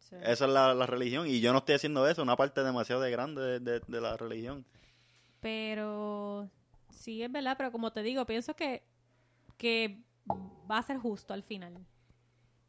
sí. 0.00 0.16
Esa 0.22 0.44
es 0.46 0.50
la, 0.50 0.74
la 0.74 0.86
religión. 0.86 1.26
Y 1.26 1.40
yo 1.40 1.52
no 1.52 1.58
estoy 1.58 1.74
haciendo 1.74 2.06
eso, 2.08 2.22
una 2.22 2.36
parte 2.36 2.62
demasiado 2.62 3.00
de 3.00 3.10
grande 3.10 3.40
de, 3.42 3.60
de- 3.60 3.80
de 3.86 4.00
la 4.00 4.16
religión. 4.16 4.64
Pero 5.40 6.50
sí 6.90 7.22
es 7.22 7.30
verdad, 7.30 7.56
pero 7.56 7.72
como 7.72 7.92
te 7.92 8.02
digo, 8.02 8.24
pienso 8.26 8.54
que, 8.54 8.82
que 9.56 10.02
va 10.70 10.78
a 10.78 10.82
ser 10.82 10.98
justo 10.98 11.32
al 11.32 11.42
final. 11.42 11.74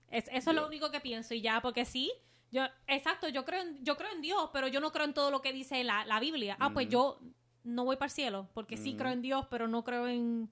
Es, 0.10 0.26
eso 0.32 0.50
es 0.50 0.56
lo 0.56 0.68
único 0.68 0.92
que 0.92 1.00
pienso 1.00 1.34
y 1.34 1.42
ya, 1.42 1.62
porque 1.62 1.86
sí, 1.86 2.12
yo, 2.52 2.64
exacto, 2.88 3.28
yo 3.28 3.46
creo 3.46 3.62
en, 3.62 3.84
yo 3.84 3.96
creo 3.96 4.12
en 4.12 4.22
Dios, 4.22 4.50
pero 4.52 4.68
yo 4.68 4.80
no 4.80 4.92
creo 4.92 5.06
en 5.06 5.14
todo 5.14 5.30
lo 5.30 5.42
que 5.42 5.54
dice 5.54 5.84
la, 5.84 6.06
la 6.06 6.20
Biblia. 6.20 6.58
Ah, 6.60 6.72
pues 6.74 6.90
yo 6.90 7.20
no 7.64 7.86
voy 7.86 7.96
para 7.98 8.08
el 8.08 8.12
cielo, 8.12 8.50
porque 8.54 8.78
sí 8.78 8.96
creo 8.96 9.12
en 9.12 9.22
Dios, 9.22 9.46
pero 9.50 9.68
no 9.68 9.84
creo 9.84 10.08
en 10.08 10.50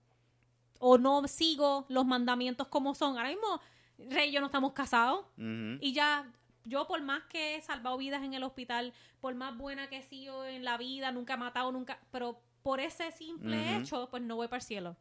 o 0.80 0.98
no 0.98 1.28
sigo 1.28 1.86
los 1.90 2.06
mandamientos 2.06 2.68
como 2.68 2.94
son. 2.94 3.18
Ahora 3.18 3.30
mismo, 3.30 3.60
Rey 3.98 4.30
y 4.30 4.32
yo 4.32 4.40
no 4.40 4.48
estamos 4.48 4.74
casados. 4.74 5.26
Y 5.38 5.94
ya, 5.94 6.32
yo 6.68 6.88
por 6.88 7.02
más 7.02 7.24
que 7.26 7.56
he 7.56 7.62
salvado 7.62 7.98
vidas 7.98 8.24
en 8.24 8.34
el 8.34 8.44
hospital, 8.44 8.94
por 9.22 9.34
más 9.36 9.58
buena 9.58 9.90
que 9.90 9.98
he 9.98 10.04
sido 10.04 10.46
en 10.46 10.64
la 10.64 10.78
vida, 10.78 11.12
nunca 11.12 11.34
he 11.36 11.38
matado, 11.38 11.72
nunca, 11.72 12.00
pero 12.12 12.40
por 12.64 12.80
ese 12.80 13.12
simple 13.12 13.78
hecho, 13.78 14.10
pues 14.10 14.22
no 14.24 14.36
voy 14.36 14.48
para 14.48 14.58
el 14.58 14.64
cielo. 14.64 14.96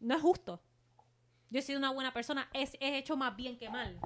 No 0.00 0.14
es 0.16 0.20
justo. 0.22 0.60
Yo 1.50 1.58
he 1.58 1.62
sido 1.62 1.78
una 1.78 1.92
buena 1.92 2.12
persona, 2.12 2.48
he, 2.52 2.68
he 2.80 2.98
hecho 2.98 3.16
más 3.16 3.36
bien 3.36 3.56
que 3.58 3.68
mal. 3.70 3.98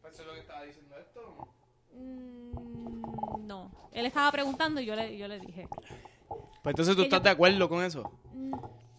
Pues 0.00 0.14
eso 0.14 0.22
es 0.22 0.28
lo 0.28 0.34
que 0.34 0.40
estaba 0.40 0.62
diciendo 0.62 0.96
esto. 0.96 1.48
Mm, 1.92 3.46
no. 3.46 3.70
Él 3.92 4.06
estaba 4.06 4.30
preguntando 4.32 4.80
y 4.80 4.86
yo 4.86 4.94
le, 4.96 5.16
yo 5.18 5.28
le 5.28 5.38
dije. 5.40 5.68
Pues 6.62 6.72
entonces 6.72 6.94
tú 6.96 7.02
Que 7.02 7.06
estás 7.06 7.20
yo- 7.20 7.24
de 7.24 7.30
acuerdo 7.30 7.68
con 7.68 7.82
eso. 7.84 8.10
mm, 8.32 8.52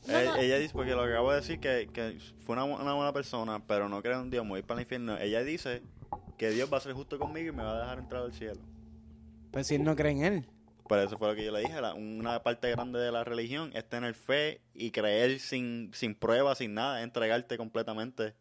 no, 0.08 0.18
Eh, 0.18 0.26
no, 0.26 0.36
Ella 0.38 0.58
dice, 0.60 0.74
porque 0.74 0.92
lo 0.92 1.04
que 1.06 1.12
acabo 1.12 1.32
de 1.32 1.38
decir, 1.38 1.60
que, 1.60 1.90
que 1.92 2.18
fue 2.46 2.54
una, 2.54 2.64
una 2.66 2.94
buena 2.94 3.14
persona, 3.14 3.62
pero 3.66 3.90
no 3.90 4.02
cree 4.02 4.16
en 4.16 4.30
Dios, 4.30 4.44
me 4.44 4.52
voy 4.52 4.62
para 4.64 4.80
el 4.80 4.86
infierno. 4.86 5.18
Ella 5.18 5.44
dice 5.44 5.82
que 6.38 6.50
Dios 6.52 6.72
va 6.72 6.78
a 6.78 6.82
ser 6.82 6.94
justo 6.94 7.18
conmigo 7.20 7.50
y 7.50 7.56
me 7.56 7.64
va 7.64 7.76
a 7.76 7.80
dejar 7.82 8.00
entrar 8.00 8.24
al 8.24 8.34
cielo. 8.34 8.62
Pues 9.52 9.68
si 9.68 9.76
él 9.76 9.84
no 9.84 9.96
cree 9.96 10.12
en 10.12 10.24
él. 10.24 10.46
Por 10.88 10.98
eso 10.98 11.18
fue 11.20 11.28
lo 11.28 11.36
que 11.36 11.46
yo 11.46 11.52
le 11.52 11.60
dije, 11.60 11.80
la- 11.82 11.94
una 11.94 12.42
parte 12.42 12.72
grande 12.72 13.00
de 13.00 13.12
la 13.12 13.24
religión 13.24 13.70
es 13.76 13.88
tener 13.88 14.16
fe 14.16 14.62
y 14.74 14.90
creer 14.90 15.40
sin, 15.40 15.92
sin 15.94 16.16
pruebas, 16.16 16.58
sin 16.58 16.74
nada, 16.74 17.04
entregarte 17.04 17.58
completamente. 17.58 18.34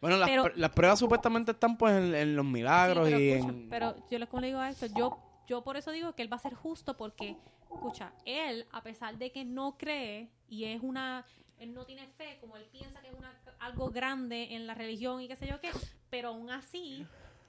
Bueno, 0.00 0.16
las, 0.18 0.28
Pero- 0.28 0.44
pr- 0.44 0.52
las 0.56 0.70
pruebas 0.70 0.98
supuestamente 0.98 1.52
están 1.52 1.76
pues 1.76 1.94
en, 1.94 2.14
en 2.14 2.36
los 2.36 2.44
Sí, 2.44 2.52
milagros 2.52 3.04
pero, 3.08 3.18
y 3.18 3.30
escucha, 3.30 3.52
en... 3.52 3.68
pero 3.68 3.96
yo 4.10 4.28
como 4.28 4.40
le 4.42 4.46
digo 4.48 4.58
a 4.60 4.68
esto, 4.70 4.86
yo, 4.96 5.18
yo 5.48 5.64
por 5.64 5.76
eso 5.76 5.90
digo 5.92 6.14
que 6.14 6.22
él 6.22 6.30
va 6.32 6.36
a 6.36 6.40
ser 6.40 6.54
justo 6.54 6.96
porque, 6.96 7.36
escucha, 7.72 8.12
él, 8.24 8.66
a 8.72 8.82
pesar 8.82 9.16
de 9.18 9.32
que 9.32 9.44
no 9.44 9.76
cree 9.76 10.30
y 10.48 10.64
es 10.64 10.82
una, 10.82 11.24
él 11.58 11.72
no 11.72 11.84
tiene 11.84 12.06
fe, 12.08 12.38
como 12.40 12.56
él 12.56 12.64
piensa 12.70 13.00
que 13.00 13.08
es 13.08 13.14
una, 13.14 13.32
algo 13.60 13.90
grande 13.90 14.54
en 14.54 14.66
la 14.66 14.74
religión 14.74 15.20
y 15.20 15.28
qué 15.28 15.36
sé 15.36 15.46
yo 15.46 15.60
qué, 15.60 15.70
pero 16.10 16.28
aún 16.28 16.50
así 16.50 17.06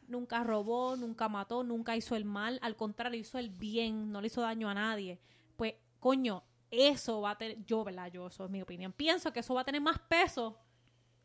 nunca 0.08 0.44
robó, 0.44 0.96
nunca 0.96 1.30
mató, 1.30 1.64
nunca 1.64 1.96
hizo 1.96 2.16
el 2.16 2.26
mal, 2.26 2.60
al 2.62 2.76
contrario, 2.76 3.20
hizo 3.20 3.38
el 3.38 3.50
bien, 3.50 4.12
no 4.12 4.22
le 4.22 4.28
hizo 4.28 4.42
daño 4.42 4.70
a 4.70 4.74
nadie. 4.74 5.20
Pues, 5.56 5.76
coño, 6.00 6.44
eso 6.72 7.22
va 7.22 7.32
a 7.32 7.38
tener, 7.38 7.64
yo, 7.66 7.84
¿verdad? 7.84 8.12
Yo, 8.12 8.28
eso 8.28 8.46
es 8.46 8.52
mi 8.52 8.62
opinión. 8.62 8.92
Pienso 8.94 9.32
que 9.32 9.40
eso 9.40 9.54
va 9.54 9.62
a 9.62 9.66
tener 9.66 9.82
más 9.82 10.00
peso 10.00 10.58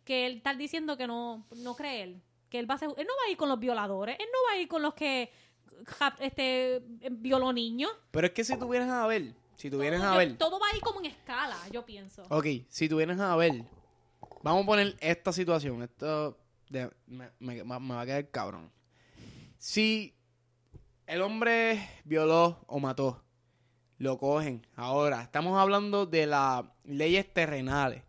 que 0.05 0.26
él 0.26 0.38
estar 0.38 0.57
diciendo 0.57 0.97
que 0.97 1.07
no, 1.07 1.47
no 1.57 1.74
cree 1.74 2.03
él. 2.03 2.22
Que 2.49 2.59
él 2.59 2.68
va 2.68 2.74
a 2.74 2.78
ser, 2.78 2.88
él 2.88 3.07
no 3.07 3.14
va 3.22 3.28
a 3.28 3.30
ir 3.30 3.36
con 3.36 3.49
los 3.49 3.61
violadores, 3.61 4.16
él 4.18 4.26
no 4.32 4.38
va 4.49 4.55
a 4.55 4.61
ir 4.61 4.68
con 4.68 4.82
los 4.82 4.95
que 4.95 5.30
este 6.20 6.83
violó 7.11 7.53
niños. 7.53 7.91
Pero 8.11 8.26
es 8.26 8.33
que 8.33 8.45
si 8.45 8.57
tuvieras 8.59 8.89
a 8.91 9.07
ver, 9.07 9.35
si 9.57 9.70
tuvieras 9.70 10.01
todo, 10.01 10.11
a 10.11 10.12
yo- 10.14 10.18
ver... 10.18 10.39
todo 10.39 10.59
va 10.61 10.66
a 10.72 10.76
ir 10.76 10.83
como 10.83 11.01
en 11.01 11.07
escala, 11.07 11.57
yo 11.70 11.85
pienso. 11.85 12.24
Ok, 12.28 12.47
si 12.68 12.89
tuvieras 12.89 13.18
a 13.20 13.37
ver, 13.37 13.64
vamos 14.43 14.62
a 14.64 14.66
poner 14.66 14.97
esta 15.01 15.33
situación, 15.33 15.83
esto 15.83 16.39
de- 16.68 16.91
me, 17.07 17.31
me- 17.39 17.64
me 17.64 17.95
va 17.95 18.01
a 18.03 18.07
quedar 18.07 18.31
cabrón. 18.31 18.70
Si 19.59 20.14
el 21.07 21.22
hombre 21.22 21.87
violó 22.05 22.64
o 22.66 22.78
mató, 22.81 23.22
lo 23.99 24.16
cogen. 24.18 24.66
Ahora, 24.76 25.22
estamos 25.22 25.59
hablando 25.59 26.07
de 26.07 26.26
las 26.26 26.64
leyes 26.85 27.33
terrenales, 27.35 28.03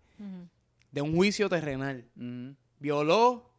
de 0.91 1.01
un 1.01 1.15
juicio 1.15 1.49
terrenal. 1.49 2.05
Violó, 2.79 3.51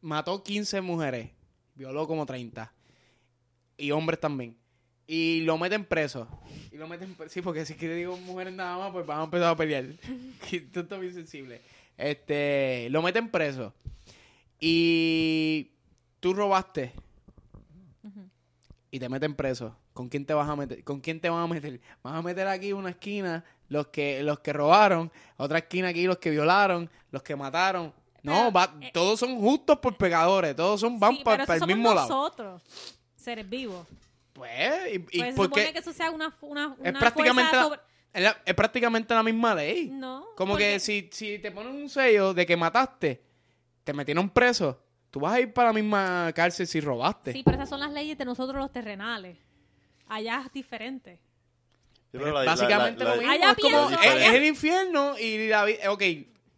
mató 0.00 0.42
15 0.42 0.80
mujeres, 0.80 1.30
violó 1.74 2.06
como 2.06 2.24
30. 2.26 2.72
Y 3.76 3.90
hombres 3.90 4.20
también. 4.20 4.56
Y 5.06 5.42
lo 5.42 5.58
meten 5.58 5.84
preso. 5.84 6.26
Y 6.72 6.76
lo 6.76 6.88
meten 6.88 7.14
preso. 7.14 7.32
Sí, 7.34 7.42
porque 7.42 7.66
si 7.66 7.74
es 7.74 7.78
que 7.78 7.92
digo 7.94 8.16
mujeres 8.18 8.52
nada 8.54 8.78
más, 8.78 8.90
pues 8.92 9.04
van 9.06 9.20
a 9.20 9.24
empezar 9.24 9.48
a 9.48 9.56
pelear. 9.56 9.84
Que 10.48 10.56
Esto 10.56 10.80
está 10.80 10.96
bien 10.98 11.12
sensible. 11.14 11.60
Este, 11.96 12.88
lo 12.90 13.02
meten 13.02 13.28
preso. 13.30 13.72
Y 14.60 15.72
tú 16.20 16.32
robaste. 16.34 16.92
Y 18.90 18.98
te 18.98 19.08
meten 19.08 19.34
preso. 19.34 19.76
¿Con 19.92 20.08
quién 20.08 20.24
te 20.24 20.34
vas 20.34 20.48
a 20.48 20.56
meter? 20.56 20.82
¿Con 20.84 21.00
quién 21.00 21.20
te 21.20 21.28
van 21.28 21.42
a 21.42 21.46
meter? 21.46 21.80
Vas 22.02 22.14
a 22.14 22.22
meter 22.22 22.46
aquí 22.48 22.72
una 22.72 22.90
esquina 22.90 23.44
los 23.68 23.88
que 23.88 24.22
los 24.22 24.40
que 24.40 24.52
robaron, 24.52 25.10
otra 25.36 25.58
esquina 25.58 25.88
aquí 25.88 26.04
los 26.06 26.18
que 26.18 26.30
violaron, 26.30 26.88
los 27.10 27.22
que 27.22 27.34
mataron. 27.36 27.92
No, 28.22 28.32
Pero, 28.32 28.52
va- 28.52 28.74
eh, 28.80 28.90
todos 28.92 29.18
son 29.20 29.38
justos 29.38 29.78
por 29.78 29.96
pecadores, 29.96 30.54
todos 30.56 30.80
son 30.80 30.98
van 30.98 31.16
Sí, 31.16 31.22
para 31.24 31.44
el 31.56 31.66
mismo 31.66 31.92
lado. 31.94 32.30
Seres 33.24 33.48
vivos. 33.48 33.86
Pues, 34.32 34.92
y, 34.92 34.94
y 34.96 34.98
Pues 34.98 35.10
se 35.30 35.32
porque 35.34 35.60
supone 35.60 35.72
que 35.72 35.78
eso 35.78 35.92
sea 35.92 36.10
una, 36.10 36.36
una, 36.40 36.76
es 36.82 36.92
prácticamente 36.98 37.50
fuerza 37.56 37.68
la, 37.70 37.82
es 38.12 38.22
la- 38.22 38.42
es 38.44 38.54
prácticamente 38.54 39.14
la 39.14 39.22
misma 39.22 39.54
ley. 39.54 39.88
No. 39.92 40.26
Como 40.36 40.54
porque- 40.54 40.72
que 40.74 40.80
si, 40.80 41.08
si 41.12 41.38
te 41.38 41.50
ponen 41.52 41.74
un 41.74 41.88
sello 41.88 42.34
de 42.34 42.44
que 42.44 42.56
mataste, 42.56 43.22
te 43.84 43.92
metieron 43.92 44.28
preso, 44.30 44.80
tú 45.10 45.20
vas 45.20 45.34
a 45.34 45.40
ir 45.40 45.52
para 45.52 45.68
la 45.68 45.72
misma 45.74 46.32
cárcel 46.34 46.66
si 46.66 46.80
robaste. 46.80 47.32
Sí, 47.32 47.42
pero 47.44 47.56
esas 47.56 47.68
son 47.68 47.80
las 47.80 47.92
leyes 47.92 48.18
de 48.18 48.24
nosotros 48.24 48.58
los 48.60 48.72
terrenales. 48.72 49.36
Allá 50.08 50.42
es 50.46 50.52
diferente. 50.52 51.16
Sí, 51.16 52.18
Pero 52.18 52.24
pero 52.24 52.34
la- 52.40 52.44
básicamente 52.44 53.04
la- 53.04 53.10
la- 53.10 53.16
lo 53.16 53.20
mismo. 53.22 53.32
Allá 53.34 53.50
es, 53.52 53.56
como- 53.56 53.90
es 53.90 54.32
el 54.34 54.44
infierno 54.44 55.18
y 55.18 55.48
la 55.48 55.64
vida. 55.64 55.92
Ok, 55.92 56.02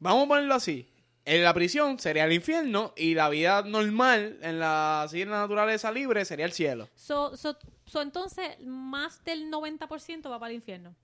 vamos 0.01 0.25
a 0.25 0.29
ponerlo 0.29 0.55
así. 0.55 0.89
En 1.27 1.43
la 1.43 1.53
prisión 1.53 1.99
sería 1.99 2.24
el 2.24 2.33
infierno 2.33 2.95
y 2.97 3.14
la 3.14 3.29
vida 3.29 3.62
normal, 3.62 4.39
en 4.43 4.61
la, 4.61 5.03
así 5.03 5.22
en 5.22 5.31
la 5.31 5.41
naturaleza 5.41 5.91
libre, 5.93 6.24
sería 6.24 6.47
el 6.47 6.53
cielo. 6.53 6.89
So, 6.95 7.37
so, 7.37 7.57
so, 7.85 8.01
entonces, 8.01 8.59
más 8.64 9.22
del 9.24 9.51
90% 9.51 10.31
va 10.31 10.39
para 10.39 10.51
el 10.51 10.57
infierno. 10.57 10.95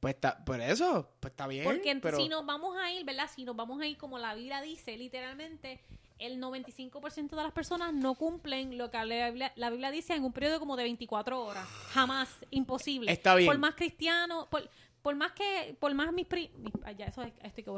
Pues 0.00 0.14
está, 0.14 0.44
por 0.44 0.60
eso, 0.60 1.08
pues 1.20 1.32
está 1.32 1.46
bien. 1.46 1.64
Porque 1.64 1.96
pero 2.02 2.16
si 2.18 2.28
nos 2.28 2.44
vamos 2.44 2.76
a 2.76 2.90
ir, 2.90 3.04
¿verdad? 3.04 3.28
Si 3.34 3.44
nos 3.44 3.56
vamos 3.56 3.80
a 3.80 3.86
ir 3.86 3.96
como 3.96 4.18
la 4.18 4.34
Biblia 4.34 4.60
dice, 4.60 4.96
literalmente, 4.98 5.80
el 6.18 6.40
95% 6.40 7.30
de 7.30 7.42
las 7.42 7.52
personas 7.52 7.92
no 7.94 8.14
cumplen 8.14 8.76
lo 8.76 8.90
que 8.90 9.02
la 9.04 9.28
Biblia, 9.30 9.52
la 9.56 9.70
Biblia 9.70 9.90
dice 9.90 10.14
en 10.14 10.24
un 10.24 10.32
periodo 10.32 10.58
como 10.58 10.76
de 10.76 10.82
24 10.84 11.40
horas. 11.42 11.66
Jamás, 11.92 12.28
imposible. 12.50 13.10
Está 13.10 13.34
bien. 13.34 13.46
Por 13.48 13.58
más 13.58 13.74
cristiano, 13.74 14.46
por, 14.50 14.68
por 15.00 15.14
más 15.16 15.32
que, 15.32 15.74
por 15.80 15.94
más 15.94 16.12
mis 16.12 16.26
pri... 16.26 16.50
mis- 16.58 16.72
ay, 16.84 16.96
ya, 16.96 17.06
eso 17.06 17.22
es- 17.22 17.32
esto 17.42 17.56
hay 17.56 17.62
que 17.64 17.70